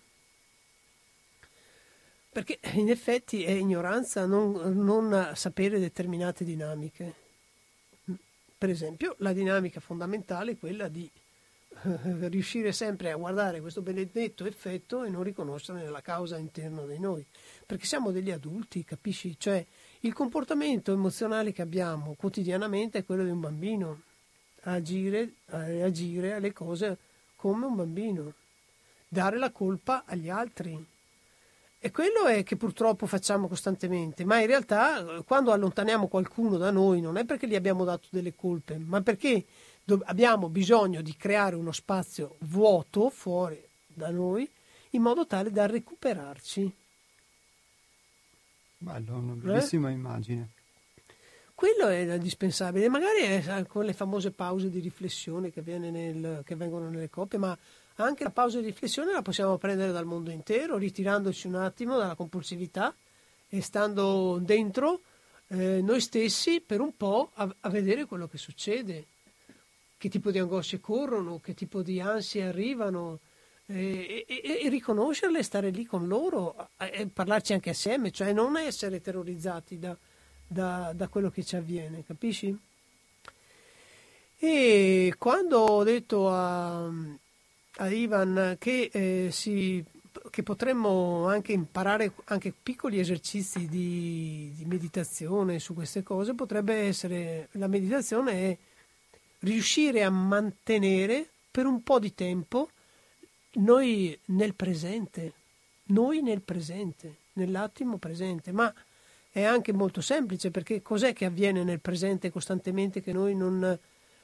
Perché 2.32 2.60
in 2.74 2.90
effetti 2.90 3.44
è 3.44 3.52
ignoranza 3.52 4.26
non, 4.26 4.54
non 4.84 5.32
sapere 5.36 5.80
determinate 5.80 6.44
dinamiche. 6.44 7.26
Per 8.58 8.70
esempio, 8.70 9.16
la 9.20 9.34
dinamica 9.34 9.80
fondamentale 9.80 10.52
è 10.52 10.58
quella 10.58 10.88
di 10.88 11.10
eh, 11.84 12.28
riuscire 12.28 12.72
sempre 12.72 13.12
a 13.12 13.16
guardare 13.16 13.62
questo 13.62 13.82
benedetto 13.82 14.46
effetto 14.46 15.04
e 15.04 15.10
non 15.10 15.22
riconoscerne 15.22 15.88
la 15.90 16.02
causa 16.02 16.38
interna 16.38 16.84
di 16.86 16.98
noi. 16.98 17.24
Perché 17.66 17.86
siamo 17.86 18.12
degli 18.12 18.32
adulti, 18.32 18.84
capisci? 18.84 19.36
Cioè, 19.38 19.64
il 20.02 20.14
comportamento 20.14 20.92
emozionale 20.92 21.52
che 21.52 21.62
abbiamo 21.62 22.16
quotidianamente 22.18 23.00
è 23.00 23.06
quello 23.06 23.24
di 23.24 23.30
un 23.30 23.42
bambino, 23.42 24.02
agire, 24.62 25.34
reagire 25.46 26.34
alle 26.34 26.52
cose 26.52 26.98
come 27.36 27.66
un 27.66 27.76
bambino, 27.76 28.34
dare 29.08 29.38
la 29.38 29.52
colpa 29.52 30.04
agli 30.06 30.30
altri. 30.30 30.84
E 31.80 31.92
quello 31.92 32.26
è 32.26 32.44
che 32.44 32.56
purtroppo 32.56 33.06
facciamo 33.06 33.48
costantemente, 33.48 34.26
ma 34.26 34.40
in 34.40 34.48
realtà 34.48 35.22
quando 35.26 35.52
allontaniamo 35.52 36.08
qualcuno 36.08 36.58
da 36.58 36.72
noi 36.72 37.02
non 37.02 37.18
è 37.18 37.26
perché 37.26 37.48
gli 37.48 37.56
abbiamo 37.56 37.84
dato 37.84 38.08
delle 38.10 38.34
colpe, 38.36 38.78
ma 38.78 39.02
perché 39.02 39.46
abbiamo 40.06 40.50
bisogno 40.50 41.02
di 41.02 41.16
creare 41.16 41.56
uno 41.56 41.72
spazio 41.72 42.38
vuoto 42.40 43.10
fuori 43.10 43.64
da 43.86 44.10
noi 44.10 44.50
in 44.92 45.02
modo 45.02 45.28
tale 45.28 45.52
da 45.52 45.68
recuperarci. 45.68 46.76
Bello, 48.80 49.18
una 49.18 49.34
bellissima 49.34 49.90
eh? 49.90 49.94
immagine. 49.94 50.50
Quello 51.54 51.88
è 51.88 52.14
indispensabile, 52.14 52.88
magari 52.88 53.22
è 53.22 53.66
con 53.66 53.84
le 53.84 53.94
famose 53.94 54.32
pause 54.32 54.70
di 54.70 54.80
riflessione 54.80 55.52
che, 55.52 55.62
nel, 55.62 56.44
che 56.46 56.56
vengono 56.56 56.90
nelle 56.90 57.10
coppie, 57.10 57.40
ma 57.40 57.58
anche 58.04 58.24
la 58.24 58.30
pausa 58.30 58.60
di 58.60 58.68
riflessione 58.68 59.12
la 59.12 59.22
possiamo 59.22 59.58
prendere 59.58 59.92
dal 59.92 60.06
mondo 60.06 60.32
intero, 60.32 60.78
ritirandoci 60.78 61.48
un 61.48 61.56
attimo 61.56 61.98
dalla 61.98 62.16
compulsività 62.16 62.96
e 63.50 63.62
stando 63.62 64.40
dentro 64.42 65.02
eh, 65.48 65.82
noi 65.82 66.02
stessi 66.02 66.62
per 66.62 66.82
un 66.82 66.96
po' 66.96 67.32
a, 67.36 67.56
a 67.62 67.70
vedere 67.70 68.06
quello 68.06 68.28
che 68.28 68.38
succede 68.38 69.06
che 69.98 70.10
tipo 70.10 70.30
di 70.30 70.38
angosce 70.38 70.80
corrono, 70.80 71.40
che 71.40 71.54
tipo 71.54 71.82
di 71.82 72.00
ansie 72.00 72.44
arrivano 72.44 73.20
eh, 73.66 74.26
e, 74.28 74.62
e, 74.64 74.70
riconoscerle, 74.70 75.42
stare 75.42 75.72
lì 75.72 75.86
con 75.86 76.08
loro 76.08 76.70
e 76.78 77.08
parlarci 77.08 77.54
anche 77.54 77.72
assieme, 77.72 78.12
cioè 78.12 78.32
non 78.32 78.58
essere 78.58 79.02
terrorizzati 79.02 79.80
da, 79.80 79.98
da, 80.46 80.92
da 80.94 81.08
quello 81.08 81.30
che 81.30 81.44
ci 81.44 81.56
avviene, 81.56 82.06
capisci? 82.06 82.56
E 84.40 85.16
quando 85.18 85.60
ho 85.60 85.84
detto 85.84 86.30
a, 86.30 86.92
a 87.78 87.90
Ivan 87.90 88.56
che, 88.60 88.90
eh, 88.92 89.30
si, 89.32 89.84
che, 90.30 90.44
potremmo 90.44 91.28
anche 91.28 91.54
imparare 91.54 92.14
anche 92.26 92.52
piccoli 92.52 93.00
esercizi 93.00 93.68
di, 93.68 94.52
di 94.56 94.66
meditazione 94.66 95.60
su 95.60 95.74
queste 95.74 96.04
cose, 96.04 96.34
potrebbe 96.34 96.76
essere 96.76 97.48
la 97.54 97.68
meditazione 97.68 98.32
è 98.32 98.58
riuscire 99.40 100.04
a 100.04 100.10
mantenere 100.10 101.28
per 101.52 101.66
un 101.66 101.82
po' 101.84 102.00
di 102.00 102.14
tempo 102.14 102.70
noi 103.54 104.18
nel 104.26 104.54
presente, 104.54 105.34
noi 105.86 106.22
nel 106.22 106.42
presente, 106.42 107.16
nell'attimo 107.34 107.98
presente, 107.98 108.52
ma 108.52 108.74
è 109.32 109.44
anche 109.44 109.74
molto 109.74 110.02
semplice 110.02 110.52
perché 110.52 110.82
cos'è 110.82 111.14
che 111.14 111.26
avviene 111.26 111.64
nel 111.64 111.80
presente 111.80 112.32
costantemente 112.32 113.02
che 113.02 113.14
noi 113.14 113.36
non, 113.36 113.78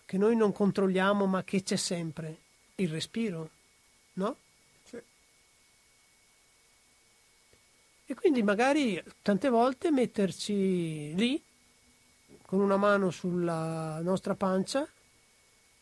che 0.06 0.18
noi 0.18 0.36
non 0.36 0.52
controlliamo 0.52 1.26
ma 1.26 1.44
che 1.44 1.64
c'è 1.64 1.76
sempre? 1.76 2.43
Il 2.76 2.90
respiro, 2.90 3.50
no? 4.14 4.36
Sì. 4.84 4.98
E 8.06 8.14
quindi 8.16 8.42
magari 8.42 9.02
tante 9.22 9.50
volte 9.50 9.92
metterci 9.92 11.14
lì 11.16 11.42
con 12.46 12.60
una 12.60 12.78
mano 12.78 13.10
sulla 13.10 14.00
nostra 14.02 14.36
pancia 14.36 14.88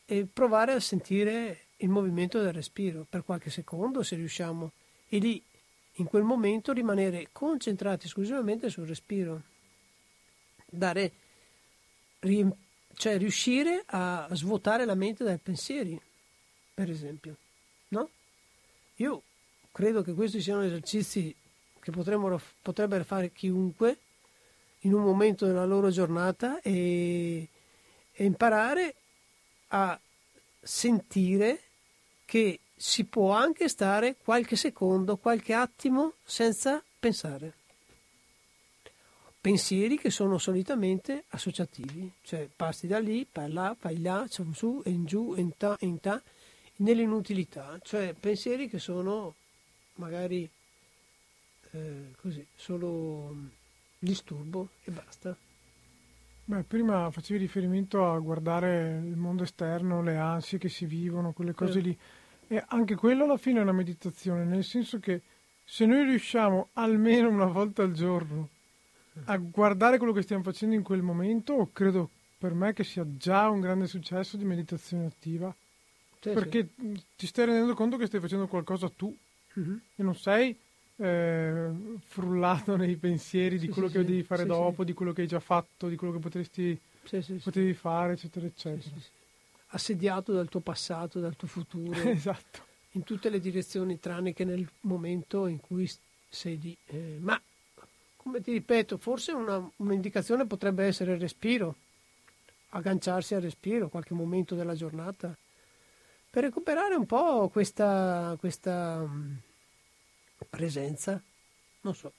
e 0.06 0.26
provare 0.26 0.74
a 0.74 0.80
sentire 0.80 1.68
il 1.78 1.90
movimento 1.90 2.42
del 2.42 2.54
respiro 2.54 3.06
per 3.10 3.24
qualche 3.24 3.50
secondo 3.50 4.04
se 4.04 4.16
riusciamo 4.16 4.72
e 5.08 5.18
lì 5.18 5.44
in 5.96 6.06
quel 6.06 6.24
momento 6.24 6.74
rimanere 6.74 7.30
concentrati 7.32 8.06
esclusivamente 8.06 8.70
sul 8.70 8.88
respiro 8.88 9.42
dare 10.66 11.12
cioè 12.94 13.18
riuscire 13.18 13.84
a 13.88 14.28
svuotare 14.32 14.86
la 14.86 14.96
mente 14.96 15.24
dai 15.24 15.38
pensieri 15.38 16.00
per 16.74 16.90
esempio 16.90 17.36
no? 17.90 18.10
io 18.96 19.22
credo 19.72 20.02
che 20.02 20.14
questi 20.14 20.42
siano 20.42 20.64
esercizi 20.64 21.36
che 21.80 21.92
potrebbero 21.92 23.04
fare 23.04 23.32
chiunque 23.32 23.98
in 24.82 24.94
un 24.94 25.04
momento 25.04 25.46
della 25.46 25.66
loro 25.66 25.90
giornata 25.90 26.60
e, 26.62 27.48
e 28.12 28.24
imparare 28.24 28.96
a 29.70 30.00
sentire 30.62 31.60
che 32.26 32.60
si 32.76 33.04
può 33.04 33.32
anche 33.32 33.68
stare 33.68 34.16
qualche 34.24 34.56
secondo, 34.56 35.18
qualche 35.18 35.54
attimo 35.54 36.14
senza 36.24 36.84
pensare. 37.00 37.54
Pensieri 39.40 39.98
che 39.98 40.12
sono 40.12 40.38
solitamente 40.38 41.26
associativi, 41.30 42.12
cioè 42.22 42.48
passi 42.56 42.88
da 42.88 43.00
lì, 43.00 43.26
vai 43.32 43.52
là, 43.52 43.76
vai 43.80 44.00
là, 44.00 44.26
su, 44.30 44.82
in 44.86 45.06
giù, 45.06 45.34
in 45.36 45.58
ta, 45.58 45.76
in 45.82 46.00
ta, 46.00 46.22
nell'inutilità, 46.82 47.80
cioè 47.82 48.14
pensieri 48.14 48.68
che 48.68 48.80
sono 48.80 49.36
magari 49.96 50.50
eh, 51.72 52.12
così, 52.18 52.46
solo 52.56 53.36
disturbo 53.98 54.70
e 54.84 54.92
basta. 54.92 55.36
Beh, 56.44 56.64
prima 56.64 57.10
facevi 57.12 57.40
riferimento 57.40 58.12
a 58.12 58.18
guardare 58.20 59.00
il 59.04 59.16
mondo 59.16 59.44
esterno, 59.44 60.02
le 60.02 60.18
ansie 60.18 60.58
che 60.58 60.70
si 60.70 60.86
vivono, 60.86 61.34
quelle 61.34 61.54
cose 61.54 61.80
eh. 61.80 61.82
lì. 61.82 61.98
E 62.48 62.64
anche 62.68 62.96
quello 62.96 63.24
alla 63.24 63.38
fine 63.38 63.60
è 63.60 63.62
una 63.62 63.72
meditazione, 63.72 64.44
nel 64.44 64.64
senso 64.64 65.00
che 65.00 65.22
se 65.64 65.86
noi 65.86 66.04
riusciamo 66.04 66.70
almeno 66.74 67.30
una 67.30 67.46
volta 67.46 67.84
al 67.84 67.94
giorno 67.94 68.50
a 69.26 69.38
guardare 69.38 69.98
quello 69.98 70.14
che 70.14 70.22
stiamo 70.22 70.44
facendo 70.44 70.76
in 70.76 70.84
quel 70.84 71.02
momento, 71.02 71.70
credo 71.72 72.10
per 72.38 72.54
me 72.54 72.74
che 72.74 72.84
sia 72.84 73.06
già 73.18 73.50
un 73.50 73.62
grande 73.62 73.88
successo 73.88 74.36
di 74.36 74.46
meditazione 74.46 75.06
attiva. 75.06 75.56
Sì, 76.22 76.30
perché 76.30 76.70
sì. 76.78 77.04
ti 77.16 77.26
stai 77.26 77.46
rendendo 77.46 77.74
conto 77.74 77.98
che 77.98 78.06
stai 78.06 78.20
facendo 78.20 78.46
qualcosa 78.48 78.90
tu 78.96 79.16
uh-huh. 79.56 79.80
e 79.96 80.04
non 80.04 80.16
sei 80.16 80.56
eh, 80.98 81.72
frullato 82.06 82.76
nei 82.76 82.96
pensieri 82.96 83.58
di 83.58 83.66
sì, 83.66 83.72
quello 83.72 83.88
che 83.88 84.06
devi 84.06 84.22
fare 84.22 84.46
dopo, 84.46 84.84
di 84.84 84.94
quello 84.94 85.14
che 85.14 85.22
hai 85.22 85.28
già 85.28 85.40
fatto, 85.40 85.88
di 85.88 85.96
quello 85.96 86.14
che 86.14 86.20
potresti, 86.20 86.80
potevi 87.42 87.74
fare, 87.74 88.14
eccetera, 88.14 88.46
eccetera. 88.46 88.96
Assediato 89.74 90.32
dal 90.32 90.48
tuo 90.48 90.60
passato, 90.60 91.20
dal 91.20 91.36
tuo 91.36 91.48
futuro. 91.48 92.00
esatto. 92.08 92.70
In 92.92 93.04
tutte 93.04 93.30
le 93.30 93.40
direzioni, 93.40 94.00
tranne 94.00 94.34
che 94.34 94.44
nel 94.44 94.70
momento 94.82 95.48
in 95.48 95.60
cui 95.60 95.90
sei 96.30 96.60
lì. 96.60 96.78
Eh, 96.86 97.18
ma, 97.20 97.42
come 98.18 98.42
ti 98.42 98.52
ripeto, 98.52 98.98
forse 98.98 99.32
una, 99.32 99.68
un'indicazione 99.78 100.46
potrebbe 100.46 100.86
essere 100.86 101.14
il 101.14 101.20
respiro, 101.20 101.76
agganciarsi 102.70 103.34
al 103.34 103.42
respiro 103.42 103.90
qualche 103.90 104.14
momento 104.14 104.54
della 104.54 104.76
giornata, 104.76 105.36
per 106.32 106.44
recuperare 106.44 106.96
un 106.96 107.06
po' 107.06 107.50
questa... 107.50 108.36
questa 108.40 109.08
presenza, 110.50 111.22
non 111.82 111.96
so. 111.96 112.12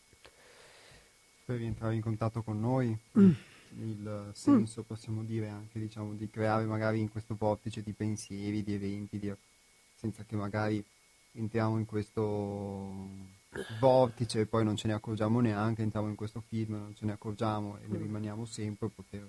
Per 1.44 1.56
rientrare 1.56 1.94
in 1.94 2.00
contatto 2.00 2.42
con 2.42 2.60
noi, 2.60 2.96
mm. 3.18 3.30
il 3.78 4.30
senso 4.32 4.80
mm. 4.82 4.84
possiamo 4.84 5.24
dire 5.24 5.48
anche 5.48 5.78
diciamo, 5.78 6.14
di 6.14 6.30
creare 6.30 6.64
magari 6.64 7.00
in 7.00 7.10
questo 7.10 7.34
vortice 7.36 7.82
di 7.82 7.92
pensieri, 7.92 8.62
di 8.62 8.74
eventi, 8.74 9.18
di... 9.18 9.32
senza 9.96 10.22
che 10.24 10.36
magari 10.36 10.84
entriamo 11.32 11.78
in 11.78 11.86
questo 11.86 13.30
vortice 13.80 14.40
e 14.40 14.46
poi 14.46 14.64
non 14.64 14.76
ce 14.76 14.86
ne 14.86 14.94
accorgiamo 14.94 15.40
neanche, 15.40 15.82
entriamo 15.82 16.08
in 16.08 16.14
questo 16.14 16.42
film, 16.46 16.74
non 16.74 16.94
ce 16.94 17.04
ne 17.04 17.12
accorgiamo 17.12 17.78
e 17.78 17.88
ne 17.88 17.98
mm. 17.98 18.02
rimaniamo 18.02 18.44
sempre 18.44 18.88
poter 18.88 19.28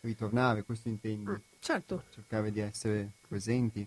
ritornare, 0.00 0.64
questo 0.64 0.88
intendi? 0.88 1.30
Mm, 1.30 1.36
certo. 1.60 2.04
Cercare 2.10 2.50
di 2.50 2.60
essere 2.60 3.10
presenti. 3.28 3.86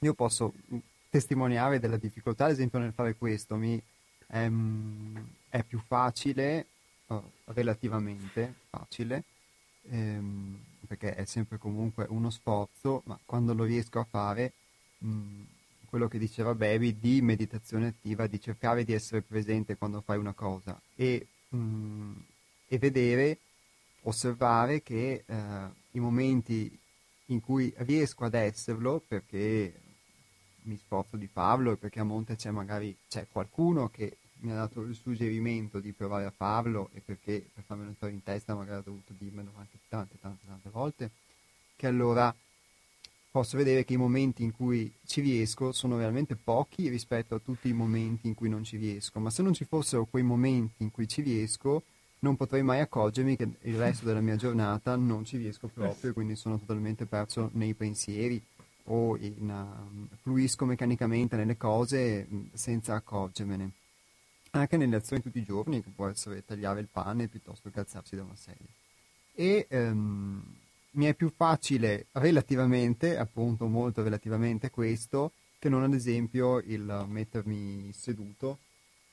Io 0.00 0.14
posso 0.14 0.52
testimoniare 1.10 1.80
della 1.80 1.96
difficoltà, 1.96 2.44
ad 2.44 2.52
esempio, 2.52 2.78
nel 2.78 2.92
fare 2.92 3.16
questo. 3.16 3.56
Mi, 3.56 3.80
è, 4.26 4.48
è 5.48 5.62
più 5.64 5.80
facile, 5.84 6.66
oh, 7.08 7.32
relativamente 7.46 8.54
facile, 8.70 9.24
ehm, 9.90 10.58
perché 10.86 11.14
è 11.14 11.24
sempre 11.24 11.58
comunque 11.58 12.06
uno 12.08 12.30
sforzo, 12.30 13.02
ma 13.06 13.18
quando 13.24 13.54
lo 13.54 13.64
riesco 13.64 13.98
a 13.98 14.06
fare, 14.08 14.52
mh, 14.98 15.42
quello 15.88 16.06
che 16.06 16.18
diceva 16.18 16.54
Baby 16.54 16.98
di 16.98 17.20
meditazione 17.22 17.88
attiva, 17.88 18.26
di 18.26 18.40
cercare 18.40 18.84
di 18.84 18.92
essere 18.92 19.22
presente 19.22 19.76
quando 19.76 20.00
fai 20.02 20.18
una 20.18 20.34
cosa 20.34 20.80
e, 20.94 21.26
mh, 21.48 22.12
e 22.68 22.78
vedere, 22.78 23.38
osservare 24.02 24.82
che 24.82 25.24
eh, 25.26 25.68
i 25.92 25.98
momenti 25.98 26.78
in 27.26 27.40
cui 27.40 27.72
riesco 27.78 28.24
ad 28.24 28.34
esserlo, 28.34 29.02
perché 29.06 29.72
mi 30.68 30.76
sforzo 30.76 31.16
di 31.16 31.26
farlo 31.26 31.76
perché 31.76 31.98
a 31.98 32.04
monte 32.04 32.36
c'è 32.36 32.50
magari 32.50 32.96
c'è 33.08 33.26
qualcuno 33.30 33.88
che 33.88 34.18
mi 34.40 34.52
ha 34.52 34.54
dato 34.54 34.82
il 34.82 34.94
suggerimento 34.94 35.80
di 35.80 35.92
provare 35.92 36.24
a 36.24 36.32
farlo 36.34 36.90
e 36.92 37.00
perché 37.00 37.44
per 37.52 37.64
farmelo 37.64 37.88
entrare 37.88 38.12
in 38.12 38.22
testa 38.22 38.54
magari 38.54 38.78
ha 38.78 38.82
dovuto 38.82 39.12
dirmelo 39.18 39.50
anche 39.56 39.78
tante 39.88 40.16
tante 40.20 40.46
tante 40.46 40.70
volte, 40.70 41.10
che 41.74 41.86
allora 41.86 42.32
posso 43.30 43.56
vedere 43.56 43.84
che 43.84 43.94
i 43.94 43.96
momenti 43.96 44.42
in 44.44 44.52
cui 44.52 44.92
ci 45.06 45.20
riesco 45.20 45.72
sono 45.72 45.96
veramente 45.96 46.36
pochi 46.36 46.88
rispetto 46.88 47.34
a 47.34 47.40
tutti 47.40 47.68
i 47.68 47.72
momenti 47.72 48.28
in 48.28 48.34
cui 48.34 48.48
non 48.48 48.62
ci 48.62 48.76
riesco, 48.76 49.18
ma 49.18 49.30
se 49.30 49.42
non 49.42 49.54
ci 49.54 49.64
fossero 49.64 50.04
quei 50.04 50.22
momenti 50.22 50.82
in 50.82 50.90
cui 50.92 51.08
ci 51.08 51.22
riesco 51.22 51.82
non 52.20 52.36
potrei 52.36 52.62
mai 52.62 52.80
accorgermi 52.80 53.36
che 53.36 53.48
il 53.62 53.76
resto 53.76 54.04
della 54.04 54.20
mia 54.20 54.36
giornata 54.36 54.96
non 54.96 55.24
ci 55.24 55.36
riesco 55.36 55.68
proprio, 55.68 56.12
quindi 56.12 56.34
sono 56.36 56.58
totalmente 56.58 57.06
perso 57.06 57.50
nei 57.54 57.74
pensieri 57.74 58.42
o 58.90 59.16
in, 59.16 59.50
uh, 59.50 60.16
fluisco 60.22 60.64
meccanicamente 60.64 61.36
nelle 61.36 61.56
cose 61.56 62.26
mm, 62.30 62.46
senza 62.52 62.94
accorgermene. 62.94 63.70
Anche 64.50 64.76
nelle 64.76 64.96
azioni 64.96 65.22
tutti 65.22 65.38
i 65.38 65.44
giorni, 65.44 65.82
che 65.82 65.90
può 65.94 66.08
essere 66.08 66.44
tagliare 66.44 66.80
il 66.80 66.88
pane 66.90 67.28
piuttosto 67.28 67.70
che 67.70 67.80
alzarsi 67.80 68.16
da 68.16 68.22
una 68.22 68.36
sedia. 68.36 68.66
E 69.34 69.66
um, 69.70 70.42
mi 70.92 71.04
è 71.04 71.14
più 71.14 71.30
facile 71.34 72.06
relativamente, 72.12 73.16
appunto 73.18 73.66
molto 73.66 74.02
relativamente 74.02 74.70
questo, 74.70 75.32
che 75.58 75.68
non 75.68 75.82
ad 75.82 75.92
esempio 75.92 76.58
il 76.60 77.04
mettermi 77.08 77.92
seduto, 77.92 78.58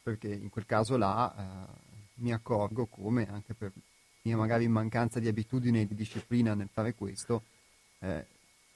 perché 0.01 0.29
in 0.29 0.49
quel 0.49 0.65
caso 0.65 0.95
là 0.97 1.33
uh, 1.35 2.21
mi 2.21 2.31
accorgo 2.31 2.85
come 2.85 3.27
anche 3.29 3.53
per 3.53 3.71
mia 4.21 4.37
magari 4.37 4.67
mancanza 4.67 5.19
di 5.19 5.27
abitudine 5.27 5.81
e 5.81 5.87
di 5.87 5.95
disciplina 5.95 6.53
nel 6.55 6.69
fare 6.71 6.95
questo, 6.95 7.43
eh, 7.99 8.25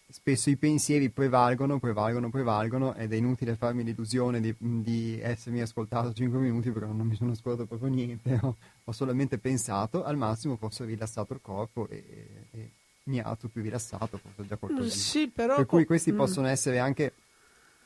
spesso 0.09 0.49
i 0.49 0.57
pensieri 0.57 1.09
prevalgono, 1.11 1.79
prevalgono, 1.79 2.29
prevalgono 2.29 2.95
ed 2.95 3.13
è 3.13 3.15
inutile 3.15 3.55
farmi 3.55 3.83
l'illusione 3.83 4.41
di, 4.41 4.55
di 4.57 5.19
essermi 5.21 5.61
ascoltato 5.61 6.11
5 6.11 6.39
minuti 6.39 6.71
perché 6.71 6.87
non 6.87 7.05
mi 7.05 7.15
sono 7.15 7.31
ascoltato 7.31 7.67
proprio 7.67 7.89
niente, 7.89 8.39
ho, 8.41 8.57
ho 8.83 8.91
solamente 8.91 9.37
pensato, 9.37 10.03
al 10.03 10.17
massimo 10.17 10.57
forse 10.57 10.83
ho 10.83 10.85
rilassato 10.87 11.33
il 11.33 11.41
corpo 11.41 11.87
e, 11.87 12.47
e 12.51 12.71
mi 13.03 13.19
ha 13.19 13.35
più 13.35 13.61
rilassato, 13.61 14.17
forse 14.17 14.47
già 14.47 14.57
qualcosa. 14.57 14.89
Sì, 14.89 15.29
però... 15.29 15.55
Per 15.55 15.65
cui 15.65 15.85
questi 15.85 16.11
mm. 16.11 16.17
possono 16.17 16.47
essere 16.47 16.79
anche 16.79 17.13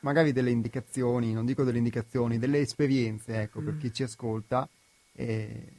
magari 0.00 0.32
delle 0.32 0.50
indicazioni, 0.50 1.32
non 1.32 1.46
dico 1.46 1.64
delle 1.64 1.78
indicazioni, 1.78 2.38
delle 2.38 2.60
esperienze, 2.60 3.42
ecco, 3.42 3.60
mm. 3.60 3.64
per 3.64 3.76
chi 3.78 3.92
ci 3.92 4.02
ascolta. 4.02 4.68
E... 5.12 5.72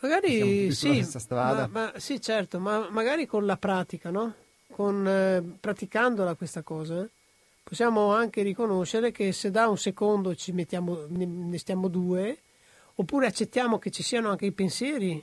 Magari 0.00 0.72
sì, 0.72 1.06
ma, 1.28 1.68
ma, 1.70 1.92
sì, 1.96 2.20
certo, 2.20 2.58
ma 2.58 2.88
magari 2.90 3.26
con 3.26 3.44
la 3.44 3.56
pratica, 3.56 4.10
no? 4.10 4.34
Con, 4.70 5.06
eh, 5.06 5.42
praticandola 5.60 6.34
questa 6.34 6.62
cosa, 6.62 7.08
possiamo 7.62 8.12
anche 8.12 8.42
riconoscere 8.42 9.12
che 9.12 9.32
se 9.32 9.50
da 9.50 9.68
un 9.68 9.78
secondo 9.78 10.34
ci 10.34 10.52
mettiamo, 10.52 11.06
ne, 11.08 11.58
stiamo 11.58 11.88
due, 11.88 12.38
oppure 12.94 13.26
accettiamo 13.26 13.78
che 13.78 13.90
ci 13.90 14.02
siano 14.02 14.30
anche 14.30 14.46
i 14.46 14.52
pensieri 14.52 15.22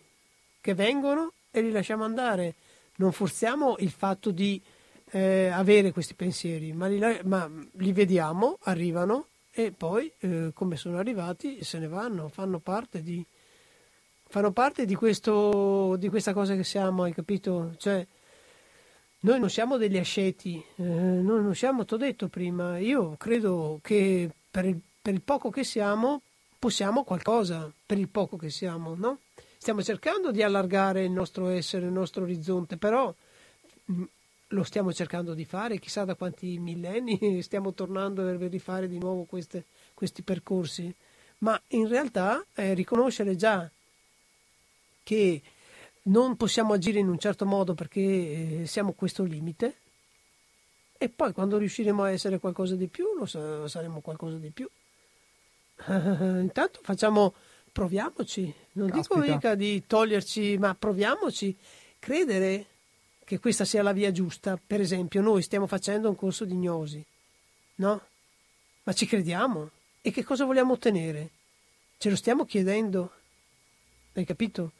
che 0.61 0.73
vengono 0.73 1.33
e 1.51 1.61
li 1.61 1.71
lasciamo 1.71 2.03
andare. 2.03 2.55
Non 2.95 3.11
forziamo 3.11 3.75
il 3.79 3.91
fatto 3.91 4.31
di 4.31 4.61
eh, 5.11 5.47
avere 5.47 5.91
questi 5.91 6.13
pensieri, 6.13 6.73
ma 6.73 6.87
li, 6.87 6.99
ma 7.23 7.49
li, 7.73 7.91
vediamo, 7.93 8.57
arrivano 8.63 9.27
e 9.51 9.71
poi, 9.71 10.11
eh, 10.19 10.51
come 10.53 10.75
sono 10.75 10.97
arrivati, 10.97 11.63
se 11.63 11.79
ne 11.79 11.87
vanno, 11.87 12.27
fanno 12.29 12.59
parte 12.59 13.01
di, 13.01 13.25
fanno 14.27 14.51
parte 14.51 14.85
di, 14.85 14.95
questo, 14.95 15.95
di 15.97 16.09
questa 16.09 16.33
cosa 16.33 16.55
che 16.55 16.63
siamo, 16.63 17.03
hai 17.03 17.13
capito? 17.13 17.73
Cioè, 17.77 18.05
noi 19.19 19.39
non 19.39 19.49
siamo 19.49 19.77
degli 19.77 19.97
asceti, 19.97 20.63
eh, 20.75 20.83
noi 20.83 21.41
non 21.41 21.55
siamo, 21.55 21.85
ti 21.85 21.95
ho 21.95 21.97
detto 21.97 22.27
prima, 22.27 22.77
io 22.77 23.15
credo 23.17 23.79
che 23.81 24.29
per 24.49 24.65
il, 24.65 24.79
per 25.01 25.13
il, 25.13 25.21
poco 25.21 25.49
che 25.49 25.63
siamo 25.63 26.21
possiamo 26.59 27.03
qualcosa, 27.03 27.71
per 27.85 27.97
il 27.97 28.09
poco 28.09 28.37
che 28.37 28.49
siamo, 28.49 28.95
no? 28.95 29.19
Stiamo 29.57 29.81
cercando 29.81 30.31
di 30.31 30.43
allargare 30.43 31.03
il 31.03 31.11
nostro 31.11 31.47
essere, 31.47 31.87
il 31.87 31.91
nostro 31.91 32.23
orizzonte, 32.23 32.77
però 32.77 33.13
mm, 33.91 34.03
lo 34.49 34.63
stiamo 34.63 34.93
cercando 34.93 35.33
di 35.33 35.45
fare, 35.45 35.79
chissà 35.79 36.05
da 36.05 36.15
quanti 36.15 36.59
millenni 36.59 37.41
stiamo 37.41 37.73
tornando 37.73 38.21
a 38.21 38.37
rifare 38.47 38.87
di 38.87 38.99
nuovo 38.99 39.23
queste, 39.23 39.65
questi 39.95 40.21
percorsi, 40.21 40.93
ma 41.39 41.59
in 41.69 41.87
realtà 41.87 42.45
è 42.53 42.75
riconoscere 42.75 43.35
già 43.35 43.69
che 45.03 45.41
non 46.07 46.35
possiamo 46.35 46.73
agire 46.73 46.99
in 46.99 47.07
un 47.07 47.17
certo 47.17 47.45
modo 47.45 47.73
perché 47.73 48.61
eh, 48.61 48.65
siamo 48.65 48.93
questo 48.93 49.23
limite 49.23 49.77
e 50.97 51.09
poi 51.09 51.31
quando 51.31 51.57
riusciremo 51.57 52.03
a 52.03 52.11
essere 52.11 52.39
qualcosa 52.39 52.75
di 52.75 52.87
più 52.87 53.05
lo 53.17 53.25
saremo 53.67 54.01
qualcosa 54.01 54.37
di 54.37 54.49
più. 54.49 54.67
Intanto 55.87 56.79
facciamo, 56.81 57.35
proviamoci, 57.71 58.53
non 58.73 58.89
Caspita. 58.89 59.19
dico 59.19 59.31
mica 59.31 59.55
di 59.55 59.83
toglierci, 59.85 60.57
ma 60.57 60.73
proviamoci, 60.73 61.55
credere 61.99 62.65
che 63.23 63.39
questa 63.39 63.63
sia 63.65 63.83
la 63.83 63.91
via 63.91 64.11
giusta. 64.11 64.59
Per 64.65 64.81
esempio, 64.81 65.21
noi 65.21 65.43
stiamo 65.43 65.67
facendo 65.67 66.09
un 66.09 66.15
corso 66.15 66.45
di 66.45 66.55
gnosi, 66.55 67.05
no? 67.75 68.01
Ma 68.83 68.93
ci 68.93 69.05
crediamo? 69.05 69.69
E 70.01 70.11
che 70.11 70.23
cosa 70.23 70.45
vogliamo 70.45 70.73
ottenere? 70.73 71.29
Ce 71.97 72.09
lo 72.09 72.15
stiamo 72.15 72.45
chiedendo? 72.45 73.11
Hai 74.13 74.25
capito? 74.25 74.71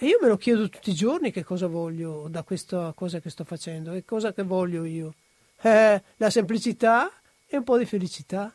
E 0.00 0.06
io 0.06 0.18
me 0.22 0.28
lo 0.28 0.36
chiedo 0.36 0.68
tutti 0.68 0.90
i 0.90 0.94
giorni 0.94 1.32
che 1.32 1.42
cosa 1.42 1.66
voglio 1.66 2.28
da 2.30 2.44
questa 2.44 2.92
cosa 2.94 3.18
che 3.18 3.30
sto 3.30 3.42
facendo 3.42 3.92
e 3.92 4.04
cosa 4.04 4.32
che 4.32 4.44
voglio 4.44 4.84
io. 4.84 5.14
Eh, 5.60 6.00
la 6.16 6.30
semplicità 6.30 7.10
e 7.48 7.56
un 7.56 7.64
po' 7.64 7.76
di 7.76 7.84
felicità. 7.84 8.54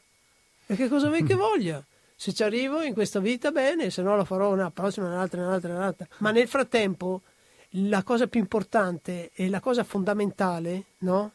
E 0.66 0.76
che 0.76 0.88
cosa 0.88 1.10
vuoi 1.10 1.26
che 1.26 1.36
voglia? 1.36 1.84
Se 2.16 2.32
ci 2.32 2.44
arrivo 2.44 2.82
in 2.82 2.94
questa 2.94 3.20
vita, 3.20 3.52
bene, 3.52 3.90
se 3.90 4.02
no 4.02 4.16
lo 4.16 4.24
farò 4.24 4.54
una 4.54 4.72
prossima, 4.72 5.08
un'altra, 5.08 5.42
un'altra, 5.42 5.74
un'altra. 5.74 6.08
Ma 6.20 6.32
nel 6.32 6.48
frattempo, 6.48 7.24
la 7.72 8.04
cosa 8.04 8.28
più 8.28 8.40
importante 8.40 9.32
e 9.34 9.50
la 9.50 9.60
cosa 9.60 9.84
fondamentale, 9.84 10.84
no? 11.00 11.34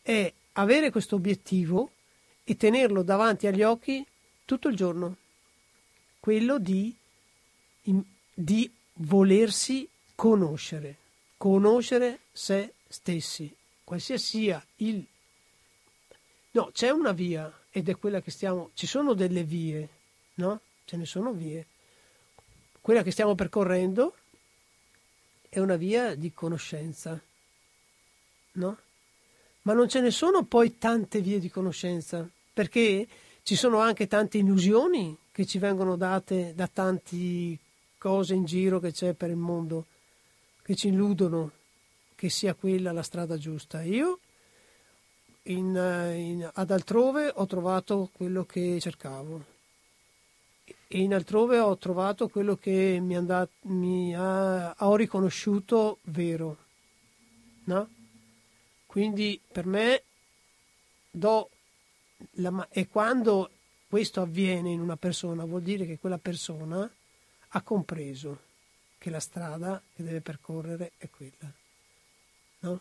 È 0.00 0.32
avere 0.52 0.90
questo 0.90 1.16
obiettivo 1.16 1.90
e 2.42 2.56
tenerlo 2.56 3.02
davanti 3.02 3.46
agli 3.46 3.62
occhi 3.62 4.02
tutto 4.46 4.68
il 4.68 4.76
giorno. 4.76 5.16
Quello 6.20 6.58
di, 6.58 6.96
di 8.32 8.70
volersi 8.98 9.88
conoscere, 10.14 10.96
conoscere 11.36 12.20
se 12.32 12.74
stessi, 12.88 13.54
qualsiasi 13.84 14.24
sia 14.24 14.64
il... 14.76 15.04
No, 16.52 16.70
c'è 16.72 16.90
una 16.90 17.12
via 17.12 17.52
ed 17.70 17.88
è 17.88 17.96
quella 17.96 18.20
che 18.20 18.30
stiamo... 18.30 18.70
Ci 18.74 18.86
sono 18.86 19.12
delle 19.14 19.42
vie, 19.42 19.88
no? 20.34 20.60
Ce 20.84 20.96
ne 20.96 21.04
sono 21.04 21.32
vie. 21.32 21.66
Quella 22.80 23.02
che 23.02 23.10
stiamo 23.10 23.34
percorrendo 23.34 24.14
è 25.48 25.58
una 25.58 25.76
via 25.76 26.14
di 26.14 26.32
conoscenza, 26.32 27.20
no? 28.52 28.78
Ma 29.62 29.72
non 29.72 29.88
ce 29.88 30.00
ne 30.00 30.10
sono 30.10 30.44
poi 30.44 30.78
tante 30.78 31.20
vie 31.20 31.40
di 31.40 31.50
conoscenza, 31.50 32.26
perché 32.52 33.06
ci 33.42 33.56
sono 33.56 33.80
anche 33.80 34.06
tante 34.06 34.38
illusioni 34.38 35.16
che 35.32 35.44
ci 35.44 35.58
vengono 35.58 35.96
date 35.96 36.54
da 36.54 36.68
tanti 36.68 37.58
cose 38.06 38.34
in 38.34 38.44
giro 38.44 38.78
che 38.78 38.92
c'è 38.92 39.14
per 39.14 39.30
il 39.30 39.36
mondo 39.36 39.86
che 40.62 40.76
ci 40.76 40.86
illudono 40.88 41.50
che 42.14 42.30
sia 42.30 42.54
quella 42.54 42.92
la 42.92 43.02
strada 43.02 43.36
giusta. 43.36 43.82
Io 43.82 44.20
in, 45.44 45.74
in, 46.14 46.48
ad 46.54 46.70
altrove 46.70 47.32
ho 47.34 47.46
trovato 47.46 48.08
quello 48.12 48.44
che 48.44 48.78
cercavo 48.80 49.44
e 50.86 51.00
in 51.00 51.14
altrove 51.14 51.58
ho 51.58 51.76
trovato 51.78 52.28
quello 52.28 52.54
che 52.54 53.00
mi, 53.02 53.16
andato, 53.16 53.50
mi 53.62 54.14
ha, 54.14 54.72
ho 54.78 54.94
riconosciuto 54.94 55.98
vero. 56.02 56.56
No? 57.64 57.88
Quindi 58.86 59.40
per 59.50 59.66
me 59.66 60.02
do 61.10 61.50
la, 62.34 62.68
e 62.70 62.86
quando 62.86 63.50
questo 63.88 64.20
avviene 64.20 64.70
in 64.70 64.80
una 64.80 64.96
persona 64.96 65.44
vuol 65.44 65.62
dire 65.62 65.86
che 65.86 65.98
quella 65.98 66.18
persona 66.18 66.88
ha 67.56 67.62
compreso 67.62 68.38
che 68.98 69.08
la 69.08 69.20
strada 69.20 69.82
che 69.94 70.02
deve 70.02 70.20
percorrere 70.20 70.92
è 70.98 71.08
quella. 71.08 71.50
No? 72.60 72.80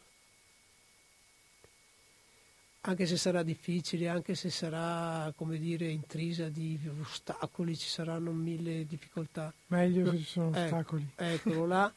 Anche 2.81 3.05
se 3.05 3.15
sarà 3.17 3.41
difficile, 3.41 4.09
anche 4.09 4.35
se 4.35 4.49
sarà, 4.49 5.31
come 5.35 5.57
dire, 5.57 5.87
intrisa 5.87 6.49
di 6.49 6.77
ostacoli, 7.01 7.75
ci 7.77 7.87
saranno 7.87 8.31
mille 8.31 8.85
difficoltà. 8.85 9.51
Meglio 9.67 10.11
se 10.11 10.17
ci 10.17 10.25
sono 10.25 10.49
ecco, 10.49 10.59
ostacoli. 10.59 11.09
Eccolo 11.15 11.65
là. 11.65 11.91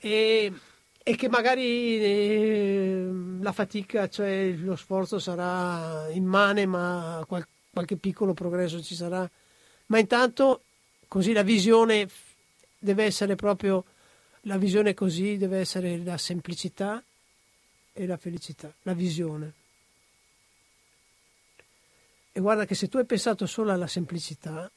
E, 0.00 0.52
e 1.02 1.16
che 1.16 1.28
magari 1.28 1.98
eh, 2.02 3.08
la 3.40 3.52
fatica, 3.52 4.08
cioè 4.08 4.52
lo 4.52 4.74
sforzo 4.74 5.20
sarà 5.20 6.10
immane, 6.10 6.66
ma 6.66 7.24
qual, 7.26 7.46
qualche 7.70 7.96
piccolo 7.96 8.34
progresso 8.34 8.82
ci 8.82 8.96
sarà. 8.96 9.30
Ma 9.86 9.98
intanto 9.98 10.64
Così 11.08 11.32
la 11.32 11.42
visione 11.42 12.08
deve 12.78 13.04
essere 13.04 13.36
proprio, 13.36 13.84
la 14.42 14.58
visione 14.58 14.94
così 14.94 15.36
deve 15.36 15.58
essere 15.58 15.98
la 15.98 16.18
semplicità 16.18 17.02
e 17.92 18.06
la 18.06 18.16
felicità, 18.16 18.72
la 18.82 18.92
visione. 18.92 19.52
E 22.32 22.40
guarda 22.40 22.66
che 22.66 22.74
se 22.74 22.88
tu 22.88 22.98
hai 22.98 23.06
pensato 23.06 23.46
solo 23.46 23.72
alla 23.72 23.86
semplicità, 23.86 24.70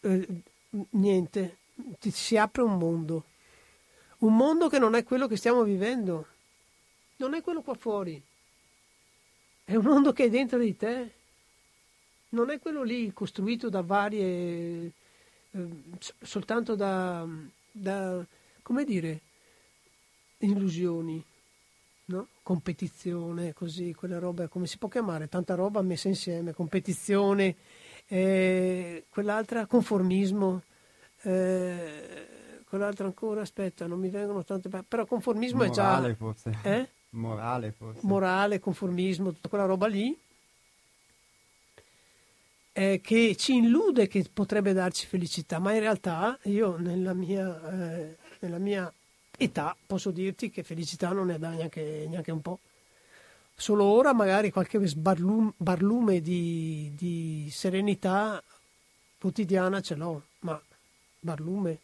eh, 0.00 0.28
niente, 0.90 1.58
ti 2.00 2.10
si 2.10 2.36
apre 2.36 2.62
un 2.62 2.76
mondo, 2.76 3.24
un 4.18 4.34
mondo 4.34 4.68
che 4.68 4.78
non 4.78 4.94
è 4.94 5.04
quello 5.04 5.28
che 5.28 5.36
stiamo 5.36 5.62
vivendo, 5.62 6.26
non 7.16 7.34
è 7.34 7.42
quello 7.42 7.62
qua 7.62 7.74
fuori, 7.74 8.20
è 9.64 9.76
un 9.76 9.84
mondo 9.84 10.12
che 10.12 10.24
è 10.24 10.30
dentro 10.30 10.58
di 10.58 10.76
te, 10.76 11.12
non 12.30 12.50
è 12.50 12.58
quello 12.58 12.82
lì 12.82 13.12
costruito 13.12 13.68
da 13.68 13.82
varie, 13.82 14.90
soltanto 16.20 16.74
da, 16.74 17.26
da, 17.70 18.24
come 18.62 18.84
dire, 18.84 19.20
illusioni 20.38 21.22
no? 22.06 22.28
competizione, 22.42 23.52
così, 23.52 23.94
quella 23.94 24.18
roba, 24.18 24.48
come 24.48 24.66
si 24.66 24.78
può 24.78 24.88
chiamare? 24.88 25.28
Tanta 25.28 25.54
roba 25.54 25.82
messa 25.82 26.08
insieme, 26.08 26.52
competizione, 26.52 27.56
eh, 28.06 29.04
quell'altra 29.08 29.66
conformismo, 29.66 30.62
eh, 31.22 32.62
quell'altra 32.68 33.06
ancora, 33.06 33.42
aspetta, 33.42 33.86
non 33.86 33.98
mi 34.00 34.08
vengono 34.08 34.44
tante, 34.44 34.68
però 34.68 35.06
conformismo 35.06 35.64
Morale, 35.64 36.06
è 36.06 36.10
già... 36.10 36.16
forse. 36.16 36.58
Eh? 36.62 36.88
Morale 37.10 37.72
forse. 37.72 38.00
Morale, 38.04 38.58
conformismo, 38.58 39.32
tutta 39.32 39.48
quella 39.48 39.66
roba 39.66 39.86
lì. 39.86 40.18
Eh, 42.74 43.02
che 43.02 43.36
ci 43.36 43.56
illude 43.56 44.08
che 44.08 44.24
potrebbe 44.32 44.72
darci 44.72 45.06
felicità, 45.06 45.58
ma 45.58 45.74
in 45.74 45.80
realtà 45.80 46.38
io 46.44 46.78
nella 46.78 47.12
mia, 47.12 47.70
eh, 47.70 48.16
nella 48.38 48.56
mia 48.56 48.90
età 49.36 49.76
posso 49.86 50.10
dirti 50.10 50.50
che 50.50 50.62
felicità 50.62 51.10
non 51.12 51.26
ne 51.26 51.38
dà 51.38 51.50
neanche, 51.50 52.06
neanche 52.08 52.30
un 52.30 52.40
po'. 52.40 52.60
Solo 53.54 53.84
ora 53.84 54.14
magari 54.14 54.50
qualche 54.50 54.84
sbarlume, 54.86 55.52
barlume 55.58 56.22
di, 56.22 56.90
di 56.94 57.50
serenità 57.50 58.42
quotidiana 59.18 59.82
ce 59.82 59.94
l'ho, 59.94 60.22
ma 60.40 60.58
barlume. 61.20 61.78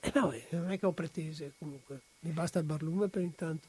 Eh 0.00 0.10
no, 0.16 0.34
non 0.50 0.72
è 0.72 0.78
che 0.80 0.86
ho 0.86 0.92
pretese 0.92 1.52
comunque, 1.60 2.00
mi 2.20 2.32
basta 2.32 2.58
il 2.58 2.64
barlume 2.64 3.06
per 3.06 3.22
intanto. 3.22 3.68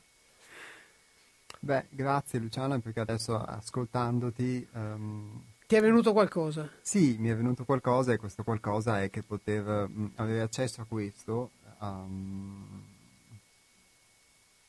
Beh, 1.60 1.86
grazie 1.92 2.40
Luciana 2.40 2.80
perché 2.80 3.02
adesso 3.02 3.38
ascoltandoti... 3.38 4.68
Um, 4.74 5.44
Ti 5.68 5.76
è 5.76 5.82
venuto 5.82 6.14
qualcosa? 6.14 6.70
Sì, 6.84 7.18
mi 7.18 7.30
è 7.30 7.36
venuto 7.36 7.66
qualcosa 7.66 8.14
e 8.14 8.18
questo 8.18 8.44
qualcosa 8.44 9.02
è 9.02 9.10
che 9.10 9.24
poter 9.24 9.88
mh, 9.88 10.12
avere 10.16 10.42
accesso 10.42 10.82
a 10.82 10.86
questo 10.86 11.50
um, 11.80 12.84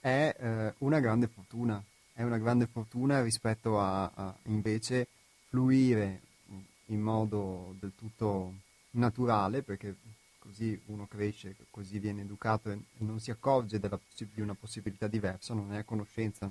è 0.01 0.34
eh, 0.38 0.74
una 0.78 0.99
grande 1.01 1.26
fortuna, 1.26 1.82
è 2.14 2.22
una 2.22 2.38
grande 2.38 2.66
fortuna 2.66 3.22
rispetto 3.22 3.78
a, 3.78 4.11
a, 4.14 4.34
invece 4.44 5.09
fluire 5.49 6.20
in 6.86 7.01
modo 7.03 7.74
del 7.78 7.92
tutto 7.94 8.55
naturale, 8.92 9.62
perché 9.62 9.97
così 10.38 10.80
uno 10.86 11.07
cresce, 11.07 11.57
così 11.70 11.99
viene 11.99 12.22
educato 12.22 12.70
e 12.70 12.78
non 12.99 13.20
si 13.20 13.30
accorge 13.30 13.78
della, 13.78 14.01
di 14.16 14.40
una 14.40 14.55
possibilità 14.55 15.09
diversa, 15.09 15.53
non 15.53 15.74
è 15.74 15.78
a 15.78 15.84
conoscenza. 15.84 16.51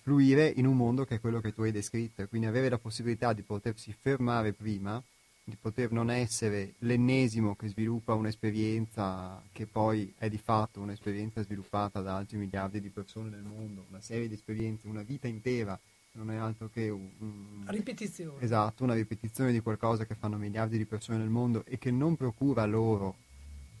Fluire 0.00 0.52
in 0.56 0.66
un 0.66 0.76
mondo 0.76 1.04
che 1.04 1.16
è 1.16 1.20
quello 1.20 1.40
che 1.40 1.52
tu 1.52 1.62
hai 1.62 1.72
descritto, 1.72 2.22
e 2.22 2.28
quindi 2.28 2.46
avere 2.46 2.68
la 2.68 2.78
possibilità 2.78 3.32
di 3.32 3.42
potersi 3.42 3.94
fermare 3.98 4.52
prima 4.52 5.02
di 5.44 5.56
poter 5.60 5.90
non 5.90 6.10
essere 6.10 6.74
l'ennesimo 6.78 7.56
che 7.56 7.68
sviluppa 7.68 8.14
un'esperienza 8.14 9.42
che 9.50 9.66
poi 9.66 10.12
è 10.16 10.28
di 10.28 10.38
fatto 10.38 10.80
un'esperienza 10.80 11.42
sviluppata 11.42 12.00
da 12.00 12.16
altri 12.16 12.36
miliardi 12.38 12.80
di 12.80 12.90
persone 12.90 13.28
nel 13.28 13.42
mondo, 13.42 13.86
una 13.88 14.00
serie 14.00 14.28
di 14.28 14.34
esperienze, 14.34 14.86
una 14.86 15.02
vita 15.02 15.26
intera, 15.26 15.78
non 16.12 16.30
è 16.30 16.36
altro 16.36 16.68
che 16.72 16.88
un, 16.90 17.08
un, 17.18 17.64
ripetizione. 17.66 18.40
Esatto, 18.40 18.84
una 18.84 18.94
ripetizione 18.94 19.50
di 19.50 19.60
qualcosa 19.60 20.04
che 20.04 20.14
fanno 20.14 20.36
miliardi 20.36 20.78
di 20.78 20.84
persone 20.84 21.18
nel 21.18 21.28
mondo 21.28 21.64
e 21.66 21.78
che 21.78 21.90
non 21.90 22.16
procura 22.16 22.64
loro 22.64 23.16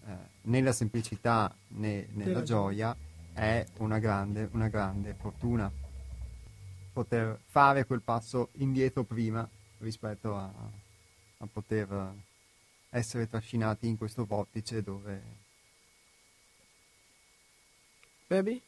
eh, 0.06 0.12
né 0.42 0.60
la 0.62 0.72
semplicità 0.72 1.54
né, 1.68 2.08
né 2.12 2.26
la 2.26 2.42
gioia, 2.42 2.96
è 3.32 3.64
una 3.78 3.98
grande, 3.98 4.48
una 4.52 4.68
grande 4.68 5.14
fortuna 5.14 5.70
poter 6.92 7.40
fare 7.46 7.86
quel 7.86 8.02
passo 8.02 8.50
indietro 8.54 9.04
prima 9.04 9.48
rispetto 9.78 10.36
a, 10.36 10.52
a 11.38 11.46
poter 11.46 12.12
essere 12.90 13.28
trascinati 13.28 13.88
in 13.88 13.96
questo 13.96 14.24
vortice 14.24 14.82
dove 14.82 15.22
Baby? 18.26 18.62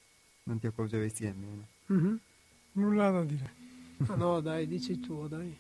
non 0.45 0.59
ti 0.59 0.67
accorgeresti 0.67 1.25
nemmeno. 1.25 1.67
Mm-hmm. 1.93 2.17
Nulla 2.73 3.11
da 3.11 3.25
dire. 3.25 3.63
Ah 4.07 4.15
no, 4.17 4.41
dai, 4.41 4.67
dici 4.67 5.01
tuo, 5.01 5.27
dai. 5.27 5.57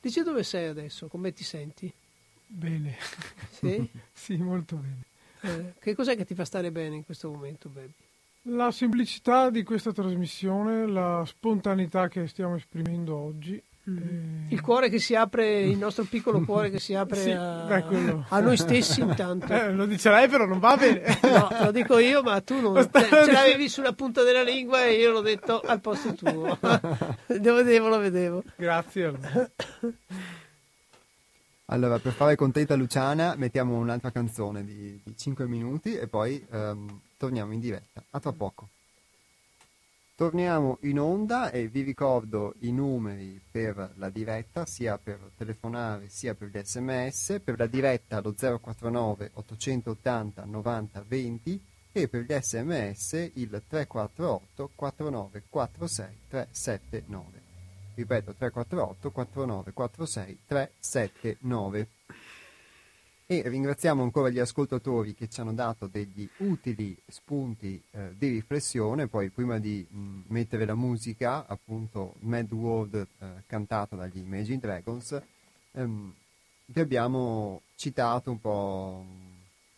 Dici 0.00 0.22
dove 0.22 0.42
sei 0.42 0.68
adesso, 0.68 1.08
come 1.08 1.32
ti 1.32 1.44
senti? 1.44 1.92
Bene. 2.46 2.96
Sì? 3.50 3.90
sì, 4.12 4.36
molto 4.36 4.76
bene. 4.76 5.04
Eh, 5.40 5.74
che 5.78 5.94
cos'è 5.94 6.16
che 6.16 6.24
ti 6.24 6.34
fa 6.34 6.44
stare 6.44 6.70
bene 6.70 6.96
in 6.96 7.04
questo 7.04 7.30
momento, 7.30 7.68
baby? 7.68 7.92
La 8.48 8.70
semplicità 8.70 9.50
di 9.50 9.62
questa 9.62 9.92
trasmissione, 9.92 10.86
la 10.86 11.24
spontaneità 11.26 12.08
che 12.08 12.26
stiamo 12.28 12.56
esprimendo 12.56 13.16
oggi 13.16 13.62
Mm. 13.88 14.48
Il 14.48 14.60
cuore 14.62 14.88
che 14.88 14.98
si 14.98 15.14
apre, 15.14 15.60
il 15.60 15.78
nostro 15.78 16.02
piccolo 16.04 16.40
cuore 16.40 16.70
che 16.70 16.80
si 16.80 16.94
apre 16.94 17.20
sì, 17.20 17.30
a, 17.30 17.62
beh, 17.66 18.24
a, 18.28 18.40
noi 18.40 18.56
stessi 18.56 19.00
intanto. 19.00 19.52
Eh, 19.52 19.72
lo 19.72 19.86
dice 19.86 20.10
lei 20.10 20.28
però 20.28 20.44
non 20.44 20.58
va 20.58 20.76
bene. 20.76 21.04
No, 21.22 21.48
lo 21.62 21.70
dico 21.70 21.98
io, 21.98 22.22
ma 22.22 22.40
tu 22.40 22.60
non 22.60 22.74
cioè, 22.74 23.24
ce 23.24 23.30
l'avevi 23.30 23.68
sulla 23.68 23.92
punta 23.92 24.24
della 24.24 24.42
lingua 24.42 24.84
e 24.84 24.94
io 24.94 25.12
l'ho 25.12 25.20
detto 25.20 25.60
al 25.60 25.80
posto 25.80 26.14
tuo. 26.14 26.58
lo 26.60 27.54
vedevo, 27.54 27.88
lo 27.88 27.98
vedevo. 27.98 28.42
Grazie. 28.56 29.04
Allora. 29.04 29.50
Allora, 31.66 31.98
per 31.98 32.12
fare 32.12 32.36
contenta 32.36 32.76
Luciana, 32.76 33.34
mettiamo 33.36 33.76
un'altra 33.76 34.12
canzone 34.12 34.64
di, 34.64 35.00
di 35.02 35.16
5 35.16 35.46
minuti 35.46 35.96
e 35.96 36.06
poi 36.06 36.44
um, 36.50 37.00
torniamo 37.16 37.52
in 37.52 37.60
diretta. 37.60 38.04
A 38.10 38.20
tra 38.20 38.32
poco. 38.32 38.68
Torniamo 40.14 40.78
in 40.82 40.98
onda 40.98 41.50
e 41.50 41.68
vi 41.68 41.82
ricordo 41.82 42.54
i 42.60 42.72
numeri 42.72 43.38
per 43.50 43.92
la 43.96 44.08
diretta, 44.08 44.64
sia 44.64 44.96
per 44.96 45.32
telefonare 45.36 46.08
sia 46.08 46.34
per 46.34 46.48
gli 46.48 46.58
sms, 46.58 47.40
per 47.44 47.58
la 47.58 47.66
diretta 47.66 48.20
lo 48.20 48.32
049 48.32 49.32
880 49.34 50.44
90 50.46 51.04
20 51.06 51.64
e 51.92 52.08
per 52.08 52.22
gli 52.22 52.32
sms 52.32 53.30
il 53.34 53.62
348 53.68 54.70
49 54.74 55.42
46 55.50 56.18
379. 56.28 57.45
Ripeto 57.96 58.34
348 58.34 59.10
49 59.10 59.72
46 59.72 60.38
379 60.46 61.88
e 63.24 63.42
ringraziamo 63.48 64.02
ancora 64.02 64.28
gli 64.28 64.38
ascoltatori 64.38 65.14
che 65.14 65.28
ci 65.28 65.40
hanno 65.40 65.54
dato 65.54 65.86
degli 65.86 66.28
utili 66.36 66.94
spunti 67.08 67.82
eh, 67.90 68.14
di 68.16 68.28
riflessione. 68.28 69.08
Poi, 69.08 69.30
prima 69.30 69.58
di 69.58 69.84
mh, 69.88 70.24
mettere 70.28 70.66
la 70.66 70.74
musica, 70.74 71.46
appunto, 71.46 72.16
Mad 72.20 72.52
World 72.52 72.94
eh, 72.94 73.26
cantata 73.46 73.96
dagli 73.96 74.18
Imagine 74.18 74.58
Dragons, 74.58 75.20
ehm, 75.72 76.14
vi 76.66 76.80
abbiamo 76.80 77.62
citato 77.76 78.30
un 78.30 78.40
po'. 78.40 79.04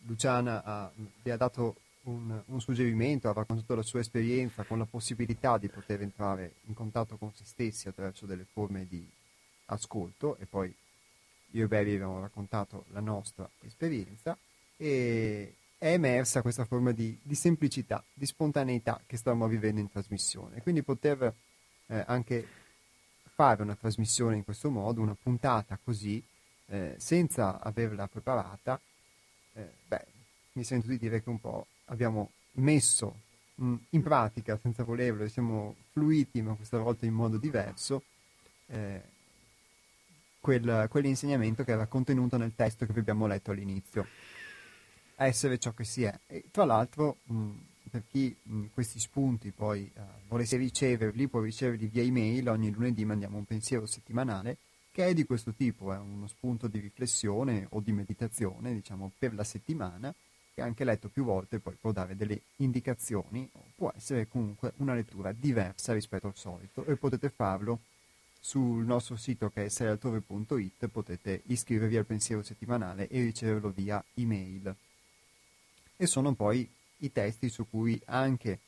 Luciana 0.06 0.62
ha, 0.64 0.92
vi 1.22 1.30
ha 1.30 1.36
dato 1.36 1.76
un, 2.08 2.42
un, 2.46 2.60
suggerimento, 2.60 3.28
ha 3.28 3.32
raccontato 3.32 3.74
la 3.74 3.82
sua 3.82 4.00
esperienza 4.00 4.64
con 4.64 4.78
la 4.78 4.86
possibilità 4.86 5.58
di 5.58 5.68
poter 5.68 6.02
entrare 6.02 6.54
in 6.66 6.74
contatto 6.74 7.16
con 7.16 7.32
se 7.34 7.44
stessi 7.44 7.88
attraverso 7.88 8.26
delle 8.26 8.46
forme 8.50 8.86
di 8.86 9.06
ascolto 9.66 10.36
e 10.36 10.46
poi 10.46 10.74
io 11.52 11.64
e 11.64 11.68
Barry 11.68 11.94
abbiamo 11.94 12.20
raccontato 12.20 12.84
la 12.92 13.00
nostra 13.00 13.48
esperienza 13.60 14.36
e 14.76 15.54
è 15.76 15.92
emersa 15.92 16.42
questa 16.42 16.64
forma 16.64 16.92
di, 16.92 17.16
di 17.22 17.34
semplicità, 17.34 18.02
di 18.12 18.26
spontaneità 18.26 19.00
che 19.06 19.16
stiamo 19.16 19.46
vivendo 19.46 19.80
in 19.80 19.90
trasmissione. 19.90 20.60
Quindi 20.62 20.82
poter 20.82 21.32
eh, 21.86 22.04
anche 22.06 22.46
fare 23.34 23.62
una 23.62 23.76
trasmissione 23.76 24.36
in 24.36 24.44
questo 24.44 24.70
modo, 24.70 25.00
una 25.00 25.16
puntata 25.20 25.78
così, 25.82 26.22
eh, 26.66 26.94
senza 26.98 27.60
averla 27.60 28.08
preparata, 28.08 28.80
eh, 29.54 29.70
beh, 29.86 30.06
mi 30.52 30.64
sento 30.64 30.88
di 30.88 30.98
dire 30.98 31.22
che 31.22 31.28
un 31.28 31.40
po' 31.40 31.66
abbiamo 31.88 32.30
messo 32.52 33.20
mh, 33.56 33.74
in 33.90 34.02
pratica, 34.02 34.56
senza 34.56 34.84
volerlo, 34.84 35.28
siamo 35.28 35.76
fluiti, 35.90 36.40
ma 36.42 36.54
questa 36.54 36.78
volta 36.78 37.06
in 37.06 37.14
modo 37.14 37.36
diverso, 37.36 38.02
eh, 38.66 39.02
quel, 40.40 40.86
quell'insegnamento 40.88 41.64
che 41.64 41.72
era 41.72 41.86
contenuto 41.86 42.36
nel 42.36 42.54
testo 42.54 42.86
che 42.86 42.92
vi 42.92 43.00
abbiamo 43.00 43.26
letto 43.26 43.50
all'inizio. 43.50 44.06
Essere 45.16 45.58
ciò 45.58 45.72
che 45.72 45.84
si 45.84 46.04
è. 46.04 46.18
E 46.26 46.44
tra 46.50 46.64
l'altro, 46.64 47.18
mh, 47.24 47.50
per 47.90 48.04
chi 48.08 48.34
mh, 48.40 48.66
questi 48.72 49.00
spunti 49.00 49.50
poi 49.50 49.90
uh, 49.94 50.00
volesse 50.28 50.56
riceverli, 50.56 51.26
può 51.26 51.40
riceverli 51.40 51.86
via 51.86 52.02
email. 52.02 52.48
Ogni 52.48 52.70
lunedì 52.70 53.04
mandiamo 53.04 53.36
un 53.36 53.44
pensiero 53.44 53.86
settimanale 53.86 54.58
che 54.92 55.06
è 55.06 55.14
di 55.14 55.24
questo 55.24 55.52
tipo, 55.52 55.92
è 55.92 55.98
uno 55.98 56.26
spunto 56.26 56.66
di 56.66 56.80
riflessione 56.80 57.66
o 57.70 57.80
di 57.80 57.92
meditazione, 57.92 58.74
diciamo, 58.74 59.12
per 59.16 59.32
la 59.32 59.44
settimana, 59.44 60.12
che 60.58 60.64
anche 60.64 60.82
letto 60.82 61.08
più 61.08 61.22
volte 61.22 61.60
poi 61.60 61.76
può 61.80 61.92
dare 61.92 62.16
delle 62.16 62.40
indicazioni, 62.56 63.48
può 63.76 63.92
essere 63.94 64.26
comunque 64.26 64.72
una 64.78 64.92
lettura 64.92 65.30
diversa 65.30 65.92
rispetto 65.92 66.26
al 66.26 66.34
solito 66.34 66.84
e 66.84 66.96
potete 66.96 67.30
farlo 67.30 67.78
sul 68.40 68.84
nostro 68.84 69.16
sito 69.16 69.50
che 69.50 69.66
è 69.66 69.68
serialtrove.it 69.68 70.88
potete 70.88 71.42
iscrivervi 71.46 71.96
al 71.96 72.06
pensiero 72.06 72.42
settimanale 72.42 73.06
e 73.06 73.22
riceverlo 73.22 73.70
via 73.70 74.04
email. 74.14 74.74
E 75.96 76.06
sono 76.06 76.34
poi 76.34 76.68
i 76.98 77.12
testi 77.12 77.48
su 77.48 77.64
cui 77.70 78.00
anche 78.06 78.58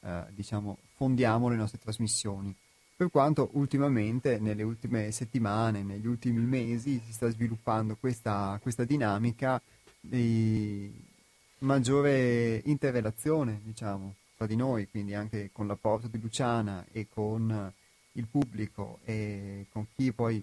eh, 0.00 0.24
diciamo, 0.30 0.78
fondiamo 0.96 1.48
le 1.48 1.56
nostre 1.56 1.78
trasmissioni. 1.78 2.52
Per 2.96 3.08
quanto 3.10 3.50
ultimamente, 3.52 4.38
nelle 4.40 4.64
ultime 4.64 5.12
settimane, 5.12 5.84
negli 5.84 6.06
ultimi 6.06 6.40
mesi, 6.40 7.00
si 7.04 7.12
sta 7.12 7.28
sviluppando 7.28 7.94
questa, 7.94 8.58
questa 8.60 8.84
dinamica 8.84 9.60
di 10.00 11.14
maggiore 11.60 12.60
interrelazione, 12.64 13.60
diciamo, 13.62 14.14
tra 14.36 14.46
di 14.46 14.56
noi, 14.56 14.88
quindi 14.88 15.14
anche 15.14 15.50
con 15.52 15.66
l'apporto 15.66 16.08
di 16.08 16.20
Luciana 16.20 16.84
e 16.92 17.08
con 17.08 17.72
il 18.12 18.26
pubblico 18.26 18.98
e 19.04 19.66
con 19.70 19.86
chi 19.94 20.12
poi 20.12 20.42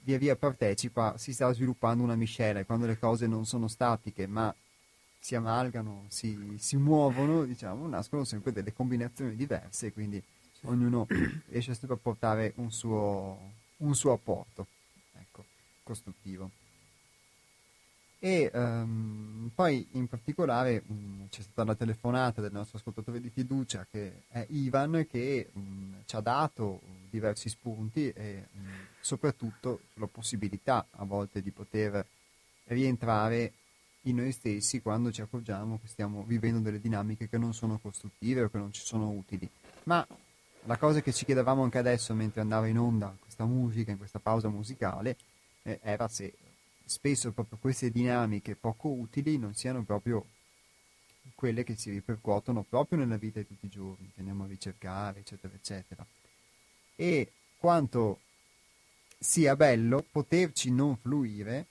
via 0.00 0.18
via 0.18 0.36
partecipa, 0.36 1.16
si 1.16 1.32
sta 1.32 1.50
sviluppando 1.52 2.02
una 2.02 2.14
miscela 2.14 2.60
e 2.60 2.66
quando 2.66 2.86
le 2.86 2.98
cose 2.98 3.26
non 3.26 3.46
sono 3.46 3.68
statiche 3.68 4.26
ma 4.26 4.54
si 5.18 5.34
amalgano, 5.34 6.04
si, 6.08 6.56
si 6.58 6.76
muovono, 6.76 7.44
diciamo, 7.44 7.88
nascono 7.88 8.24
sempre 8.24 8.52
delle 8.52 8.74
combinazioni 8.74 9.34
diverse, 9.34 9.90
quindi 9.90 10.22
ognuno 10.64 11.06
riesce 11.48 11.74
sempre 11.74 11.96
a 11.96 12.00
portare 12.00 12.52
un 12.56 12.70
suo, 12.70 13.38
un 13.78 13.94
suo 13.94 14.12
apporto 14.12 14.66
ecco, 15.18 15.46
costruttivo. 15.82 16.50
E 18.24 18.50
um, 18.54 19.50
poi 19.54 19.86
in 19.90 20.08
particolare 20.08 20.82
um, 20.86 21.28
c'è 21.28 21.42
stata 21.42 21.62
la 21.62 21.74
telefonata 21.74 22.40
del 22.40 22.52
nostro 22.52 22.78
ascoltatore 22.78 23.20
di 23.20 23.28
fiducia 23.28 23.86
che 23.90 24.22
è 24.28 24.46
Ivan 24.48 25.06
che 25.10 25.50
um, 25.52 25.96
ci 26.06 26.16
ha 26.16 26.20
dato 26.20 26.80
diversi 27.10 27.50
spunti 27.50 28.08
e 28.12 28.46
soprattutto 28.98 29.80
sulla 29.92 30.06
possibilità 30.06 30.86
a 30.92 31.04
volte 31.04 31.42
di 31.42 31.50
poter 31.50 32.02
rientrare 32.68 33.52
in 34.04 34.16
noi 34.16 34.32
stessi 34.32 34.80
quando 34.80 35.12
ci 35.12 35.20
accorgiamo 35.20 35.78
che 35.78 35.88
stiamo 35.88 36.24
vivendo 36.26 36.60
delle 36.60 36.80
dinamiche 36.80 37.28
che 37.28 37.36
non 37.36 37.52
sono 37.52 37.78
costruttive 37.78 38.44
o 38.44 38.48
che 38.48 38.56
non 38.56 38.72
ci 38.72 38.86
sono 38.86 39.10
utili. 39.10 39.46
Ma 39.82 40.06
la 40.64 40.78
cosa 40.78 41.02
che 41.02 41.12
ci 41.12 41.26
chiedevamo 41.26 41.62
anche 41.62 41.76
adesso 41.76 42.14
mentre 42.14 42.40
andava 42.40 42.68
in 42.68 42.78
onda 42.78 43.14
questa 43.20 43.44
musica, 43.44 43.90
in 43.90 43.98
questa 43.98 44.18
pausa 44.18 44.48
musicale, 44.48 45.18
eh, 45.62 45.78
era 45.82 46.08
se 46.08 46.32
spesso 46.84 47.32
proprio 47.32 47.58
queste 47.58 47.90
dinamiche 47.90 48.56
poco 48.56 48.88
utili 48.88 49.38
non 49.38 49.54
siano 49.54 49.82
proprio 49.84 50.26
quelle 51.34 51.64
che 51.64 51.76
si 51.76 51.90
ripercuotono 51.90 52.62
proprio 52.62 52.98
nella 52.98 53.16
vita 53.16 53.40
di 53.40 53.46
tutti 53.46 53.66
i 53.66 53.70
giorni, 53.70 54.10
che 54.12 54.20
andiamo 54.20 54.44
a 54.44 54.48
ricercare, 54.48 55.20
eccetera, 55.20 55.54
eccetera. 55.54 56.06
E 56.96 57.32
quanto 57.56 58.20
sia 59.18 59.56
bello 59.56 60.04
poterci 60.10 60.70
non 60.70 60.96
fluire, 60.96 61.66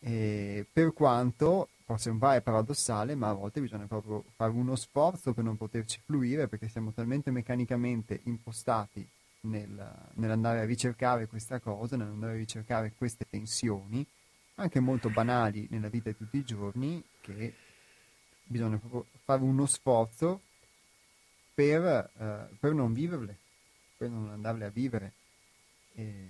eh, 0.00 0.66
per 0.72 0.92
quanto 0.92 1.68
può 1.84 1.96
sembrare 1.96 2.40
paradossale, 2.40 3.14
ma 3.14 3.28
a 3.28 3.34
volte 3.34 3.60
bisogna 3.60 3.86
proprio 3.86 4.24
fare 4.36 4.52
uno 4.52 4.76
sforzo 4.76 5.34
per 5.34 5.44
non 5.44 5.56
poterci 5.56 6.00
fluire 6.04 6.48
perché 6.48 6.68
siamo 6.68 6.92
talmente 6.92 7.30
meccanicamente 7.30 8.20
impostati 8.24 9.06
nel, 9.42 10.10
nell'andare 10.14 10.60
a 10.60 10.64
ricercare 10.64 11.26
questa 11.26 11.58
cosa, 11.58 11.96
nell'andare 11.96 12.34
a 12.34 12.36
ricercare 12.36 12.92
queste 12.96 13.26
tensioni, 13.28 14.06
anche 14.60 14.80
molto 14.80 15.08
banali 15.08 15.66
nella 15.70 15.88
vita 15.88 16.10
di 16.10 16.16
tutti 16.16 16.36
i 16.36 16.44
giorni, 16.44 17.02
che 17.20 17.54
bisogna 18.44 18.76
proprio 18.76 19.06
fare 19.24 19.42
uno 19.42 19.64
sforzo 19.66 20.42
per, 21.54 22.10
uh, 22.14 22.56
per 22.58 22.74
non 22.74 22.92
viverle, 22.92 23.36
per 23.96 24.10
non 24.10 24.28
andarle 24.28 24.64
a 24.66 24.70
vivere. 24.70 25.12
E, 25.94 26.28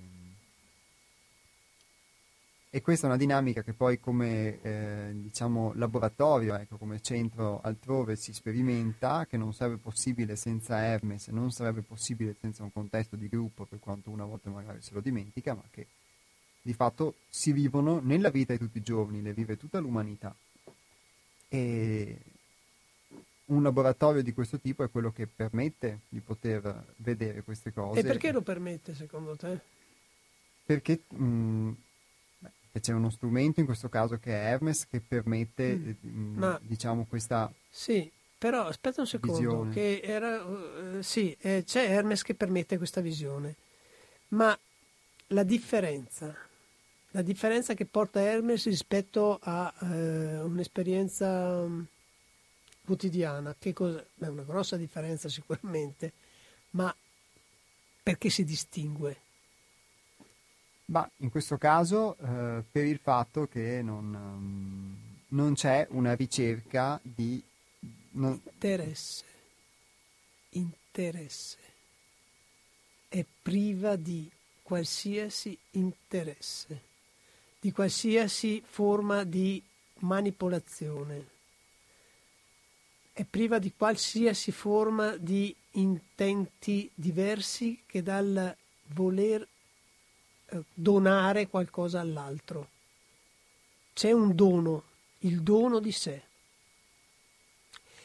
e 2.72 2.81
questa 2.83 3.07
è 3.07 3.09
una 3.09 3.18
dinamica 3.18 3.62
che 3.62 3.72
poi 3.72 3.99
come 3.99 4.61
eh, 4.62 5.11
diciamo, 5.12 5.72
laboratorio, 5.74 6.55
ecco, 6.55 6.76
come 6.76 7.01
centro 7.01 7.61
altrove 7.61 8.14
si 8.14 8.33
sperimenta, 8.33 9.26
che 9.26 9.37
non 9.37 9.53
sarebbe 9.53 9.78
possibile 9.78 10.37
senza 10.37 10.81
Hermes, 10.81 11.26
non 11.28 11.51
sarebbe 11.51 11.83
possibile 11.83 12.37
senza 12.39 12.62
un 12.62 12.72
contesto 12.72 13.16
di 13.16 13.28
gruppo, 13.28 13.64
per 13.64 13.81
quanto 13.81 14.11
una 14.11 14.24
volta 14.24 14.51
magari 14.51 14.81
se 14.83 14.95
lo 14.95 15.01
dimentica, 15.01 15.55
ma 15.55 15.64
che 15.68 15.87
di 16.70 16.76
fatto 16.76 17.14
si 17.28 17.52
vivono 17.52 18.00
nella 18.00 18.30
vita 18.30 18.52
di 18.52 18.58
tutti 18.58 18.78
i 18.78 18.82
giorni, 18.82 19.22
le 19.22 19.32
vive 19.32 19.56
tutta 19.56 19.80
l'umanità. 19.80 20.34
E 21.48 22.18
un 23.46 23.62
laboratorio 23.64 24.22
di 24.22 24.32
questo 24.32 24.60
tipo 24.60 24.84
è 24.84 24.90
quello 24.90 25.10
che 25.10 25.26
permette 25.26 26.02
di 26.08 26.20
poter 26.20 26.94
vedere 26.96 27.42
queste 27.42 27.72
cose. 27.72 27.98
E 27.98 28.02
perché 28.04 28.30
lo 28.30 28.42
permette 28.42 28.94
secondo 28.94 29.34
te? 29.36 29.58
Perché... 30.64 31.02
Mh, 31.08 31.72
e 32.72 32.78
c'è 32.78 32.92
uno 32.92 33.10
strumento 33.10 33.58
in 33.58 33.66
questo 33.66 33.88
caso 33.88 34.16
che 34.18 34.30
è 34.30 34.52
Hermes 34.52 34.86
che 34.86 35.00
permette 35.00 35.74
mm. 35.74 35.88
mh, 35.88 36.08
mm, 36.08 36.38
Ma, 36.38 36.60
diciamo 36.62 37.04
questa 37.04 37.52
sì 37.68 38.08
però 38.38 38.66
aspetta 38.66 39.00
un 39.00 39.08
secondo 39.08 39.72
era 39.72 40.40
uh, 40.44 41.02
sì 41.02 41.36
eh, 41.40 41.64
c'è 41.66 41.90
Hermes 41.90 42.22
che 42.22 42.34
permette 42.34 42.78
questa 42.78 43.00
visione 43.00 43.56
ma 44.28 44.56
la 45.26 45.42
differenza 45.42 46.32
la 47.11 47.22
differenza 47.22 47.74
che 47.74 47.86
porta 47.86 48.20
Hermes 48.20 48.64
rispetto 48.66 49.38
a 49.42 49.72
uh, 49.80 49.86
un'esperienza 49.86 51.61
um, 51.62 51.86
quotidiana 52.84 53.54
che 53.58 53.72
cosa 53.72 54.04
è 54.18 54.26
una 54.26 54.42
grossa 54.42 54.76
differenza 54.76 55.28
sicuramente 55.28 56.12
ma 56.70 56.94
perché 58.02 58.30
si 58.30 58.44
distingue 58.44 59.28
ma 60.90 61.08
in 61.18 61.30
questo 61.30 61.56
caso 61.56 62.16
eh, 62.16 62.64
per 62.68 62.84
il 62.84 62.98
fatto 62.98 63.46
che 63.46 63.80
non, 63.80 64.12
um, 64.12 64.96
non 65.28 65.54
c'è 65.54 65.86
una 65.90 66.14
ricerca 66.14 66.98
di... 67.02 67.42
Non... 68.12 68.40
Interesse. 68.44 69.24
Interesse. 70.50 71.58
È 73.08 73.24
priva 73.42 73.94
di 73.94 74.28
qualsiasi 74.62 75.56
interesse, 75.72 76.80
di 77.61 77.72
qualsiasi 77.72 78.62
forma 78.66 79.22
di 79.24 79.62
manipolazione. 79.98 81.28
È 83.12 83.24
priva 83.24 83.58
di 83.58 83.72
qualsiasi 83.76 84.50
forma 84.50 85.16
di 85.16 85.54
intenti 85.72 86.90
diversi 86.94 87.82
che 87.84 88.02
dal 88.02 88.56
voler 88.86 89.46
eh, 90.46 90.62
donare 90.72 91.48
qualcosa 91.48 92.00
all'altro. 92.00 92.68
C'è 93.92 94.11
un 94.11 94.34
dono, 94.34 94.84
il 95.18 95.42
dono 95.42 95.80
di 95.80 95.92
sé. 95.92 96.22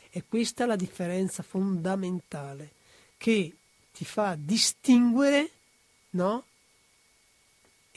E 0.09 0.23
questa 0.27 0.65
è 0.65 0.67
la 0.67 0.75
differenza 0.75 1.43
fondamentale 1.43 2.71
che 3.17 3.55
ti 3.93 4.03
fa 4.03 4.35
distinguere, 4.37 5.49
no? 6.11 6.43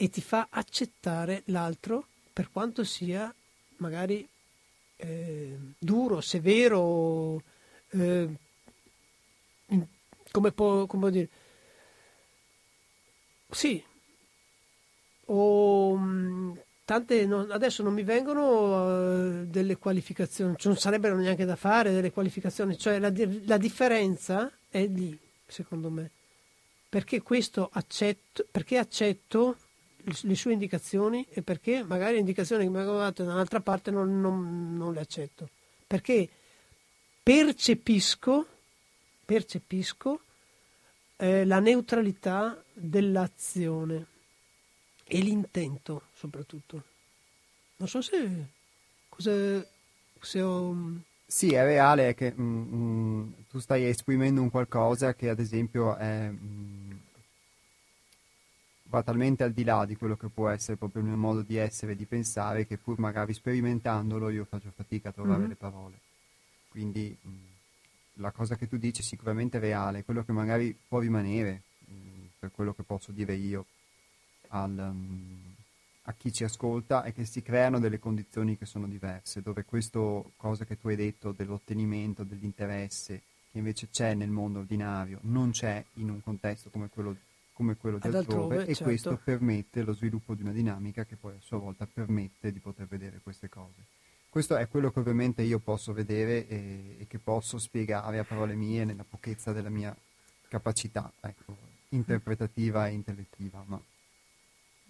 E 0.01 0.09
ti 0.09 0.21
fa 0.21 0.47
accettare 0.49 1.43
l'altro 1.47 2.07
per 2.31 2.49
quanto 2.51 2.85
sia 2.85 3.33
magari 3.79 4.25
eh, 4.95 5.57
duro, 5.77 6.21
severo, 6.21 7.43
eh, 7.89 8.29
come 10.31 10.51
può, 10.53 10.85
come 10.85 11.11
dire, 11.11 11.29
sì, 13.49 13.83
o 15.25 15.97
mm, 15.97 16.51
tante 16.85 17.25
non, 17.25 17.51
adesso 17.51 17.83
non 17.83 17.93
mi 17.93 18.03
vengono 18.03 19.41
uh, 19.41 19.45
delle 19.45 19.75
qualificazioni, 19.75 20.55
non 20.63 20.77
sarebbero 20.77 21.17
neanche 21.17 21.43
da 21.43 21.55
fare 21.55 21.91
delle 21.91 22.11
qualificazioni, 22.11 22.77
cioè 22.77 22.99
la, 22.99 23.11
la 23.45 23.57
differenza 23.57 24.49
è 24.69 24.85
lì, 24.85 25.17
secondo 25.45 25.89
me. 25.89 26.11
Perché 26.87 27.21
questo 27.21 27.69
accetto, 27.71 28.45
perché 28.49 28.77
accetto 28.77 29.57
le 30.03 30.35
sue 30.35 30.53
indicazioni 30.53 31.25
e 31.29 31.41
perché 31.41 31.83
magari 31.83 32.13
le 32.13 32.19
indicazioni 32.19 32.63
che 32.63 32.69
mi 32.69 32.79
hanno 32.79 32.97
dato 32.97 33.23
da 33.23 33.33
un'altra 33.33 33.59
parte 33.59 33.91
non, 33.91 34.19
non, 34.19 34.75
non 34.75 34.93
le 34.93 35.01
accetto. 35.01 35.49
Perché 35.85 36.29
percepisco, 37.21 38.45
percepisco 39.25 40.21
eh, 41.17 41.45
la 41.45 41.59
neutralità 41.59 42.61
dell'azione 42.73 44.05
e 45.03 45.19
l'intento 45.19 46.03
soprattutto. 46.13 46.83
Non 47.77 47.87
so 47.87 48.01
se, 48.01 48.45
cosa, 49.09 49.65
se 50.19 50.41
ho... 50.41 50.75
Sì, 51.25 51.53
è 51.53 51.63
reale 51.63 52.13
che 52.15 52.33
mm, 52.37 52.73
mm, 52.73 53.31
tu 53.49 53.59
stai 53.59 53.85
esprimendo 53.85 54.41
un 54.41 54.49
qualcosa 54.49 55.13
che 55.13 55.29
ad 55.29 55.39
esempio 55.39 55.95
è, 55.95 56.29
mm, 56.29 56.88
va 58.89 59.03
talmente 59.03 59.43
al 59.43 59.53
di 59.53 59.63
là 59.63 59.85
di 59.85 59.95
quello 59.95 60.17
che 60.17 60.29
può 60.29 60.49
essere 60.49 60.77
proprio 60.77 61.01
il 61.01 61.09
mio 61.09 61.17
modo 61.17 61.41
di 61.41 61.55
essere 61.55 61.93
e 61.93 61.95
di 61.95 62.05
pensare 62.05 62.65
che 62.65 62.77
pur 62.77 62.99
magari 62.99 63.33
sperimentandolo 63.33 64.29
io 64.29 64.45
faccio 64.45 64.71
fatica 64.75 65.09
a 65.09 65.11
trovare 65.11 65.39
mm-hmm. 65.39 65.49
le 65.49 65.55
parole. 65.55 65.99
Quindi 66.69 67.15
mm, 67.27 67.33
la 68.15 68.31
cosa 68.31 68.55
che 68.55 68.67
tu 68.67 68.77
dici 68.77 69.01
è 69.01 69.03
sicuramente 69.03 69.59
reale, 69.59 70.03
quello 70.03 70.23
che 70.23 70.31
magari 70.31 70.77
può 70.87 70.99
rimanere 70.99 71.63
per 72.39 72.51
quello 72.51 72.73
che 72.73 72.83
posso 72.83 73.11
dire 73.11 73.33
io 73.33 73.65
al, 74.49 74.71
um, 74.77 75.55
a 76.03 76.13
chi 76.13 76.31
ci 76.31 76.45
ascolta, 76.45 77.03
è 77.03 77.13
che 77.13 77.25
si 77.25 77.41
creano 77.43 77.79
delle 77.79 77.99
condizioni 77.99 78.57
che 78.57 78.65
sono 78.65 78.87
diverse, 78.87 79.41
dove 79.41 79.65
questa 79.65 79.99
cosa 80.37 80.65
che 80.65 80.79
tu 80.79 80.87
hai 80.87 80.95
detto 80.95 81.33
dell'ottenimento, 81.33 82.23
dell'interesse, 82.23 83.21
che 83.51 83.57
invece 83.57 83.89
c'è 83.89 84.13
nel 84.13 84.29
mondo 84.29 84.59
ordinario, 84.59 85.19
non 85.23 85.51
c'è 85.51 85.83
in 85.95 86.09
un 86.09 86.23
contesto 86.23 86.69
come 86.69 86.87
quello, 86.89 87.15
come 87.59 87.75
quello 87.75 87.97
di 87.97 88.07
altrove, 88.07 88.25
altrove, 88.29 88.61
e 88.61 88.67
certo. 88.67 88.83
questo 88.85 89.19
permette 89.21 89.83
lo 89.83 89.91
sviluppo 89.91 90.33
di 90.33 90.43
una 90.43 90.53
dinamica 90.53 91.03
che 91.03 91.17
poi 91.17 91.33
a 91.33 91.41
sua 91.41 91.57
volta 91.57 91.85
permette 91.85 92.53
di 92.53 92.59
poter 92.59 92.87
vedere 92.87 93.19
queste 93.21 93.49
cose. 93.49 93.83
Questo 94.29 94.55
è 94.55 94.65
quello 94.69 94.91
che 94.91 94.99
ovviamente 94.99 95.41
io 95.41 95.59
posso 95.59 95.91
vedere 95.91 96.47
e, 96.47 96.95
e 96.99 97.07
che 97.07 97.19
posso 97.19 97.57
spiegare 97.57 98.17
a 98.17 98.23
parole 98.23 98.55
mie 98.55 98.85
nella 98.85 99.03
pochezza 99.03 99.51
della 99.51 99.67
mia 99.67 99.93
capacità 100.47 101.11
ecco, 101.19 101.57
interpretativa 101.89 102.87
e 102.87 102.93
intellettiva. 102.93 103.61
Ma, 103.67 103.81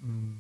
mm. 0.06 0.34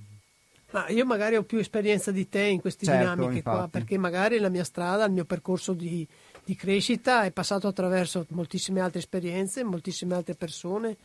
ma, 0.69 0.87
io 0.89 1.05
magari 1.07 1.35
ho 1.35 1.43
più 1.43 1.57
esperienza 1.57 2.11
di 2.11 2.29
te 2.29 2.43
in 2.43 2.61
queste 2.61 2.85
certo, 2.85 2.99
dinamiche 2.99 3.37
infatti. 3.37 3.57
qua, 3.57 3.67
perché 3.69 3.97
magari 3.97 4.37
la 4.37 4.49
mia 4.49 4.63
strada, 4.63 5.05
il 5.05 5.13
mio 5.13 5.25
percorso 5.25 5.73
di, 5.73 6.07
di 6.43 6.55
crescita 6.55 7.23
è 7.23 7.31
passato 7.31 7.67
attraverso 7.67 8.23
moltissime 8.29 8.81
altre 8.81 8.99
esperienze, 8.99 9.63
moltissime 9.63 10.13
altre 10.13 10.35
persone. 10.35 10.95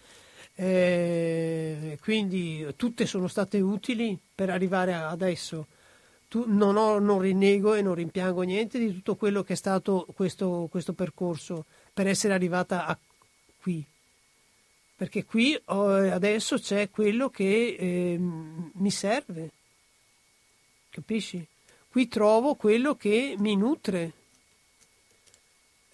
Eh, 0.57 1.99
quindi 2.01 2.67
tutte 2.77 3.07
sono 3.07 3.27
state 3.27 3.61
utili 3.61 4.17
per 4.35 4.51
arrivare 4.51 4.95
adesso 4.95 5.67
tu, 6.35 6.45
non, 6.49 6.77
ho, 6.77 6.99
non, 6.99 7.21
rinnego 7.21 7.75
e 7.75 7.83
non 7.83 7.95
rimpiango 7.95 8.43
niente 8.43 8.81
di 8.81 8.93
tutto 8.93 9.15
quello 9.15 9.45
che 9.45 9.53
è 9.53 9.57
stato 9.57 10.05
questo, 10.17 10.67
questo 10.69 10.93
percorso 10.93 11.65
per 11.93 12.09
essere 12.09 12.35
arrivata 12.35 12.87
a 12.87 12.99
qui. 13.61 13.85
Perché 14.97 15.25
qui 15.25 15.57
ho, 15.67 15.87
adesso 16.11 16.59
c'è 16.59 16.91
quello 16.91 17.31
che 17.31 17.77
eh, 17.79 18.19
mi 18.19 18.91
serve, 18.91 19.51
capisci? 20.91 21.47
Qui 21.89 22.09
trovo 22.09 22.57
quello 22.57 22.97
che 22.97 23.37
mi 23.39 23.55
nutre, 23.55 24.13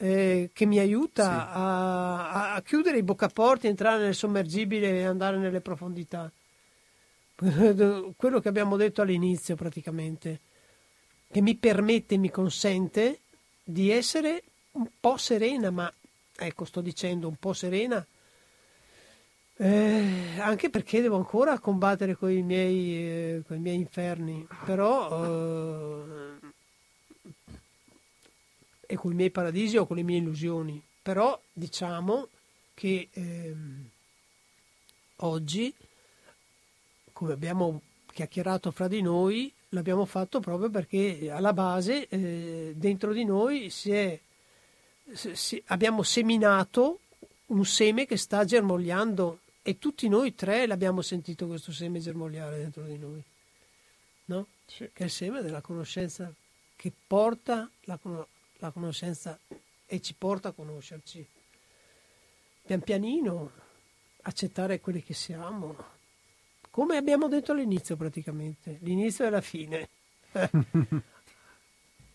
eh, 0.02 0.50
che 0.54 0.64
mi 0.64 0.78
aiuta 0.78 1.24
sì. 1.24 1.50
a, 1.52 2.54
a, 2.54 2.62
chiudere 2.62 2.96
i 2.96 3.02
boccaporti, 3.02 3.66
entrare 3.66 4.02
nel 4.02 4.14
sommergibile 4.14 5.00
e 5.00 5.04
andare 5.04 5.36
nelle 5.36 5.60
profondità 5.60 6.32
quello 8.16 8.40
che 8.40 8.48
abbiamo 8.48 8.76
detto 8.76 9.02
all'inizio 9.02 9.56
praticamente, 9.56 10.40
che 11.30 11.42
mi 11.42 11.54
permette, 11.54 12.16
mi 12.16 12.30
consente 12.30 13.20
di 13.62 13.90
essere 13.90 14.42
un 14.72 14.88
po' 14.98 15.18
serena, 15.18 15.70
ma 15.70 15.92
ecco, 16.34 16.64
sto 16.64 16.80
dicendo 16.80 17.28
un 17.28 17.36
po' 17.36 17.52
serena, 17.52 18.04
eh, 19.56 20.38
anche 20.38 20.70
perché 20.70 21.02
devo 21.02 21.16
ancora 21.16 21.58
combattere 21.58 22.14
con 22.14 22.30
i 22.30 22.42
miei, 22.42 23.42
eh, 23.46 23.58
miei 23.58 23.76
inferni, 23.76 24.46
però 24.64 25.24
eh, 25.24 26.29
e 28.90 28.96
con 28.96 29.12
i 29.12 29.14
miei 29.14 29.30
paradisi 29.30 29.76
o 29.76 29.86
con 29.86 29.96
le 29.96 30.02
mie 30.02 30.18
illusioni, 30.18 30.82
però 31.00 31.40
diciamo 31.52 32.28
che 32.74 33.08
ehm, 33.12 33.88
oggi 35.16 35.72
come 37.12 37.34
abbiamo 37.34 37.82
chiacchierato 38.10 38.70
fra 38.70 38.88
di 38.88 39.02
noi, 39.02 39.52
l'abbiamo 39.68 40.06
fatto 40.06 40.40
proprio 40.40 40.70
perché 40.70 41.30
alla 41.30 41.52
base 41.52 42.08
eh, 42.08 42.72
dentro 42.74 43.12
di 43.12 43.24
noi 43.24 43.68
si 43.68 43.92
è, 43.92 44.18
si, 45.12 45.62
abbiamo 45.66 46.02
seminato 46.02 47.00
un 47.48 47.64
seme 47.66 48.06
che 48.06 48.16
sta 48.16 48.44
germogliando 48.44 49.40
e 49.60 49.78
tutti 49.78 50.08
noi 50.08 50.34
tre 50.34 50.66
l'abbiamo 50.66 51.02
sentito 51.02 51.46
questo 51.46 51.72
seme 51.72 52.00
germogliare 52.00 52.56
dentro 52.56 52.84
di 52.84 52.96
noi, 52.96 53.22
no? 54.24 54.46
Sì. 54.64 54.88
Che 54.90 55.02
è 55.02 55.04
il 55.04 55.10
seme 55.10 55.42
della 55.42 55.60
conoscenza 55.60 56.32
che 56.74 56.90
porta 57.06 57.68
la, 57.82 57.98
la 58.66 58.70
conoscenza 58.70 59.38
e 59.86 60.00
ci 60.00 60.14
porta 60.14 60.48
a 60.48 60.52
conoscerci. 60.52 61.26
Pian 62.62 62.80
pianino 62.80 63.50
accettare 64.22 64.80
quelli 64.80 65.02
che 65.02 65.14
siamo, 65.14 65.76
come 66.70 66.96
abbiamo 66.96 67.28
detto 67.28 67.52
all'inizio 67.52 67.96
praticamente, 67.96 68.78
l'inizio 68.82 69.26
e 69.26 69.30
la 69.30 69.40
fine. 69.40 69.88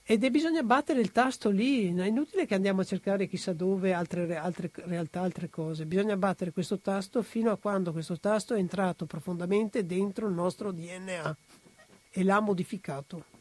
Ed 0.08 0.24
è 0.24 0.30
bisogna 0.30 0.62
battere 0.62 1.02
il 1.02 1.12
tasto 1.12 1.50
lì, 1.50 1.92
è 1.92 2.06
inutile 2.06 2.46
che 2.46 2.54
andiamo 2.54 2.82
a 2.82 2.86
cercare 2.86 3.28
chissà 3.28 3.54
dove 3.54 3.92
altre, 3.92 4.36
altre 4.36 4.70
realtà, 4.86 5.22
altre 5.22 5.50
cose, 5.50 5.88
bisogna 5.88 6.16
battere 6.16 6.52
questo 6.52 6.78
tasto 6.78 7.24
fino 7.24 7.50
a 7.50 7.58
quando 7.58 7.92
questo 7.92 8.20
tasto 8.20 8.54
è 8.54 8.60
entrato 8.60 9.08
profondamente 9.08 9.84
dentro 9.84 10.28
il 10.28 10.34
nostro 10.36 10.72
DNA 10.72 11.36
e 12.12 12.24
l'ha 12.24 12.40
modificato. 12.40 13.35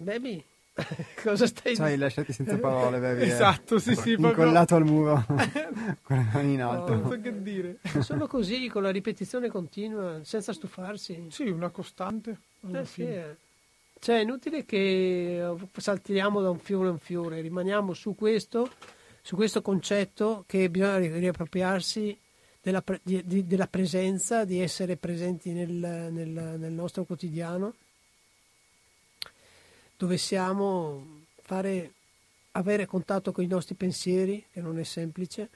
Baby, 0.00 0.44
Cosa 1.22 1.46
stai 1.46 1.72
dicendo? 1.72 1.74
Ci 1.74 1.82
hai 1.82 1.98
lasciati 1.98 2.32
senza 2.32 2.56
parole, 2.58 2.98
bevi. 2.98 3.22
Eh. 3.22 3.26
esatto, 3.26 3.78
sì, 3.78 3.94
sì. 3.94 4.12
Incollato 4.12 4.76
al 4.76 4.84
muro, 4.84 5.24
con 6.02 6.16
le 6.16 6.30
mani 6.32 6.52
in 6.54 6.62
alto. 6.62 6.94
No, 6.94 7.00
non 7.00 7.10
so 7.10 7.20
che 7.20 7.42
dire. 7.42 7.78
Solo 8.00 8.26
così, 8.26 8.68
con 8.68 8.82
la 8.82 8.90
ripetizione 8.90 9.48
continua, 9.48 10.20
senza 10.22 10.52
stufarsi. 10.52 11.26
Sì, 11.30 11.48
una 11.48 11.70
costante. 11.70 12.38
Eh, 12.72 12.84
sì, 12.84 13.02
eh. 13.02 13.36
Cioè, 13.98 14.18
è 14.18 14.22
inutile 14.22 14.64
che 14.64 15.42
saltiamo 15.76 16.40
da 16.40 16.50
un 16.50 16.58
fiore 16.58 16.88
a 16.88 16.92
un 16.92 16.98
fiore, 16.98 17.40
rimaniamo 17.40 17.92
su 17.94 18.14
questo, 18.14 18.70
su 19.20 19.34
questo 19.34 19.60
concetto 19.60 20.44
che 20.46 20.70
bisogna 20.70 20.98
riappropriarsi 20.98 22.16
della, 22.62 22.82
di, 23.02 23.24
di, 23.26 23.44
della 23.44 23.66
presenza, 23.66 24.44
di 24.44 24.60
essere 24.60 24.96
presenti 24.96 25.50
nel, 25.50 25.68
nel, 26.12 26.28
nel 26.58 26.72
nostro 26.72 27.02
quotidiano 27.02 27.74
dove 29.98 30.16
siamo, 30.16 31.24
fare, 31.42 31.92
avere 32.52 32.86
contatto 32.86 33.32
con 33.32 33.42
i 33.42 33.48
nostri 33.48 33.74
pensieri, 33.74 34.46
che 34.50 34.60
non 34.60 34.78
è 34.78 34.84
semplice. 34.84 35.50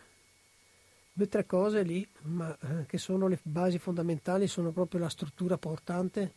Due 1.12 1.28
tre 1.28 1.46
cose 1.46 1.82
lì, 1.82 2.06
ma 2.22 2.54
eh, 2.58 2.86
che 2.86 2.98
sono 2.98 3.28
le 3.28 3.38
basi 3.40 3.78
fondamentali, 3.78 4.48
sono 4.48 4.72
proprio 4.72 5.00
la 5.00 5.08
struttura 5.08 5.56
portante 5.58 6.32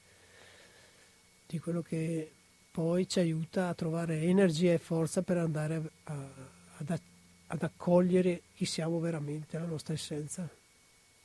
di 1.47 1.57
quello 1.57 1.81
che 1.81 2.31
poi 2.69 3.07
ci 3.07 3.19
aiuta 3.19 3.69
a 3.69 3.73
trovare 3.73 4.21
energia 4.21 4.73
e 4.73 4.77
forza 4.77 5.23
per 5.23 5.37
andare 5.37 5.75
a, 6.03 6.13
a, 6.13 6.29
ad, 6.77 7.01
ad 7.47 7.63
accogliere 7.63 8.43
chi 8.53 8.65
siamo 8.65 8.99
veramente, 8.99 9.57
la 9.57 9.65
nostra 9.65 9.95
essenza, 9.95 10.47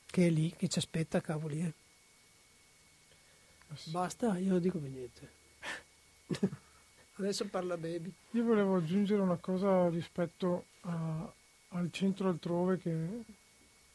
che 0.06 0.26
è 0.26 0.30
lì, 0.30 0.54
che 0.56 0.68
ci 0.68 0.78
aspetta, 0.78 1.20
cavoli. 1.20 1.60
Eh. 1.60 1.72
Basta, 3.90 4.38
io 4.38 4.52
non 4.52 4.60
dico 4.60 4.78
più 4.78 4.90
niente. 4.90 5.38
Adesso 7.20 7.48
parla 7.48 7.76
Baby. 7.76 8.10
Io 8.30 8.44
volevo 8.44 8.76
aggiungere 8.76 9.20
una 9.20 9.36
cosa 9.36 9.90
rispetto 9.90 10.64
a, 10.80 11.30
al 11.68 11.92
centro 11.92 12.30
altrove 12.30 12.78
che, 12.78 12.94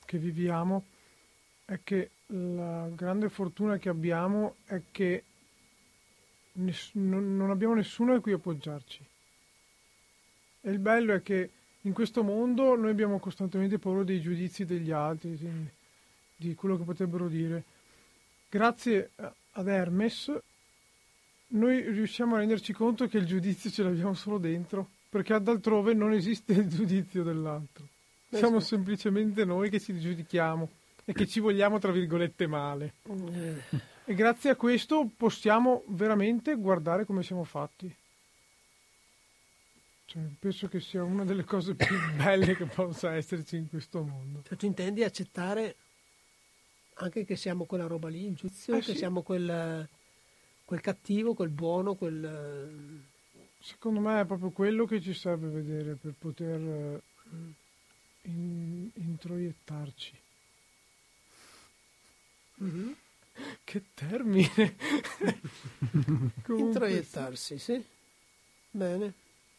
che 0.05 0.19
viviamo, 0.19 0.83
è 1.65 1.79
che 1.83 2.11
la 2.27 2.87
grande 2.93 3.29
fortuna 3.29 3.77
che 3.77 3.89
abbiamo 3.89 4.57
è 4.65 4.79
che 4.91 5.23
ness- 6.53 6.93
non 6.93 7.49
abbiamo 7.49 7.73
nessuno 7.73 8.13
a 8.13 8.19
cui 8.19 8.33
appoggiarci. 8.33 9.03
E 10.61 10.69
il 10.69 10.77
bello 10.77 11.15
è 11.15 11.23
che 11.23 11.49
in 11.81 11.93
questo 11.93 12.21
mondo 12.21 12.75
noi 12.75 12.91
abbiamo 12.91 13.17
costantemente 13.17 13.79
paura 13.79 14.03
dei 14.03 14.21
giudizi 14.21 14.65
degli 14.65 14.91
altri, 14.91 15.35
di, 15.35 15.49
di 16.35 16.53
quello 16.53 16.77
che 16.77 16.83
potrebbero 16.83 17.27
dire. 17.27 17.63
Grazie 18.49 19.09
ad 19.53 19.67
Hermes 19.67 20.31
noi 21.47 21.81
riusciamo 21.91 22.35
a 22.35 22.39
renderci 22.39 22.73
conto 22.73 23.07
che 23.07 23.17
il 23.17 23.25
giudizio 23.25 23.69
ce 23.69 23.83
l'abbiamo 23.83 24.13
solo 24.13 24.37
dentro, 24.37 24.89
perché 25.09 25.33
ad 25.33 25.47
altrove 25.47 25.93
non 25.93 26.11
esiste 26.11 26.53
il 26.53 26.67
giudizio 26.67 27.23
dell'altro. 27.23 27.87
Siamo 28.29 28.59
semplicemente 28.59 29.45
noi 29.45 29.69
che 29.69 29.79
ci 29.79 29.97
giudichiamo 29.97 30.69
e 31.05 31.13
che 31.13 31.25
ci 31.27 31.39
vogliamo, 31.39 31.79
tra 31.79 31.91
virgolette, 31.91 32.47
male. 32.47 32.95
E 34.03 34.13
grazie 34.13 34.49
a 34.49 34.55
questo 34.55 35.09
possiamo 35.15 35.83
veramente 35.87 36.55
guardare 36.55 37.05
come 37.05 37.23
siamo 37.23 37.43
fatti. 37.43 37.93
Cioè, 40.05 40.21
penso 40.37 40.67
che 40.67 40.79
sia 40.79 41.03
una 41.03 41.23
delle 41.23 41.43
cose 41.43 41.75
più 41.75 41.95
belle 42.17 42.55
che 42.55 42.65
possa 42.65 43.15
esserci 43.15 43.55
in 43.55 43.69
questo 43.69 44.03
mondo. 44.03 44.41
Cioè, 44.43 44.57
tu 44.57 44.65
intendi 44.65 45.03
accettare 45.03 45.75
anche 46.95 47.25
che 47.25 47.35
siamo 47.35 47.65
quella 47.65 47.87
roba 47.87 48.09
lì, 48.09 48.25
il 48.27 48.35
giudizio, 48.35 48.75
eh, 48.75 48.79
che 48.79 48.91
sì. 48.91 48.97
siamo 48.97 49.21
quel 49.21 49.87
quel 50.65 50.81
cattivo, 50.81 51.33
quel 51.33 51.49
buono, 51.49 51.95
quel... 51.95 53.03
Secondo 53.59 53.99
me 53.99 54.21
è 54.21 54.25
proprio 54.25 54.49
quello 54.49 54.85
che 54.85 55.01
ci 55.01 55.13
serve 55.13 55.47
vedere 55.47 55.95
per 55.95 56.13
poter 56.17 56.59
eh, 56.59 57.01
in, 58.23 58.89
introiettarci. 58.93 60.19
Mm-hmm. 62.63 62.91
Che 63.65 63.83
termine! 63.93 64.75
introiettarsi, 66.47 67.57
sì. 67.59 67.83
Bene. 68.71 69.13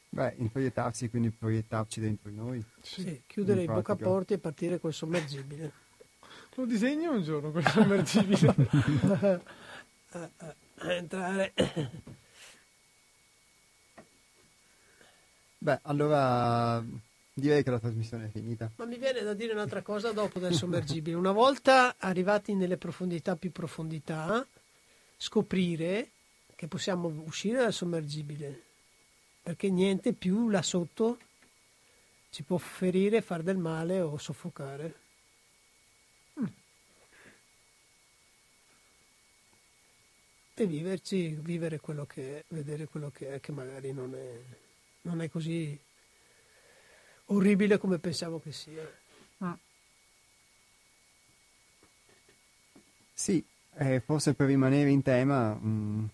Beh, 0.09 0.35
introiettarsi, 0.39 1.11
quindi 1.11 1.31
proiettarci 1.31 2.01
dentro 2.01 2.31
di 2.31 2.37
noi. 2.37 2.65
Sì, 2.81 3.03
sì 3.03 3.23
chiudere 3.27 3.65
in 3.65 3.71
i 3.71 3.75
boccaporti 3.75 4.33
e 4.33 4.39
partire 4.39 4.81
col 4.81 4.95
sommergibile. 4.95 5.73
Lo 6.55 6.65
disegno 6.65 7.13
un 7.13 7.23
giorno 7.23 7.51
quel 7.51 7.67
sommergibile. 7.67 9.43
entrare. 10.81 11.53
Beh, 15.59 15.81
allora 15.83 16.85
direi 17.33 17.63
che 17.63 17.71
la 17.71 17.79
trasmissione 17.79 18.27
è 18.27 18.31
finita. 18.31 18.71
Ma 18.77 18.85
mi 18.85 18.99
viene 18.99 19.23
da 19.23 19.35
dire 19.35 19.53
un'altra 19.53 19.83
cosa 19.83 20.13
dopo 20.13 20.39
del 20.39 20.55
sommergibile. 20.55 21.17
Una 21.17 21.33
volta 21.33 21.97
arrivati 21.99 22.55
nelle 22.55 22.77
profondità 22.77 23.37
più 23.37 23.53
profondità, 23.53 24.47
scoprire 25.17 26.11
che 26.55 26.69
possiamo 26.69 27.09
uscire 27.27 27.59
dal 27.59 27.73
sommergibile, 27.73 28.63
perché 29.43 29.69
niente 29.71 30.13
più 30.13 30.49
là 30.49 30.63
sotto 30.63 31.19
ci 32.31 32.43
può 32.43 32.59
ferire, 32.59 33.21
far 33.23 33.43
del 33.43 33.59
male 33.59 34.01
o 34.01 34.17
soffocare. 34.19 35.05
E 40.63 40.67
viverci, 40.67 41.37
vivere 41.41 41.81
quello 41.81 42.07
che 42.07 42.39
è, 42.39 42.45
vedere 42.49 42.87
quello 42.87 43.11
che 43.11 43.35
è, 43.35 43.41
che 43.41 43.53
magari 43.53 43.93
non 43.93 44.15
è, 44.15 44.41
non 45.03 45.21
è 45.21 45.29
così 45.29 45.79
orribile 47.27 47.79
come 47.79 47.99
pensavo 47.99 48.41
che 48.41 48.53
sia. 48.53 48.89
Ah. 49.39 49.59
Sì, 53.13 53.45
eh, 53.75 54.01
forse 54.01 54.35
per 54.35 54.47
rimanere 54.47 54.89
in 54.89 55.03
tema 55.03 55.55
mh, 55.55 55.69
mm, 55.69 56.05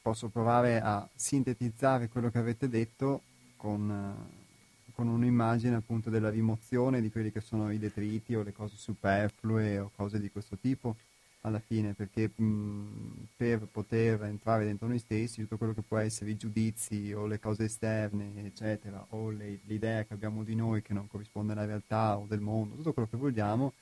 posso 0.00 0.28
provare 0.28 0.80
a 0.80 1.08
sintetizzare 1.14 2.08
quello 2.08 2.30
che 2.30 2.38
avete 2.38 2.68
detto 2.68 3.22
con, 3.56 3.90
uh, 3.90 4.92
con 4.92 5.08
un'immagine 5.08 5.74
appunto 5.74 6.10
della 6.10 6.30
rimozione 6.30 7.00
di 7.00 7.10
quelli 7.10 7.32
che 7.32 7.40
sono 7.40 7.72
i 7.72 7.78
detriti 7.78 8.36
o 8.36 8.42
le 8.42 8.52
cose 8.52 8.76
superflue 8.76 9.80
o 9.80 9.90
cose 9.96 10.20
di 10.20 10.30
questo 10.30 10.56
tipo 10.56 10.96
alla 11.42 11.60
fine, 11.60 11.94
perché 11.94 12.30
mh, 12.34 13.28
per 13.36 13.66
poter 13.70 14.24
entrare 14.24 14.64
dentro 14.64 14.88
noi 14.88 14.98
stessi, 14.98 15.42
tutto 15.42 15.56
quello 15.56 15.74
che 15.74 15.82
può 15.82 15.98
essere 15.98 16.30
i 16.30 16.36
giudizi 16.36 17.12
o 17.12 17.26
le 17.26 17.38
cose 17.38 17.64
esterne, 17.64 18.32
eccetera, 18.44 19.04
o 19.10 19.30
le, 19.30 19.60
l'idea 19.64 20.04
che 20.04 20.14
abbiamo 20.14 20.42
di 20.42 20.54
noi 20.54 20.82
che 20.82 20.92
non 20.92 21.06
corrisponde 21.06 21.52
alla 21.52 21.64
realtà 21.64 22.18
o 22.18 22.26
del 22.26 22.40
mondo, 22.40 22.76
tutto 22.76 22.92
quello 22.92 23.08
che 23.08 23.16
vogliamo, 23.16 23.72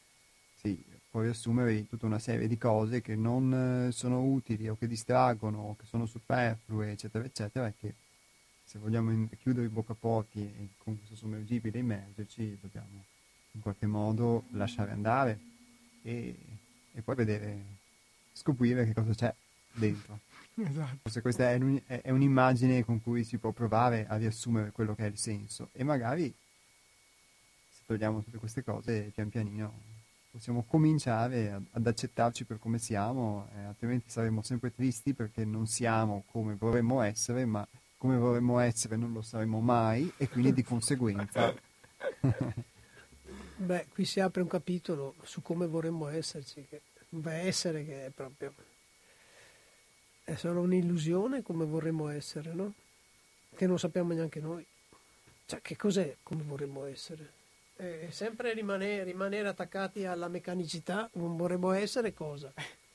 sì, 0.55 0.83
può 1.11 1.23
riassumere 1.23 1.74
in 1.74 1.89
tutta 1.89 2.07
una 2.07 2.19
serie 2.19 2.47
di 2.47 2.59
cose 2.59 3.01
che 3.01 3.16
non 3.16 3.89
eh, 3.89 3.93
sono 3.93 4.23
utili 4.23 4.69
o 4.69 4.77
che 4.77 4.87
distraggono 4.87 5.59
o 5.61 5.77
che 5.77 5.87
sono 5.87 6.07
superflue, 6.07 6.91
eccetera, 6.91 7.24
eccetera, 7.24 7.66
e 7.69 7.74
che 7.78 7.95
se 8.65 8.78
vogliamo 8.78 9.11
in- 9.12 9.28
chiudere 9.39 9.66
i 9.66 9.70
boccaporti 9.70 10.41
e 10.41 10.69
con 10.77 10.97
questo 10.97 11.16
sommergibile 11.16 11.78
immergerci, 11.78 12.59
dobbiamo 12.61 13.05
in 13.53 13.61
qualche 13.62 13.87
modo 13.87 14.45
lasciare 14.51 14.91
andare. 14.91 15.39
E 16.03 16.37
e 16.97 17.02
poi 17.02 17.14
vedere, 17.14 17.64
scoprire 18.32 18.86
che 18.86 18.94
cosa 18.94 19.12
c'è 19.12 19.35
dentro. 19.74 20.20
Esatto. 20.55 20.98
Forse 21.02 21.20
questa 21.20 21.51
è, 21.51 21.56
un, 21.56 21.81
è, 21.86 22.10
un'immagine 22.10 22.82
con 22.82 23.02
cui 23.02 23.24
si 23.24 23.36
può 23.36 23.52
provare 23.52 24.06
a 24.09 24.16
riassumere 24.16 24.73
quello 24.73 24.94
che 24.94 25.05
è 25.05 25.09
il 25.09 25.18
senso 25.18 25.68
e 25.73 25.85
magari 25.85 26.35
se 27.70 27.82
togliamo 27.85 28.23
tutte 28.23 28.39
queste 28.39 28.64
cose 28.64 29.12
pian 29.14 29.28
pianino 29.28 29.94
possiamo 30.31 30.64
cominciare 30.66 31.52
ad, 31.52 31.66
ad 31.73 31.86
accettarci 31.86 32.44
per 32.44 32.59
come 32.59 32.78
siamo, 32.78 33.48
eh, 33.55 33.64
altrimenti 33.64 34.09
saremo 34.09 34.40
sempre 34.40 34.73
tristi 34.73 35.12
perché 35.12 35.44
non 35.44 35.66
siamo 35.66 36.24
come 36.31 36.55
vorremmo 36.55 37.02
essere, 37.02 37.44
ma 37.44 37.66
come 37.98 38.16
vorremmo 38.16 38.59
essere 38.59 38.97
non 38.97 39.12
lo 39.12 39.20
saremo 39.20 39.60
mai 39.60 40.10
e 40.16 40.28
quindi 40.28 40.55
di 40.55 40.62
conseguenza 40.62 41.55
Beh, 43.59 43.87
qui 43.93 44.05
si 44.05 44.20
apre 44.20 44.43
un 44.43 44.49
capitolo 44.49 45.15
su 45.23 45.41
come 45.43 45.66
vorremmo 45.66 46.09
esserci, 46.09 46.66
che 46.69 46.83
beh, 47.09 47.41
essere 47.41 47.85
che 47.85 48.07
è 48.07 48.11
proprio 48.11 48.53
è 50.27 50.35
solo 50.35 50.61
un'illusione 50.62 51.43
come 51.43 51.65
vorremmo 51.65 52.09
essere, 52.09 52.53
no? 52.53 52.74
Che 53.55 53.66
non 53.69 53.78
sappiamo 53.78 54.12
neanche 54.12 54.41
noi. 54.41 54.66
Cioè, 55.47 55.62
che 55.62 55.77
cos'è 55.77 56.16
come 56.24 56.43
vorremmo 56.43 56.85
essere? 56.85 57.31
È 57.77 58.09
sempre 58.11 58.53
rimanere, 58.53 59.05
rimanere 59.05 59.47
attaccati 59.47 60.05
alla 60.05 60.27
meccanicità, 60.27 61.09
non 61.12 61.37
vorremmo 61.37 61.70
essere 61.70 62.12
cosa? 62.12 62.53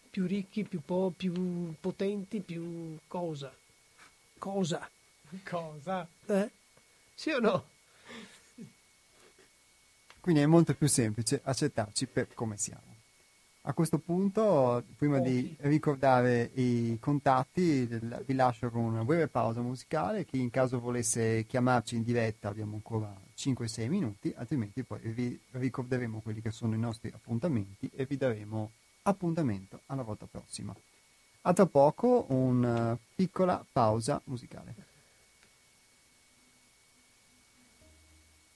Più 0.09 0.27
ricchi, 0.27 0.65
più, 0.65 0.81
po- 0.81 1.13
più 1.15 1.73
potenti, 1.79 2.41
più 2.41 2.97
cosa? 3.07 3.55
Cosa? 4.37 4.89
Cosa? 5.45 6.05
Eh? 6.25 6.51
Sì 7.15 7.29
o 7.29 7.39
no? 7.39 7.69
Quindi 10.21 10.41
è 10.41 10.45
molto 10.45 10.75
più 10.75 10.87
semplice 10.87 11.41
accettarci 11.43 12.05
per 12.05 12.33
come 12.35 12.55
siamo. 12.55 12.89
A 13.63 13.73
questo 13.73 13.97
punto, 13.97 14.83
prima 14.95 15.19
di 15.19 15.55
ricordare 15.61 16.51
i 16.53 16.97
contatti, 16.99 17.85
vi 17.85 18.33
lascio 18.33 18.69
con 18.69 18.83
una 18.83 19.03
breve 19.03 19.27
pausa 19.27 19.61
musicale. 19.61 20.25
Chi 20.25 20.39
in 20.39 20.49
caso 20.49 20.79
volesse 20.79 21.45
chiamarci 21.45 21.95
in 21.95 22.03
diretta 22.03 22.49
abbiamo 22.49 22.75
ancora 22.75 23.13
5-6 23.35 23.87
minuti, 23.87 24.33
altrimenti 24.35 24.83
poi 24.83 24.99
vi 25.09 25.39
ricorderemo 25.51 26.21
quelli 26.21 26.41
che 26.41 26.51
sono 26.51 26.75
i 26.75 26.79
nostri 26.79 27.11
appuntamenti 27.13 27.89
e 27.93 28.05
vi 28.05 28.17
daremo 28.17 28.71
appuntamento 29.03 29.81
alla 29.87 30.03
volta 30.03 30.27
prossima. 30.29 30.75
A 31.41 31.53
tra 31.53 31.65
poco 31.65 32.25
una 32.29 32.97
piccola 33.15 33.63
pausa 33.71 34.21
musicale. 34.25 34.89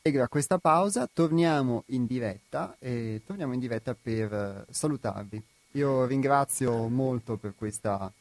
A 0.07 0.27
questa 0.27 0.59
pausa 0.59 1.09
torniamo 1.11 1.83
in 1.87 2.05
diretta 2.05 2.75
e 2.77 3.23
torniamo 3.25 3.53
in 3.53 3.59
diretta 3.59 3.95
per 3.99 4.31
eh, 4.31 4.65
salutarvi. 4.69 5.43
Io 5.71 6.05
ringrazio 6.05 6.87
molto 6.89 7.37
per 7.37 7.55
questa 7.55 8.13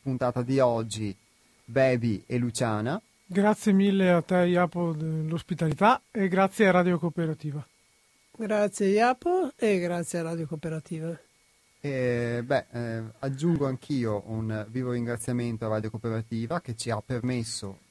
puntata 0.00 0.42
di 0.42 0.60
oggi 0.60 1.14
Baby 1.64 2.22
e 2.26 2.38
Luciana. 2.38 3.02
Grazie 3.26 3.72
mille 3.72 4.12
a 4.12 4.22
te 4.22 4.46
Iapo 4.46 4.92
dell'ospitalità 4.92 6.00
e 6.12 6.28
grazie 6.28 6.68
a 6.68 6.70
Radio 6.70 6.96
Cooperativa. 6.96 7.66
Grazie 8.30 8.86
Iapo 8.86 9.50
e 9.56 9.80
grazie 9.80 10.20
a 10.20 10.22
Radio 10.22 10.46
Cooperativa. 10.46 11.25
E, 11.86 12.42
beh, 12.42 12.66
eh, 12.72 13.02
aggiungo 13.20 13.64
anch'io 13.64 14.24
un 14.26 14.66
vivo 14.70 14.90
ringraziamento 14.90 15.66
a 15.66 15.68
Radio 15.68 15.88
Cooperativa 15.88 16.60
che 16.60 16.74
ci 16.74 16.90
ha 16.90 17.00
permesso 17.00 17.82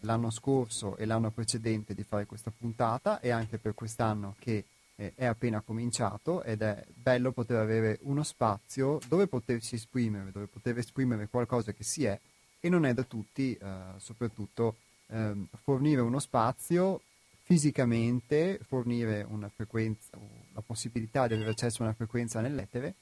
l'anno 0.00 0.30
scorso 0.30 0.96
e 0.96 1.04
l'anno 1.04 1.30
precedente 1.30 1.94
di 1.94 2.02
fare 2.02 2.26
questa 2.26 2.50
puntata 2.50 3.20
e 3.20 3.30
anche 3.30 3.58
per 3.58 3.74
quest'anno 3.74 4.34
che 4.40 4.64
eh, 4.96 5.12
è 5.14 5.26
appena 5.26 5.60
cominciato 5.60 6.42
ed 6.42 6.60
è 6.60 6.84
bello 6.92 7.30
poter 7.30 7.58
avere 7.58 8.00
uno 8.02 8.24
spazio 8.24 8.98
dove 9.06 9.28
potersi 9.28 9.76
esprimere, 9.76 10.32
dove 10.32 10.48
poter 10.48 10.78
esprimere 10.78 11.28
qualcosa 11.28 11.70
che 11.70 11.84
si 11.84 12.04
è 12.04 12.18
e 12.58 12.68
non 12.68 12.84
è 12.84 12.94
da 12.94 13.04
tutti, 13.04 13.54
eh, 13.54 13.68
soprattutto 13.98 14.74
ehm, 15.06 15.46
fornire 15.62 16.00
uno 16.00 16.18
spazio 16.18 17.00
fisicamente, 17.42 18.58
fornire 18.66 19.24
una 19.28 19.48
frequenza, 19.48 20.18
la 20.52 20.62
possibilità 20.62 21.28
di 21.28 21.34
avere 21.34 21.50
accesso 21.50 21.82
a 21.82 21.84
una 21.84 21.94
frequenza 21.94 22.40
nell'etere 22.40 22.96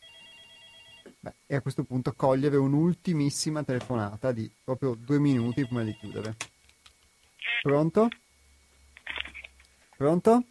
Beh, 1.24 1.32
e 1.46 1.56
a 1.56 1.62
questo 1.62 1.84
punto 1.84 2.12
cogliere 2.12 2.58
un'ultimissima 2.58 3.64
telefonata 3.64 4.30
di 4.30 4.52
proprio 4.62 4.94
due 4.94 5.18
minuti 5.18 5.64
prima 5.64 5.82
di 5.82 5.94
chiudere. 5.94 6.36
Pronto? 7.62 8.08
Pronto? 9.96 10.44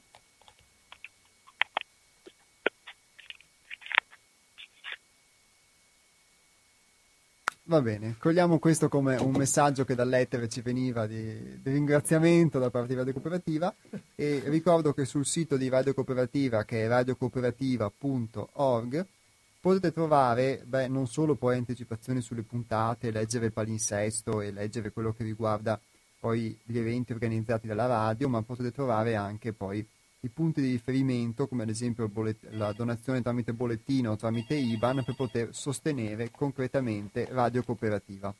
Va 7.65 7.81
bene, 7.83 8.15
cogliamo 8.17 8.57
questo 8.57 8.89
come 8.89 9.15
un 9.17 9.33
messaggio 9.33 9.85
che 9.85 9.93
dall'etere 9.93 10.49
ci 10.49 10.61
veniva 10.61 11.05
di, 11.05 11.61
di, 11.61 11.71
ringraziamento 11.71 12.57
da 12.57 12.71
parte 12.71 12.87
di 12.89 12.95
Radio 12.95 13.13
Cooperativa 13.13 13.71
e 14.15 14.41
ricordo 14.45 14.91
che 14.91 15.05
sul 15.05 15.27
sito 15.27 15.55
di 15.55 15.69
Radio 15.69 15.93
Cooperativa 15.93 16.65
che 16.65 16.83
è 16.83 16.87
radiocooperativa.org 16.87 19.07
potete 19.63 19.93
trovare 19.93 20.61
beh, 20.65 20.89
non 20.89 21.07
solo 21.07 21.35
poi 21.35 21.55
anticipazioni 21.55 22.19
sulle 22.19 22.43
puntate, 22.43 23.11
leggere 23.11 23.45
il 23.45 23.53
palinsesto 23.53 24.41
e 24.41 24.51
leggere 24.51 24.91
quello 24.91 25.13
che 25.13 25.23
riguarda 25.23 25.79
poi 26.19 26.59
gli 26.65 26.77
eventi 26.77 27.13
organizzati 27.13 27.65
dalla 27.65 27.85
radio, 27.85 28.27
ma 28.27 28.41
potete 28.41 28.73
trovare 28.73 29.15
anche 29.15 29.53
poi 29.53 29.85
i 30.19 30.27
punti 30.27 30.59
di 30.59 30.71
riferimento, 30.71 31.47
come 31.47 31.63
ad 31.63 31.69
esempio 31.69 32.09
bollet- 32.09 32.45
la 32.51 32.73
donazione 32.73 33.21
tramite 33.21 33.53
bollettino 33.53 34.11
o 34.11 34.15
tramite 34.17 34.55
IBAN, 34.55 35.01
per 35.05 35.15
poter 35.15 35.55
sostenere 35.55 36.29
concretamente 36.29 37.25
Radio 37.31 37.63
Cooperativa. 37.63 38.35